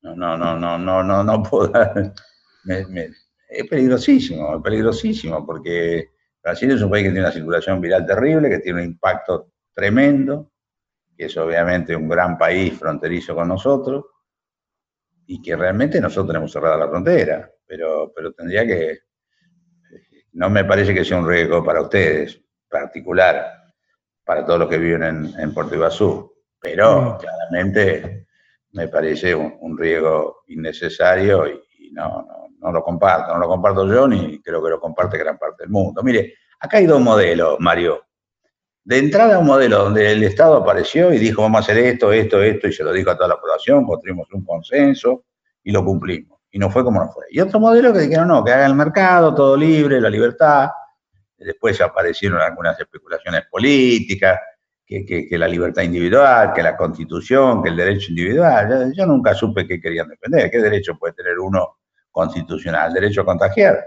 no, 0.02 0.14
no, 0.14 0.36
no, 0.36 0.78
no, 0.78 1.02
no, 1.02 1.24
no 1.24 1.42
puedo. 1.42 1.72
es 2.64 3.68
peligrosísimo, 3.68 4.56
es 4.56 4.62
peligrosísimo, 4.62 5.46
porque 5.46 6.10
Brasil 6.42 6.70
es 6.70 6.82
un 6.82 6.90
país 6.90 7.04
que 7.04 7.10
tiene 7.10 7.26
una 7.26 7.32
circulación 7.32 7.80
viral 7.80 8.06
terrible, 8.06 8.50
que 8.50 8.58
tiene 8.58 8.80
un 8.80 8.86
impacto 8.88 9.52
tremendo, 9.74 10.50
que 11.16 11.26
es 11.26 11.36
obviamente 11.36 11.94
un 11.94 12.08
gran 12.08 12.36
país 12.36 12.78
fronterizo 12.78 13.34
con 13.34 13.48
nosotros, 13.48 14.04
y 15.26 15.40
que 15.40 15.56
realmente 15.56 16.00
nosotros 16.00 16.28
tenemos 16.28 16.52
cerrada 16.52 16.76
la 16.76 16.88
frontera, 16.88 17.50
pero, 17.66 18.12
pero 18.14 18.32
tendría 18.32 18.66
que. 18.66 18.98
No 20.32 20.50
me 20.50 20.64
parece 20.64 20.92
que 20.92 21.04
sea 21.04 21.18
un 21.18 21.28
riesgo 21.28 21.64
para 21.64 21.80
ustedes, 21.80 22.40
particular, 22.68 23.72
para 24.24 24.44
todos 24.44 24.58
los 24.58 24.68
que 24.68 24.78
viven 24.78 25.04
en, 25.04 25.40
en 25.40 25.54
Puerto 25.54 25.76
Iguazú, 25.76 26.34
pero 26.60 27.02
mm. 27.02 27.18
claramente 27.18 28.26
me 28.74 28.88
parece 28.88 29.34
un, 29.34 29.78
riesgo 29.78 30.42
innecesario 30.48 31.46
y, 31.46 31.90
no, 31.92 32.26
no, 32.58 32.72
lo 32.72 32.82
comparto. 32.82 33.32
No 33.32 33.38
lo 33.38 33.48
comparto 33.48 33.86
yo 33.86 34.08
ni 34.08 34.40
creo 34.42 34.62
que 34.62 34.70
lo 34.70 34.80
comparte 34.80 35.16
gran 35.16 35.38
parte 35.38 35.62
del 35.62 35.70
mundo. 35.70 36.02
Mire, 36.02 36.34
acá 36.58 36.78
hay 36.78 36.86
dos 36.86 37.00
modelos, 37.00 37.56
Mario. 37.60 38.04
De 38.84 38.98
entrada, 38.98 39.38
un 39.38 39.46
modelo 39.46 39.84
donde 39.84 40.12
el 40.12 40.22
Estado 40.24 40.56
apareció 40.56 41.12
y 41.12 41.18
dijo, 41.18 41.40
vamos 41.40 41.60
a 41.60 41.62
hacer 41.62 41.78
esto, 41.78 42.12
esto, 42.12 42.42
esto, 42.42 42.68
y 42.68 42.72
se 42.72 42.84
lo 42.84 42.92
dijo 42.92 43.10
a 43.10 43.16
toda 43.16 43.28
la 43.28 43.40
población, 43.40 43.86
construimos 43.86 44.28
un 44.32 44.44
consenso 44.44 45.24
y 45.62 45.72
lo 45.72 45.82
cumplimos. 45.82 46.40
Y 46.50 46.58
no 46.58 46.70
fue 46.70 46.84
como 46.84 47.00
no 47.00 47.10
fue. 47.10 47.24
Y 47.30 47.40
otro 47.40 47.58
modelo 47.58 47.92
que 47.92 48.00
dijeron, 48.00 48.28
no, 48.28 48.44
que 48.44 48.52
haga 48.52 48.66
el 48.66 48.74
mercado, 48.74 49.34
todo 49.34 49.56
libre, 49.56 50.00
la 50.00 50.10
libertad. 50.10 50.68
Después 51.38 51.80
aparecieron 51.80 52.40
algunas 52.40 52.78
especulaciones 52.78 53.44
políticas, 53.50 54.38
que, 54.86 55.26
la 55.30 55.48
libertad 55.48 55.82
individual, 55.82 56.52
que 56.52 56.62
la 56.62 56.76
constitución, 56.76 57.62
que 57.62 57.70
el 57.70 57.76
derecho 57.76 58.10
individual. 58.10 58.92
Yo, 58.94 59.06
nunca 59.06 59.34
supe 59.34 59.66
qué 59.66 59.80
querían 59.80 60.08
defender. 60.08 60.50
¿Qué 60.50 60.58
derecho 60.58 60.96
puede 60.96 61.14
tener 61.14 61.38
uno 61.38 61.78
constitucional? 62.10 62.88
¿El 62.88 62.94
derecho 62.94 63.22
a 63.22 63.24
contagiar? 63.24 63.82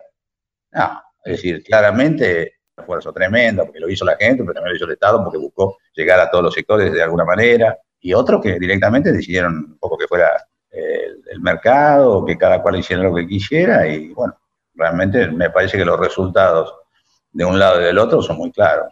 No, 0.72 1.02
es 1.24 1.34
decir, 1.34 1.64
claramente 1.64 2.57
esfuerzo 2.78 3.12
tremendo, 3.12 3.66
porque 3.66 3.80
lo 3.80 3.90
hizo 3.90 4.06
la 4.06 4.16
gente, 4.16 4.44
pero 4.44 4.54
también 4.54 4.72
lo 4.72 4.76
hizo 4.76 4.86
el 4.86 4.92
Estado, 4.92 5.24
porque 5.24 5.38
buscó 5.38 5.78
llegar 5.96 6.20
a 6.20 6.30
todos 6.30 6.46
los 6.46 6.54
sectores 6.54 6.92
de 6.94 7.02
alguna 7.02 7.26
manera, 7.26 7.78
y 8.00 8.14
otros 8.14 8.42
que 8.42 8.60
directamente 8.60 9.12
decidieron 9.12 9.54
un 9.56 9.78
poco 9.80 9.98
que 9.98 10.08
fuera 10.08 10.30
el, 10.70 11.22
el 11.32 11.42
mercado, 11.42 12.26
que 12.26 12.38
cada 12.38 12.62
cual 12.62 12.78
hiciera 12.78 13.04
lo 13.04 13.16
que 13.16 13.28
quisiera, 13.28 13.88
y 13.88 14.10
bueno, 14.10 14.38
realmente 14.76 15.28
me 15.28 15.50
parece 15.50 15.78
que 15.78 15.86
los 15.86 16.00
resultados 16.00 16.74
de 17.32 17.46
un 17.46 17.60
lado 17.60 17.82
y 17.82 17.84
del 17.84 17.98
otro 17.98 18.22
son 18.22 18.38
muy 18.38 18.52
claros. 18.52 18.88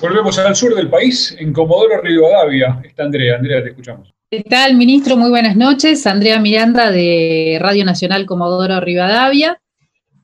Volvemos 0.00 0.38
al 0.38 0.54
sur 0.54 0.74
del 0.74 0.88
país, 0.88 1.36
en 1.38 1.52
Comodoro 1.52 2.00
Rivadavia. 2.00 2.80
Está 2.84 3.04
Andrea. 3.04 3.36
Andrea, 3.36 3.62
te 3.62 3.70
escuchamos. 3.70 4.14
¿Qué 4.30 4.42
tal, 4.42 4.76
ministro? 4.76 5.16
Muy 5.16 5.30
buenas 5.30 5.56
noches. 5.56 6.06
Andrea 6.06 6.40
Miranda 6.40 6.90
de 6.90 7.58
Radio 7.60 7.84
Nacional 7.84 8.24
Comodoro 8.26 8.80
Rivadavia. 8.80 9.60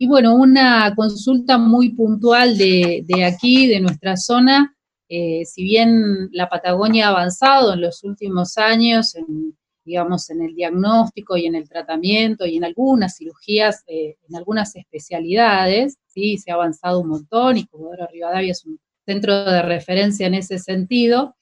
Y 0.02 0.08
bueno, 0.08 0.34
una 0.34 0.92
consulta 0.96 1.58
muy 1.58 1.90
puntual 1.90 2.58
de, 2.58 3.04
aquí, 3.24 3.68
de 3.68 3.78
nuestra 3.78 4.16
zona. 4.16 4.74
Eh, 5.08 5.44
si 5.44 5.62
bien 5.62 6.28
la 6.32 6.48
Patagonia 6.48 7.06
ha 7.06 7.10
avanzado 7.10 7.72
en 7.74 7.82
los 7.82 8.02
últimos 8.02 8.58
años 8.58 9.14
en, 9.14 9.56
digamos, 9.84 10.28
en 10.30 10.42
el 10.42 10.56
diagnóstico 10.56 11.36
y 11.36 11.46
en 11.46 11.54
el 11.54 11.68
tratamiento 11.68 12.46
y 12.46 12.56
en 12.56 12.64
algunas 12.64 13.16
cirugías, 13.16 13.84
eh, 13.86 14.16
en 14.28 14.34
algunas 14.34 14.74
especialidades, 14.74 15.98
¿sí? 16.08 16.36
Se 16.36 16.50
ha 16.50 16.54
avanzado 16.54 16.98
un 16.98 17.10
montón 17.10 17.58
y 17.58 17.66
Comodoro 17.66 18.08
Rivadavia 18.12 18.50
es 18.50 18.64
un 18.64 18.80
centro 19.06 19.44
de 19.44 19.62
referencia 19.62 20.26
en 20.26 20.34
ese 20.34 20.58
sentido. 20.58 21.36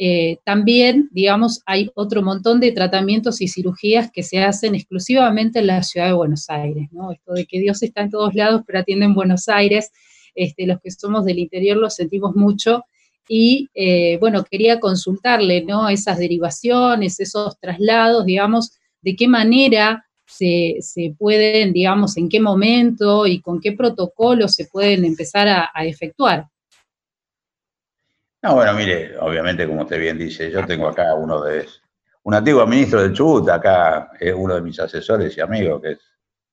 Eh, 0.00 0.38
también, 0.44 1.08
digamos, 1.10 1.60
hay 1.66 1.90
otro 1.94 2.22
montón 2.22 2.60
de 2.60 2.70
tratamientos 2.70 3.40
y 3.40 3.48
cirugías 3.48 4.12
que 4.12 4.22
se 4.22 4.38
hacen 4.38 4.76
exclusivamente 4.76 5.58
en 5.58 5.66
la 5.66 5.82
ciudad 5.82 6.06
de 6.06 6.12
Buenos 6.12 6.48
Aires, 6.48 6.88
¿no? 6.92 7.10
Esto 7.10 7.32
de 7.32 7.46
que 7.46 7.58
Dios 7.58 7.82
está 7.82 8.02
en 8.02 8.10
todos 8.10 8.32
lados, 8.36 8.62
pero 8.64 8.78
atiende 8.78 9.06
en 9.06 9.14
Buenos 9.14 9.48
Aires, 9.48 9.90
este, 10.36 10.66
los 10.68 10.80
que 10.80 10.92
somos 10.92 11.24
del 11.24 11.40
interior 11.40 11.76
lo 11.76 11.90
sentimos 11.90 12.36
mucho. 12.36 12.84
Y 13.28 13.68
eh, 13.74 14.18
bueno, 14.20 14.44
quería 14.44 14.78
consultarle, 14.78 15.64
¿no? 15.64 15.88
Esas 15.88 16.18
derivaciones, 16.18 17.18
esos 17.18 17.58
traslados, 17.58 18.24
digamos, 18.24 18.78
de 19.02 19.16
qué 19.16 19.26
manera 19.26 20.06
se, 20.26 20.78
pueden, 21.18 21.72
digamos, 21.72 22.16
en 22.16 22.28
qué 22.28 22.38
momento 22.38 23.26
y 23.26 23.40
con 23.40 23.60
qué 23.60 23.72
protocolo 23.72 24.46
se 24.46 24.66
pueden 24.66 25.04
empezar 25.04 25.48
a 25.48 25.84
efectuar. 25.84 26.46
No, 28.42 28.54
bueno, 28.54 28.72
mire, 28.74 29.18
obviamente, 29.18 29.66
como 29.66 29.82
usted 29.82 29.98
bien 29.98 30.16
dice, 30.16 30.50
yo 30.50 30.64
tengo 30.64 30.88
acá 30.88 31.14
uno 31.14 31.42
de 31.42 31.66
un 32.22 32.34
antiguo 32.34 32.64
ministro 32.66 33.02
del 33.02 33.12
Chubut, 33.12 33.48
acá 33.48 34.10
es 34.20 34.32
uno 34.32 34.54
de 34.54 34.60
mis 34.60 34.78
asesores 34.78 35.36
y 35.36 35.40
amigos, 35.40 35.82
que 35.82 35.92
es 35.92 35.98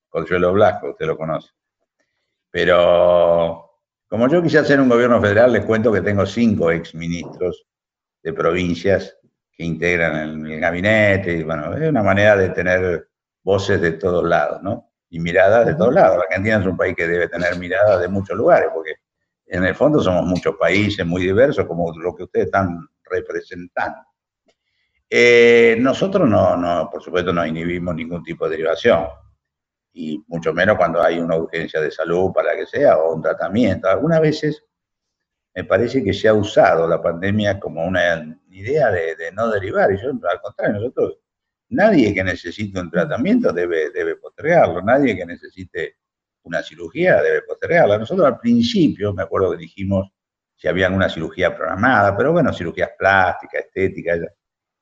Consuelo 0.09 0.53
Blasco, 0.53 0.91
usted 0.91 1.05
lo 1.05 1.17
conoce. 1.17 1.49
Pero 2.49 3.81
como 4.07 4.27
yo 4.29 4.41
quise 4.41 4.59
hacer 4.59 4.79
un 4.79 4.89
gobierno 4.89 5.21
federal, 5.21 5.53
les 5.53 5.65
cuento 5.65 5.91
que 5.91 6.01
tengo 6.01 6.25
cinco 6.25 6.71
exministros 6.71 7.67
de 8.23 8.33
provincias 8.33 9.17
que 9.51 9.63
integran 9.63 10.15
el, 10.15 10.51
el 10.53 10.59
gabinete, 10.59 11.33
y 11.33 11.43
bueno, 11.43 11.75
es 11.75 11.88
una 11.89 12.01
manera 12.01 12.36
de 12.36 12.49
tener 12.49 13.09
voces 13.43 13.79
de 13.79 13.91
todos 13.91 14.23
lados, 14.23 14.63
¿no? 14.63 14.91
Y 15.09 15.19
miradas 15.19 15.67
de 15.67 15.75
todos 15.75 15.93
lados. 15.93 16.17
La 16.17 16.23
Argentina 16.23 16.57
es 16.57 16.65
un 16.65 16.77
país 16.77 16.95
que 16.95 17.07
debe 17.07 17.27
tener 17.27 17.57
miradas 17.59 18.01
de 18.01 18.07
muchos 18.07 18.36
lugares, 18.36 18.69
porque 18.73 18.95
en 19.47 19.63
el 19.63 19.75
fondo 19.75 20.01
somos 20.01 20.25
muchos 20.25 20.55
países 20.55 21.05
muy 21.05 21.21
diversos, 21.23 21.65
como 21.65 21.91
lo 21.97 22.15
que 22.15 22.23
ustedes 22.23 22.47
están 22.47 22.87
representando. 23.03 23.99
Eh, 25.09 25.77
nosotros 25.79 26.27
no, 26.27 26.57
no, 26.57 26.89
por 26.91 27.01
supuesto, 27.01 27.31
no 27.31 27.45
inhibimos 27.45 27.95
ningún 27.95 28.23
tipo 28.23 28.45
de 28.45 28.51
derivación, 28.51 29.07
y 29.93 30.21
mucho 30.27 30.53
menos 30.53 30.77
cuando 30.77 31.01
hay 31.01 31.19
una 31.19 31.37
urgencia 31.37 31.79
de 31.79 31.91
salud 31.91 32.31
para 32.33 32.55
que 32.55 32.65
sea, 32.65 32.97
o 32.97 33.13
un 33.15 33.21
tratamiento. 33.21 33.87
Algunas 33.87 34.19
veces 34.19 34.63
me 35.53 35.63
parece 35.63 36.03
que 36.03 36.13
se 36.13 36.27
ha 36.27 36.33
usado 36.33 36.87
la 36.87 37.01
pandemia 37.01 37.59
como 37.59 37.85
una 37.85 38.37
idea 38.49 38.91
de, 38.91 39.31
no 39.33 39.49
derivar, 39.49 39.91
y 39.93 40.01
yo, 40.01 40.09
al 40.09 40.41
contrario, 40.41 40.75
nosotros, 40.75 41.19
nadie 41.69 42.13
que 42.13 42.23
necesite 42.23 42.79
un 42.79 42.91
tratamiento 42.91 43.53
debe, 43.53 43.89
debe 43.91 44.17
postergarlo, 44.17 44.81
nadie 44.81 45.15
que 45.15 45.25
necesite 45.25 45.97
una 46.45 46.63
cirugía 46.63 47.21
debe 47.21 47.41
postergarla. 47.41 47.97
Nosotros 47.97 48.25
al 48.25 48.39
principio, 48.39 49.13
me 49.13 49.23
acuerdo 49.23 49.51
que 49.51 49.57
dijimos 49.57 50.09
si 50.55 50.67
había 50.67 50.87
alguna 50.87 51.09
cirugía 51.09 51.55
programada, 51.55 52.15
pero 52.15 52.31
bueno, 52.31 52.53
cirugías 52.53 52.91
plásticas, 52.97 53.65
estéticas, 53.65 54.19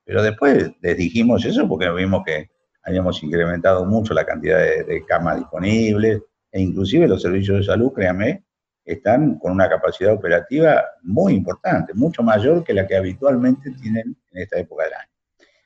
pero 0.05 0.21
después 0.21 0.71
les 0.81 0.97
dijimos 0.97 1.43
eso 1.45 1.67
porque 1.67 1.89
vimos 1.89 2.23
que 2.25 2.51
habíamos 2.83 3.23
incrementado 3.23 3.85
mucho 3.85 4.13
la 4.13 4.25
cantidad 4.25 4.59
de, 4.59 5.05
camas 5.07 5.37
disponibles 5.37 6.21
e 6.51 6.61
inclusive 6.61 7.07
los 7.07 7.21
servicios 7.21 7.57
de 7.57 7.63
salud, 7.63 7.91
créanme, 7.93 8.43
están 8.85 9.39
con 9.39 9.53
una 9.53 9.69
capacidad 9.69 10.13
operativa 10.13 10.83
muy 11.01 11.33
importante, 11.33 11.93
mucho 11.93 12.21
mayor 12.21 12.63
que 12.63 12.73
la 12.73 12.85
que 12.85 12.97
habitualmente 12.97 13.71
tienen 13.81 14.15
en 14.31 14.41
esta 14.41 14.59
época 14.59 14.83
del 14.83 14.93
año. 14.93 15.09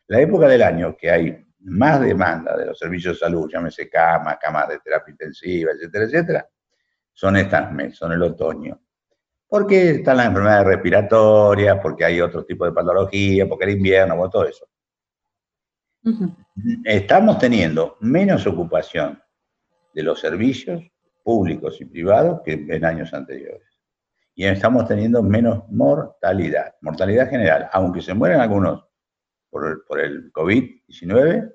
La 0.08 0.22
época 0.22 0.48
del 0.48 0.62
año 0.62 0.96
que 0.96 1.12
hay 1.12 1.47
más 1.60 2.00
demanda 2.02 2.56
de 2.56 2.68
los 2.68 2.78
servicios 2.78 3.16
de 3.16 3.26
salud, 3.26 3.50
llámese 3.52 3.90
camas, 3.90 4.38
camas 4.40 4.70
de 4.70 4.80
terapia 4.80 5.12
intensiva, 5.12 5.72
etcétera, 5.72 6.06
etcétera, 6.06 6.50
son 7.14 7.36
estas 7.38 7.72
meses, 7.72 7.98
son 7.98 8.12
el 8.14 8.22
otoño. 8.22 8.80
Porque 9.48 9.92
están 9.92 10.18
las 10.18 10.28
enfermedades 10.28 10.68
respiratorias, 10.68 11.80
porque 11.82 12.06
hay 12.06 12.22
otro 12.22 12.46
tipo 12.46 12.66
de 12.66 12.74
patología, 12.74 13.48
porque 13.48 13.66
era 13.66 13.74
invierno, 13.74 14.16
por 14.18 14.30
todo 14.30 14.48
eso. 14.48 14.68
Estamos 16.84 17.40
teniendo 17.40 17.98
menos 18.02 18.46
ocupación 18.46 19.22
de 19.94 20.04
los 20.04 20.20
servicios 20.20 20.84
públicos 21.24 21.82
y 21.82 21.86
privados 21.86 22.42
que 22.46 22.54
en 22.54 22.86
años 22.86 23.14
anteriores. 23.14 23.68
Y 24.36 24.46
estamos 24.46 24.88
teniendo 24.88 25.24
menos 25.24 25.64
mortalidad, 25.70 26.76
mortalidad 26.82 27.30
general, 27.30 27.70
aunque 27.74 28.02
se 28.02 28.14
mueren 28.14 28.40
algunos 28.40 28.87
por 29.50 29.86
por 29.86 30.00
el 30.00 30.32
COVID-19, 30.32 31.54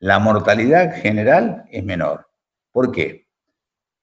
la 0.00 0.18
mortalidad 0.20 0.94
general 1.00 1.64
es 1.70 1.84
menor. 1.84 2.28
¿Por 2.70 2.92
qué? 2.92 3.26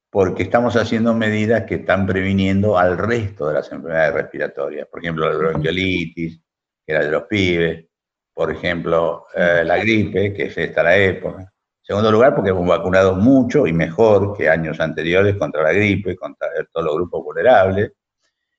Porque 0.10 0.44
estamos 0.44 0.76
haciendo 0.76 1.14
medidas 1.14 1.64
que 1.64 1.76
están 1.76 2.06
previniendo 2.06 2.78
al 2.78 2.98
resto 2.98 3.48
de 3.48 3.54
las 3.54 3.72
enfermedades 3.72 4.14
respiratorias. 4.14 4.88
Por 4.88 5.00
ejemplo, 5.00 5.30
la 5.30 5.38
bronquiolitis, 5.38 6.42
que 6.86 6.94
era 6.94 7.06
de 7.06 7.12
los 7.12 7.24
pibes. 7.24 7.86
Por 8.34 8.52
ejemplo, 8.52 9.28
eh, 9.34 9.64
la 9.66 9.78
gripe, 9.78 10.34
que 10.34 10.48
es 10.48 10.58
esta 10.58 10.84
la 10.84 10.98
época. 10.98 11.42
En 11.42 11.50
segundo 11.82 12.12
lugar, 12.12 12.36
porque 12.36 12.50
hemos 12.50 12.68
vacunado 12.68 13.16
mucho 13.16 13.66
y 13.66 13.72
mejor 13.72 14.36
que 14.36 14.50
años 14.50 14.80
anteriores 14.82 15.38
contra 15.38 15.64
la 15.64 15.72
gripe, 15.72 16.16
contra 16.18 16.50
todos 16.74 16.86
los 16.86 16.96
grupos 16.96 17.24
vulnerables. 17.24 17.92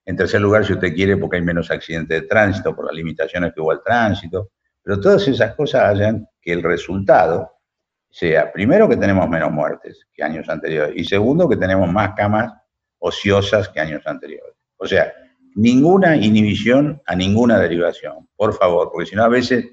En 0.06 0.16
tercer 0.16 0.40
lugar, 0.40 0.64
si 0.64 0.72
usted 0.72 0.94
quiere, 0.94 1.16
porque 1.18 1.36
hay 1.36 1.42
menos 1.42 1.70
accidentes 1.70 2.22
de 2.22 2.26
tránsito 2.26 2.74
por 2.74 2.86
las 2.86 2.94
limitaciones 2.94 3.52
que 3.52 3.60
hubo 3.60 3.72
al 3.72 3.82
tránsito. 3.82 4.52
Pero 4.87 5.01
todas 5.01 5.26
esas 5.26 5.57
cosas 5.57 5.82
hayan 5.82 6.28
que 6.41 6.53
el 6.53 6.62
resultado 6.62 7.51
sea, 8.09 8.53
primero, 8.53 8.89
que 8.89 8.97
tenemos 8.97 9.28
menos 9.28 9.51
muertes 9.51 10.07
que 10.14 10.22
años 10.22 10.49
anteriores, 10.49 10.95
y 10.97 11.05
segundo, 11.05 11.49
que 11.49 11.57
tenemos 11.57 11.93
más 11.93 12.14
camas 12.14 12.53
ociosas 13.01 13.68
que 13.68 13.80
años 13.80 14.07
anteriores. 14.07 14.55
O 14.76 14.87
sea, 14.87 15.12
ninguna 15.57 16.14
inhibición 16.14 17.03
a 17.05 17.16
ninguna 17.16 17.59
derivación, 17.59 18.28
por 18.37 18.57
favor, 18.57 18.91
porque 18.93 19.07
si 19.11 19.16
no 19.16 19.24
a 19.24 19.28
veces, 19.28 19.66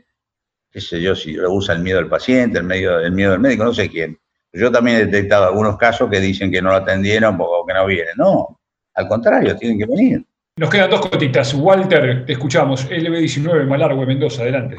qué 0.72 0.82
sé 0.82 1.00
yo, 1.00 1.16
si 1.16 1.38
rehúsa 1.38 1.74
el 1.74 1.84
miedo 1.84 2.00
del 2.00 2.10
paciente, 2.10 2.58
el, 2.58 2.64
medio, 2.64 3.00
el 3.00 3.12
miedo 3.12 3.34
del 3.34 3.40
médico, 3.40 3.66
no 3.66 3.74
sé 3.74 3.90
quién. 3.90 4.20
Yo 4.52 4.72
también 4.72 4.98
he 4.98 5.06
detectado 5.06 5.46
algunos 5.46 5.78
casos 5.78 6.10
que 6.10 6.20
dicen 6.20 6.52
que 6.52 6.60
no 6.60 6.72
lo 6.72 6.78
atendieron 6.78 7.38
o 7.40 7.64
que 7.68 7.74
no 7.76 7.86
vienen. 7.86 8.16
No, 8.18 8.60
al 8.96 9.08
contrario, 9.08 9.56
tienen 9.58 9.78
que 9.78 9.86
venir. 9.86 10.26
Nos 10.58 10.72
quedan 10.72 10.90
dos 10.90 11.08
cotitas. 11.08 11.54
Walter, 11.54 12.26
te 12.26 12.34
escuchamos. 12.34 12.90
LB19, 12.90 13.68
Malargue, 13.68 14.08
Mendoza, 14.08 14.42
adelante. 14.42 14.78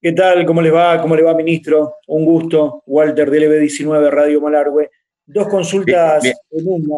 ¿Qué 0.00 0.12
tal? 0.12 0.46
¿Cómo 0.46 0.62
le 0.62 0.70
va? 0.70 1.02
¿Cómo 1.02 1.16
le 1.16 1.22
va, 1.22 1.34
ministro? 1.34 1.96
Un 2.06 2.24
gusto. 2.24 2.84
Walter 2.86 3.28
del 3.28 3.50
EB19 3.50 4.10
Radio 4.10 4.40
Malargüe. 4.40 4.90
Dos 5.26 5.48
consultas 5.48 6.24
en 6.24 6.68
una. 6.68 6.96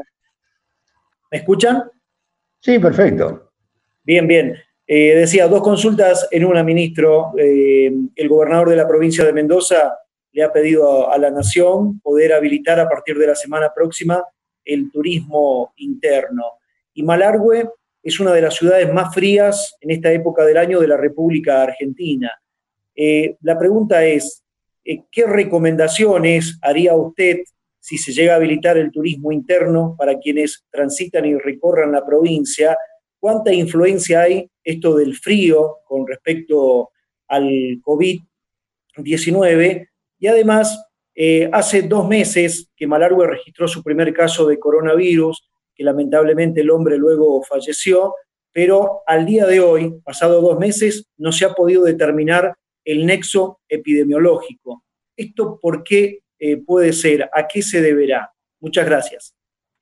¿Me 1.30 1.38
escuchan? 1.38 1.84
Sí, 2.60 2.78
perfecto. 2.78 3.52
Bien, 4.02 4.26
bien. 4.26 4.54
Eh, 4.86 5.14
decía, 5.16 5.48
dos 5.48 5.62
consultas 5.62 6.28
en 6.30 6.44
una, 6.44 6.62
ministro. 6.62 7.32
Eh, 7.38 7.90
el 8.14 8.28
gobernador 8.28 8.68
de 8.68 8.76
la 8.76 8.86
provincia 8.86 9.24
de 9.24 9.32
Mendoza 9.32 9.96
le 10.32 10.42
ha 10.42 10.52
pedido 10.52 11.10
a, 11.10 11.16
la 11.16 11.30
Nación 11.30 12.00
poder 12.00 12.34
habilitar 12.34 12.78
a 12.80 12.88
partir 12.88 13.16
de 13.16 13.28
la 13.28 13.34
semana 13.34 13.72
próxima 13.74 14.22
el 14.62 14.92
turismo 14.92 15.72
interno. 15.76 16.44
Y 16.92 17.02
Malargüe 17.02 17.66
es 18.02 18.20
una 18.20 18.32
de 18.32 18.42
las 18.42 18.56
ciudades 18.56 18.92
más 18.92 19.14
frías 19.14 19.74
en 19.80 19.90
esta 19.90 20.12
época 20.12 20.44
del 20.44 20.58
año 20.58 20.80
de 20.80 20.88
la 20.88 20.98
República 20.98 21.62
Argentina. 21.62 22.30
Eh, 23.02 23.38
la 23.40 23.58
pregunta 23.58 24.04
es, 24.04 24.44
eh, 24.84 25.04
¿qué 25.10 25.24
recomendaciones 25.24 26.58
haría 26.60 26.94
usted 26.94 27.38
si 27.78 27.96
se 27.96 28.12
llega 28.12 28.34
a 28.34 28.36
habilitar 28.36 28.76
el 28.76 28.90
turismo 28.90 29.32
interno 29.32 29.96
para 29.98 30.18
quienes 30.18 30.66
transitan 30.70 31.24
y 31.24 31.34
recorran 31.34 31.92
la 31.92 32.04
provincia? 32.04 32.76
¿Cuánta 33.18 33.54
influencia 33.54 34.20
hay 34.20 34.50
esto 34.62 34.96
del 34.96 35.16
frío 35.16 35.78
con 35.86 36.06
respecto 36.06 36.90
al 37.28 37.48
COVID-19? 37.82 39.88
Y 40.18 40.26
además, 40.26 40.78
eh, 41.14 41.48
hace 41.54 41.80
dos 41.80 42.06
meses 42.06 42.68
que 42.76 42.86
Malargüe 42.86 43.26
registró 43.26 43.66
su 43.66 43.82
primer 43.82 44.12
caso 44.12 44.46
de 44.46 44.58
coronavirus, 44.58 45.48
que 45.74 45.84
lamentablemente 45.84 46.60
el 46.60 46.70
hombre 46.70 46.98
luego 46.98 47.42
falleció, 47.44 48.14
pero 48.52 49.00
al 49.06 49.24
día 49.24 49.46
de 49.46 49.60
hoy, 49.60 49.98
pasado 50.04 50.42
dos 50.42 50.58
meses, 50.58 51.06
no 51.16 51.32
se 51.32 51.46
ha 51.46 51.54
podido 51.54 51.84
determinar 51.84 52.56
el 52.84 53.06
nexo 53.06 53.60
epidemiológico. 53.68 54.84
¿Esto 55.16 55.58
por 55.60 55.82
qué 55.82 56.20
eh, 56.38 56.56
puede 56.58 56.92
ser? 56.92 57.28
¿A 57.32 57.46
qué 57.46 57.62
se 57.62 57.80
deberá? 57.80 58.32
Muchas 58.60 58.86
gracias. 58.86 59.34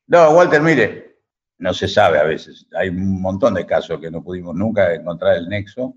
No, 0.07 0.30
Walter, 0.30 0.61
mire, 0.61 1.18
no 1.59 1.74
se 1.74 1.88
sabe 1.88 2.18
a 2.18 2.24
veces. 2.24 2.66
Hay 2.74 2.88
un 2.88 3.20
montón 3.20 3.55
de 3.55 3.66
casos 3.66 4.01
que 4.01 4.11
no 4.11 4.22
pudimos 4.22 4.55
nunca 4.55 4.94
encontrar 4.94 5.36
el 5.36 5.49
nexo. 5.49 5.96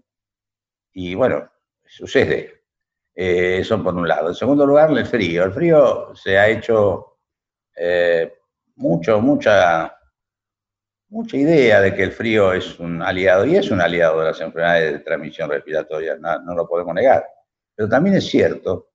Y 0.94 1.16
bueno, 1.16 1.50
sucede. 1.86 2.64
Eh, 3.16 3.60
eso 3.60 3.82
por 3.84 3.96
un 3.96 4.08
lado. 4.08 4.30
En 4.30 4.36
segundo 4.36 4.66
lugar, 4.66 4.92
el 4.92 5.06
frío. 5.06 5.44
El 5.44 5.52
frío 5.52 6.16
se 6.16 6.38
ha 6.38 6.50
hecho 6.50 7.18
eh, 7.76 8.34
mucho, 8.76 9.22
mucha 9.22 9.96
mucha 11.12 11.36
idea 11.36 11.82
de 11.82 11.94
que 11.94 12.04
el 12.04 12.12
frío 12.14 12.54
es 12.54 12.80
un 12.80 13.02
aliado, 13.02 13.46
y 13.46 13.58
es 13.58 13.70
un 13.70 13.82
aliado 13.82 14.20
de 14.22 14.28
las 14.28 14.40
enfermedades 14.40 14.94
de 14.94 15.00
transmisión 15.00 15.50
respiratoria, 15.50 16.16
no, 16.16 16.56
lo 16.56 16.68
podemos 16.68 16.96
negar. 16.96 17.26
Pero 17.76 17.90
también 17.90 18.16
es 18.16 18.28
cierto 18.28 18.88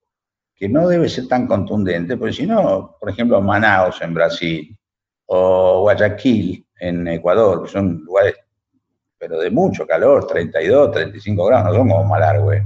que 0.55 0.67
no 0.67 0.87
debe 0.87 1.07
ser 1.07 1.27
tan 1.27 1.45
contundente, 1.45 2.17
porque 2.17 2.33
si 2.33 2.47
no, 2.47 2.97
por 2.99 3.09
ejemplo, 3.11 3.39
Manaus 3.39 4.01
en 4.01 4.15
Brasil 4.15 4.75
o 5.27 5.81
Guayaquil 5.81 6.65
en 6.79 7.07
Ecuador, 7.07 7.63
que 7.63 7.69
son 7.69 8.03
lugares 8.03 8.35
pero 9.19 9.39
de 9.39 9.49
mucho 9.49 9.87
calor, 9.87 10.27
32, 10.27 10.91
35 10.91 11.45
grados, 11.45 11.65
no 11.65 11.73
son 11.73 11.89
como 11.89 12.03
Malargüe, 12.03 12.63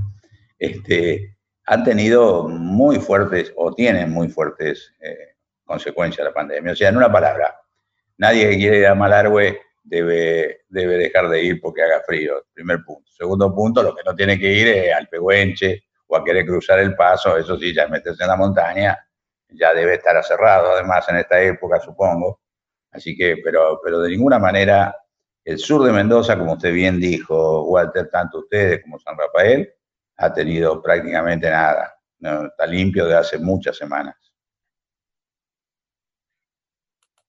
este, 0.59 1.37
han 1.65 1.83
tenido 1.83 2.47
muy 2.49 2.99
fuertes 2.99 3.53
o 3.55 3.73
tienen 3.73 4.11
muy 4.11 4.27
fuertes 4.27 4.93
eh, 4.99 5.35
consecuencias 5.63 6.25
la 6.25 6.33
pandemia. 6.33 6.73
O 6.73 6.75
sea, 6.75 6.89
en 6.89 6.97
una 6.97 7.09
palabra, 7.09 7.60
nadie 8.21 8.49
que 8.49 8.57
quiere 8.57 8.77
ir 8.77 8.85
a 8.85 8.93
Malargüe 8.93 9.59
debe, 9.83 10.61
debe 10.69 10.97
dejar 10.97 11.27
de 11.27 11.43
ir 11.43 11.59
porque 11.59 11.81
haga 11.81 12.01
frío, 12.05 12.45
primer 12.53 12.83
punto. 12.85 13.11
Segundo 13.11 13.53
punto, 13.53 13.81
lo 13.81 13.95
que 13.95 14.03
no 14.03 14.15
tiene 14.15 14.37
que 14.37 14.51
ir 14.53 14.67
es 14.67 14.93
al 14.93 15.07
Pehuenche 15.07 15.85
o 16.05 16.15
a 16.15 16.23
querer 16.23 16.45
cruzar 16.45 16.79
el 16.79 16.95
paso, 16.95 17.35
eso 17.35 17.57
sí, 17.57 17.73
ya 17.73 17.87
meterse 17.87 18.21
en 18.23 18.29
la 18.29 18.35
montaña, 18.35 18.95
ya 19.49 19.73
debe 19.73 19.95
estar 19.95 20.23
cerrado 20.23 20.73
además 20.73 21.09
en 21.09 21.17
esta 21.17 21.41
época, 21.41 21.79
supongo. 21.79 22.41
Así 22.91 23.17
que, 23.17 23.37
pero, 23.43 23.79
pero 23.83 23.99
de 24.01 24.09
ninguna 24.09 24.37
manera 24.37 24.95
el 25.43 25.57
sur 25.57 25.83
de 25.83 25.91
Mendoza, 25.91 26.37
como 26.37 26.53
usted 26.53 26.71
bien 26.71 26.99
dijo, 26.99 27.63
Walter, 27.63 28.07
tanto 28.11 28.39
ustedes 28.39 28.83
como 28.83 28.99
San 28.99 29.17
Rafael, 29.17 29.67
ha 30.17 30.31
tenido 30.31 30.79
prácticamente 30.79 31.49
nada. 31.49 31.95
está 32.19 32.67
limpio 32.67 33.07
de 33.07 33.15
hace 33.15 33.39
muchas 33.39 33.75
semanas. 33.77 34.30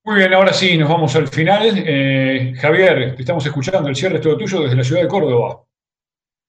Muy 0.05 0.17
bien, 0.17 0.35
ahora 0.35 0.53
sí, 0.53 0.77
nos 0.77 0.89
vamos 0.89 1.15
al 1.15 1.29
final. 1.29 1.75
Eh, 1.77 2.55
Javier, 2.57 3.15
te 3.15 3.23
estamos 3.23 3.47
escuchando. 3.47 3.89
El 3.89 3.95
cierre 3.95 4.17
es 4.17 4.21
todo 4.21 4.37
tuyo 4.37 4.63
desde 4.63 4.77
la 4.77 4.83
ciudad 4.83 5.03
de 5.03 5.09
Córdoba. 5.09 5.63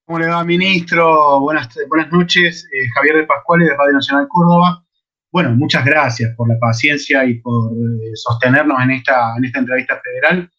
¿Cómo 0.06 0.20
le 0.20 0.28
va, 0.28 0.44
ministro? 0.44 1.40
Buenas, 1.40 1.70
buenas 1.88 2.12
noches. 2.12 2.66
Eh, 2.66 2.90
Javier 2.96 3.18
de 3.18 3.24
Pascuales, 3.24 3.70
de 3.70 3.76
Radio 3.76 3.94
Nacional 3.94 4.28
Córdoba. 4.28 4.84
Bueno, 5.32 5.52
muchas 5.52 5.86
gracias 5.86 6.36
por 6.36 6.50
la 6.50 6.58
paciencia 6.60 7.26
y 7.26 7.36
por 7.36 7.72
eh, 7.74 8.12
sostenernos 8.16 8.82
en 8.82 8.92
esta, 8.92 9.36
en 9.38 9.46
esta 9.46 9.60
entrevista 9.60 10.02
federal. 10.04 10.50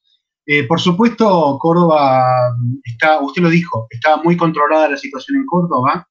Eh, 0.46 0.64
por 0.64 0.80
supuesto, 0.80 1.58
Córdoba 1.58 2.54
está, 2.84 3.20
usted 3.20 3.42
lo 3.42 3.48
dijo, 3.48 3.86
está 3.90 4.18
muy 4.18 4.36
controlada 4.36 4.90
la 4.90 4.96
situación 4.96 5.38
en 5.38 5.46
Córdoba, 5.46 6.06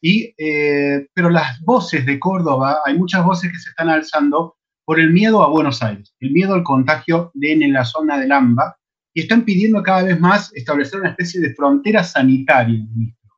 y, 0.00 0.34
eh, 0.38 1.06
pero 1.12 1.30
las 1.30 1.60
voces 1.60 2.06
de 2.06 2.18
Córdoba, 2.18 2.80
hay 2.84 2.96
muchas 2.96 3.24
voces 3.24 3.52
que 3.52 3.58
se 3.58 3.70
están 3.70 3.90
alzando 3.90 4.56
por 4.86 5.00
el 5.00 5.10
miedo 5.10 5.42
a 5.42 5.48
Buenos 5.48 5.82
Aires, 5.82 6.14
el 6.20 6.30
miedo 6.30 6.54
al 6.54 6.62
contagio 6.62 7.32
de 7.34 7.52
en 7.52 7.72
la 7.72 7.84
zona 7.84 8.18
del 8.18 8.30
AMBA, 8.30 8.78
y 9.12 9.22
están 9.22 9.44
pidiendo 9.44 9.82
cada 9.82 10.04
vez 10.04 10.20
más 10.20 10.54
establecer 10.54 11.00
una 11.00 11.10
especie 11.10 11.40
de 11.40 11.54
frontera 11.54 12.04
sanitaria, 12.04 12.78
ministro. 12.94 13.32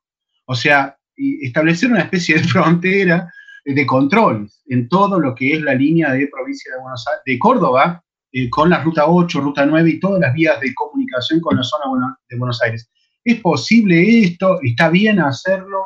O 0.45 0.55
sea, 0.55 0.97
establecer 1.17 1.91
una 1.91 2.03
especie 2.03 2.37
de 2.37 2.45
frontera 2.49 3.33
de 3.65 3.87
controles 3.87 4.63
en 4.67 4.89
todo 4.89 5.19
lo 5.19 5.35
que 5.35 5.55
es 5.55 5.63
la 5.63 5.75
línea 5.75 6.13
de 6.13 6.29
provincia 6.29 6.73
de 6.73 6.83
Buenos 6.83 7.07
Aires, 7.09 7.23
de 7.25 7.39
Córdoba, 7.39 8.05
eh, 8.31 8.51
con 8.51 8.69
la 8.69 8.83
ruta 8.83 9.07
8, 9.07 9.41
ruta 9.41 9.65
9 9.65 9.89
y 9.89 10.01
todas 10.01 10.21
las 10.21 10.35
vías 10.35 10.61
de 10.61 10.75
comunicación 10.75 11.41
con 11.41 11.57
la 11.57 11.63
zona 11.63 12.17
de 12.29 12.39
Buenos 12.39 12.61
Aires. 12.63 12.91
¿Es 13.25 13.41
posible 13.41 14.21
esto? 14.23 14.59
¿Está 14.63 14.91
bien 14.91 15.19
hacerlo? 15.19 15.79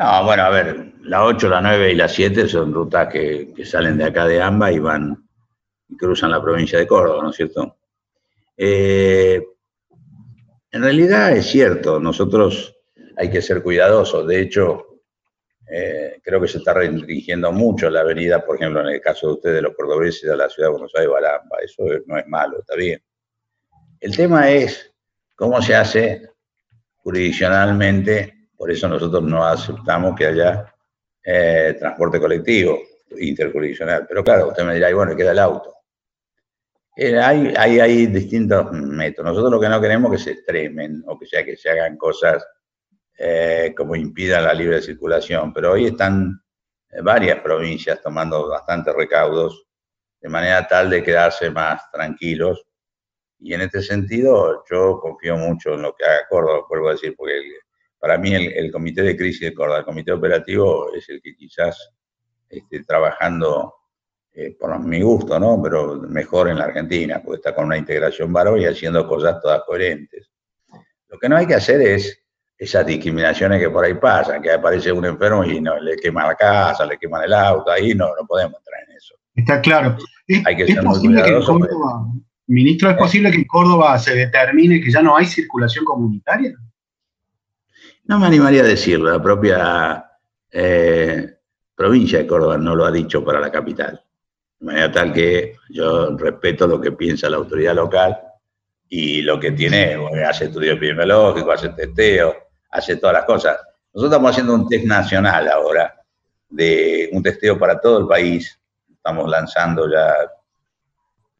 No, 0.00 0.24
bueno, 0.24 0.44
a 0.44 0.48
ver, 0.48 0.94
la 1.02 1.26
8, 1.26 1.46
la 1.50 1.60
9 1.60 1.92
y 1.92 1.94
la 1.94 2.08
7 2.08 2.48
son 2.48 2.72
rutas 2.72 3.12
que, 3.12 3.52
salen 3.66 3.98
de 3.98 4.04
acá 4.04 4.26
de 4.26 4.40
AMBA 4.40 4.72
y 4.72 4.78
van 4.78 5.28
y 5.90 5.96
cruzan 5.98 6.30
la 6.30 6.40
provincia 6.40 6.78
de 6.78 6.86
Córdoba, 6.86 7.22
¿no 7.22 7.28
es 7.28 7.36
cierto? 7.36 7.76
Eh, 8.56 9.42
en 10.72 10.82
realidad 10.82 11.36
es 11.36 11.44
cierto, 11.44 12.00
nosotros 12.00 12.74
hay 13.14 13.30
que 13.30 13.42
ser 13.42 13.62
cuidadosos. 13.62 14.26
De 14.26 14.40
hecho, 14.40 15.02
eh, 15.70 16.18
creo 16.24 16.40
que 16.40 16.48
se 16.48 16.58
está 16.58 16.72
restringiendo 16.72 17.52
mucho 17.52 17.90
la 17.90 18.00
avenida, 18.00 18.42
por 18.42 18.56
ejemplo, 18.56 18.80
en 18.80 18.94
el 18.94 19.02
caso 19.02 19.26
de 19.26 19.32
ustedes, 19.34 19.62
los 19.62 19.74
cordobeses, 19.74 20.30
a 20.30 20.36
la 20.36 20.48
ciudad 20.48 20.68
de 20.68 20.72
Buenos 20.72 20.94
Aires, 20.94 21.10
Baramba. 21.10 21.58
Eso 21.62 21.84
no 22.06 22.16
es 22.16 22.26
malo, 22.26 22.60
está 22.60 22.74
bien. 22.74 23.02
El 24.00 24.16
tema 24.16 24.48
es 24.50 24.94
cómo 25.36 25.60
se 25.60 25.74
hace 25.74 26.22
jurisdiccionalmente, 27.02 28.39
por 28.60 28.70
eso 28.70 28.86
nosotros 28.88 29.22
no 29.22 29.42
aceptamos 29.42 30.14
que 30.14 30.26
haya 30.26 30.70
eh, 31.24 31.74
transporte 31.78 32.20
colectivo 32.20 32.78
interjurisdiccional. 33.18 34.06
Pero 34.06 34.22
claro, 34.22 34.48
usted 34.48 34.64
me 34.64 34.74
dirá, 34.74 34.90
y 34.90 34.92
bueno, 34.92 35.16
queda 35.16 35.32
el 35.32 35.38
auto. 35.38 35.74
Eh, 36.94 37.18
hay, 37.18 37.54
hay, 37.56 38.06
distintos 38.08 38.70
métodos. 38.72 39.30
Nosotros 39.30 39.52
lo 39.52 39.60
que 39.60 39.68
no 39.70 39.80
queremos 39.80 40.12
es 40.12 40.18
que 40.18 40.24
se 40.24 40.30
extremen 40.32 41.02
o 41.06 41.18
que 41.18 41.24
sea 41.24 41.42
que 41.42 41.56
se 41.56 41.70
hagan 41.70 41.96
cosas 41.96 42.46
eh, 43.16 43.72
como 43.74 43.96
impida 43.96 44.42
la 44.42 44.52
libre 44.52 44.82
circulación, 44.82 45.54
pero 45.54 45.72
hoy 45.72 45.86
están 45.86 46.42
eh, 46.90 47.00
varias 47.00 47.40
provincias 47.40 48.02
tomando 48.02 48.46
bastantes 48.46 48.94
recaudos 48.94 49.68
de 50.20 50.28
manera 50.28 50.68
tal 50.68 50.90
de 50.90 51.02
quedarse 51.02 51.50
más 51.50 51.90
tranquilos. 51.90 52.62
Y 53.38 53.54
en 53.54 53.62
este 53.62 53.80
sentido, 53.80 54.64
yo 54.70 55.00
confío 55.00 55.38
mucho 55.38 55.72
en 55.72 55.80
lo 55.80 55.94
que 55.94 56.04
haga 56.04 56.28
Córdoba, 56.28 56.66
vuelvo 56.68 56.88
a 56.90 56.92
decir, 56.92 57.14
porque 57.16 57.40
para 58.00 58.16
mí 58.16 58.34
el, 58.34 58.72
comité 58.72 59.02
de 59.02 59.16
crisis 59.16 59.42
de 59.42 59.54
Córdoba, 59.54 59.80
el 59.80 59.84
comité 59.84 60.10
operativo, 60.10 60.92
es 60.94 61.08
el 61.10 61.20
que 61.20 61.36
quizás 61.36 61.92
esté 62.48 62.82
trabajando 62.82 63.74
eh, 64.32 64.56
por 64.58 64.78
mi 64.80 65.02
gusto, 65.02 65.38
¿no? 65.38 65.60
Pero 65.62 65.96
mejor 66.08 66.48
en 66.48 66.58
la 66.58 66.64
Argentina, 66.64 67.20
porque 67.22 67.36
está 67.36 67.54
con 67.54 67.66
una 67.66 67.76
integración 67.76 68.32
varón 68.32 68.58
y 68.58 68.64
haciendo 68.64 69.06
cosas 69.06 69.40
todas 69.42 69.62
coherentes. 69.66 70.30
Lo 71.08 71.18
que 71.18 71.28
no 71.28 71.36
hay 71.36 71.46
que 71.46 71.54
hacer 71.54 71.82
es 71.82 72.18
esas 72.56 72.86
discriminaciones 72.86 73.60
que 73.60 73.68
por 73.68 73.84
ahí 73.84 73.94
pasan, 73.94 74.40
que 74.40 74.50
aparece 74.50 74.92
un 74.92 75.04
enfermo 75.04 75.44
y 75.44 75.60
no, 75.60 75.78
le 75.78 75.96
queman 75.96 76.28
la 76.28 76.34
casa, 76.34 76.86
le 76.86 76.96
queman 76.96 77.24
el 77.24 77.34
auto, 77.34 77.70
ahí 77.70 77.94
no, 77.94 78.06
no 78.08 78.26
podemos 78.26 78.58
entrar 78.60 78.82
en 78.88 78.96
eso. 78.96 79.14
Está 79.34 79.60
claro. 79.60 79.96
¿Es, 80.26 80.46
hay 80.46 80.56
que 80.56 80.66
ser 80.66 80.82
posible 80.84 81.22
que 81.22 81.30
en 81.30 81.42
Córdoba, 81.42 82.06
ministro, 82.46 82.90
es 82.90 82.96
posible 82.96 83.30
que 83.30 83.38
en 83.38 83.44
Córdoba 83.44 83.98
se 83.98 84.14
determine 84.14 84.80
que 84.80 84.90
ya 84.90 85.02
no 85.02 85.16
hay 85.16 85.26
circulación 85.26 85.84
comunitaria? 85.84 86.54
No 88.10 88.18
me 88.18 88.26
animaría 88.26 88.62
a 88.62 88.66
decirlo, 88.66 89.12
la 89.12 89.22
propia 89.22 90.04
eh, 90.50 91.32
provincia 91.76 92.18
de 92.18 92.26
Córdoba 92.26 92.58
no 92.58 92.74
lo 92.74 92.84
ha 92.84 92.90
dicho 92.90 93.24
para 93.24 93.38
la 93.38 93.52
capital. 93.52 94.04
De 94.58 94.66
manera 94.66 94.90
tal 94.90 95.12
que 95.12 95.54
yo 95.68 96.16
respeto 96.18 96.66
lo 96.66 96.80
que 96.80 96.90
piensa 96.90 97.30
la 97.30 97.36
autoridad 97.36 97.76
local 97.76 98.18
y 98.88 99.22
lo 99.22 99.38
que 99.38 99.52
tiene, 99.52 99.96
hace 100.28 100.46
estudio 100.46 100.72
epidemiológico, 100.72 101.52
hace 101.52 101.68
testeo, 101.68 102.34
hace 102.72 102.96
todas 102.96 103.14
las 103.14 103.24
cosas. 103.26 103.58
Nosotros 103.94 104.10
estamos 104.10 104.30
haciendo 104.32 104.54
un 104.54 104.68
test 104.68 104.86
nacional 104.86 105.46
ahora, 105.46 105.94
de 106.48 107.10
un 107.12 107.22
testeo 107.22 107.56
para 107.60 107.80
todo 107.80 108.00
el 108.00 108.08
país. 108.08 108.60
Estamos 108.92 109.30
lanzando 109.30 109.88
ya, 109.88 110.16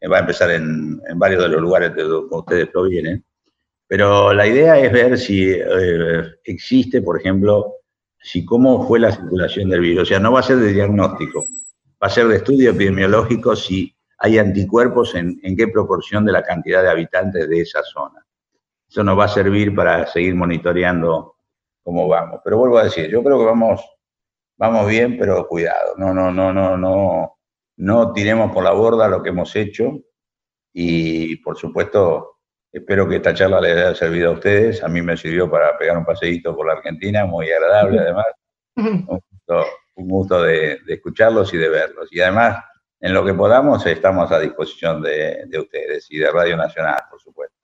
va 0.09 0.19
a 0.19 0.21
empezar 0.21 0.53
en, 0.53 1.01
varios 1.17 1.43
de 1.43 1.49
los 1.49 1.61
lugares 1.61 1.93
de 1.97 2.05
donde 2.05 2.29
ustedes 2.31 2.69
provienen. 2.69 3.25
Pero 3.91 4.33
la 4.33 4.47
idea 4.47 4.79
es 4.79 4.93
ver 4.93 5.19
si 5.19 5.51
eh, 5.51 6.23
existe, 6.45 7.03
por 7.03 7.19
ejemplo, 7.19 7.79
si 8.23 8.45
cómo 8.45 8.87
fue 8.87 9.01
la 9.01 9.11
circulación 9.11 9.69
del 9.69 9.81
virus. 9.81 10.05
O 10.05 10.07
sea, 10.07 10.21
no 10.21 10.31
va 10.31 10.39
a 10.39 10.45
ser 10.45 10.59
de 10.59 10.73
diagnóstico, 10.73 11.41
va 12.01 12.07
a 12.07 12.11
ser 12.11 12.29
de 12.29 12.37
estudio 12.37 12.71
epidemiológico 12.71 13.57
si 13.57 13.93
hay 14.19 14.39
anticuerpos 14.39 15.17
en, 15.17 15.41
en 15.43 15.57
qué 15.57 15.67
proporción 15.67 16.25
de 16.25 16.31
la 16.31 16.45
cantidad 16.45 16.85
de 16.85 16.91
habitantes 16.91 17.49
de 17.49 17.63
esa 17.63 17.83
zona. 17.83 18.25
Eso 18.89 19.03
nos 19.03 19.19
va 19.19 19.25
a 19.25 19.29
servir 19.29 19.75
para 19.75 20.07
seguir 20.07 20.37
monitoreando 20.37 21.35
cómo 21.83 22.07
vamos. 22.07 22.43
Pero 22.45 22.59
vuelvo 22.59 22.79
a 22.79 22.85
decir, 22.85 23.11
yo 23.11 23.25
creo 23.25 23.41
que 23.41 23.45
vamos, 23.47 23.85
vamos 24.57 24.87
bien, 24.87 25.19
pero 25.19 25.49
cuidado. 25.49 25.95
No, 25.97 26.15
no, 26.15 26.31
no, 26.31 26.53
no, 26.53 26.77
no, 26.77 27.39
no 27.79 28.13
tiremos 28.13 28.53
por 28.53 28.63
la 28.63 28.71
borda 28.71 29.09
lo 29.09 29.21
que 29.21 29.31
hemos 29.31 29.57
hecho. 29.57 29.99
Y 30.73 31.35
por 31.43 31.57
supuesto, 31.57 32.30
espero 32.73 33.09
que 33.09 33.17
esta 33.17 33.35
charla 33.35 33.61
les 33.61 33.77
haya 33.77 33.95
servido 33.95 34.31
a 34.31 34.35
ustedes. 34.35 34.83
A 34.83 34.89
mí 34.89 35.03
me 35.03 35.17
sirvió 35.17 35.51
para 35.51 35.77
pegar 35.77 35.97
un 35.97 36.05
paseíto 36.05 36.55
por 36.55 36.67
la 36.67 36.75
Argentina, 36.75 37.27
muy 37.27 37.51
agradable 37.51 38.01
además. 38.01 38.27
Un 38.77 40.09
gusto, 40.09 40.43
de, 40.43 40.81
escucharlos 40.87 41.53
y 41.53 41.59
de 41.59 41.69
verlos. 41.69 42.09
Y 42.11 42.21
además, 42.21 42.65
en 43.01 43.13
lo 43.13 43.25
que 43.25 43.35
podamos, 43.35 43.85
estamos 43.87 44.33
a 44.33 44.41
disposición 44.41 45.03
de, 45.03 45.45
de 45.47 45.59
ustedes 45.59 46.07
y 46.11 46.19
de 46.19 46.31
Radio 46.31 46.57
Nacional, 46.57 47.03
por 47.11 47.21
supuesto. 47.21 47.60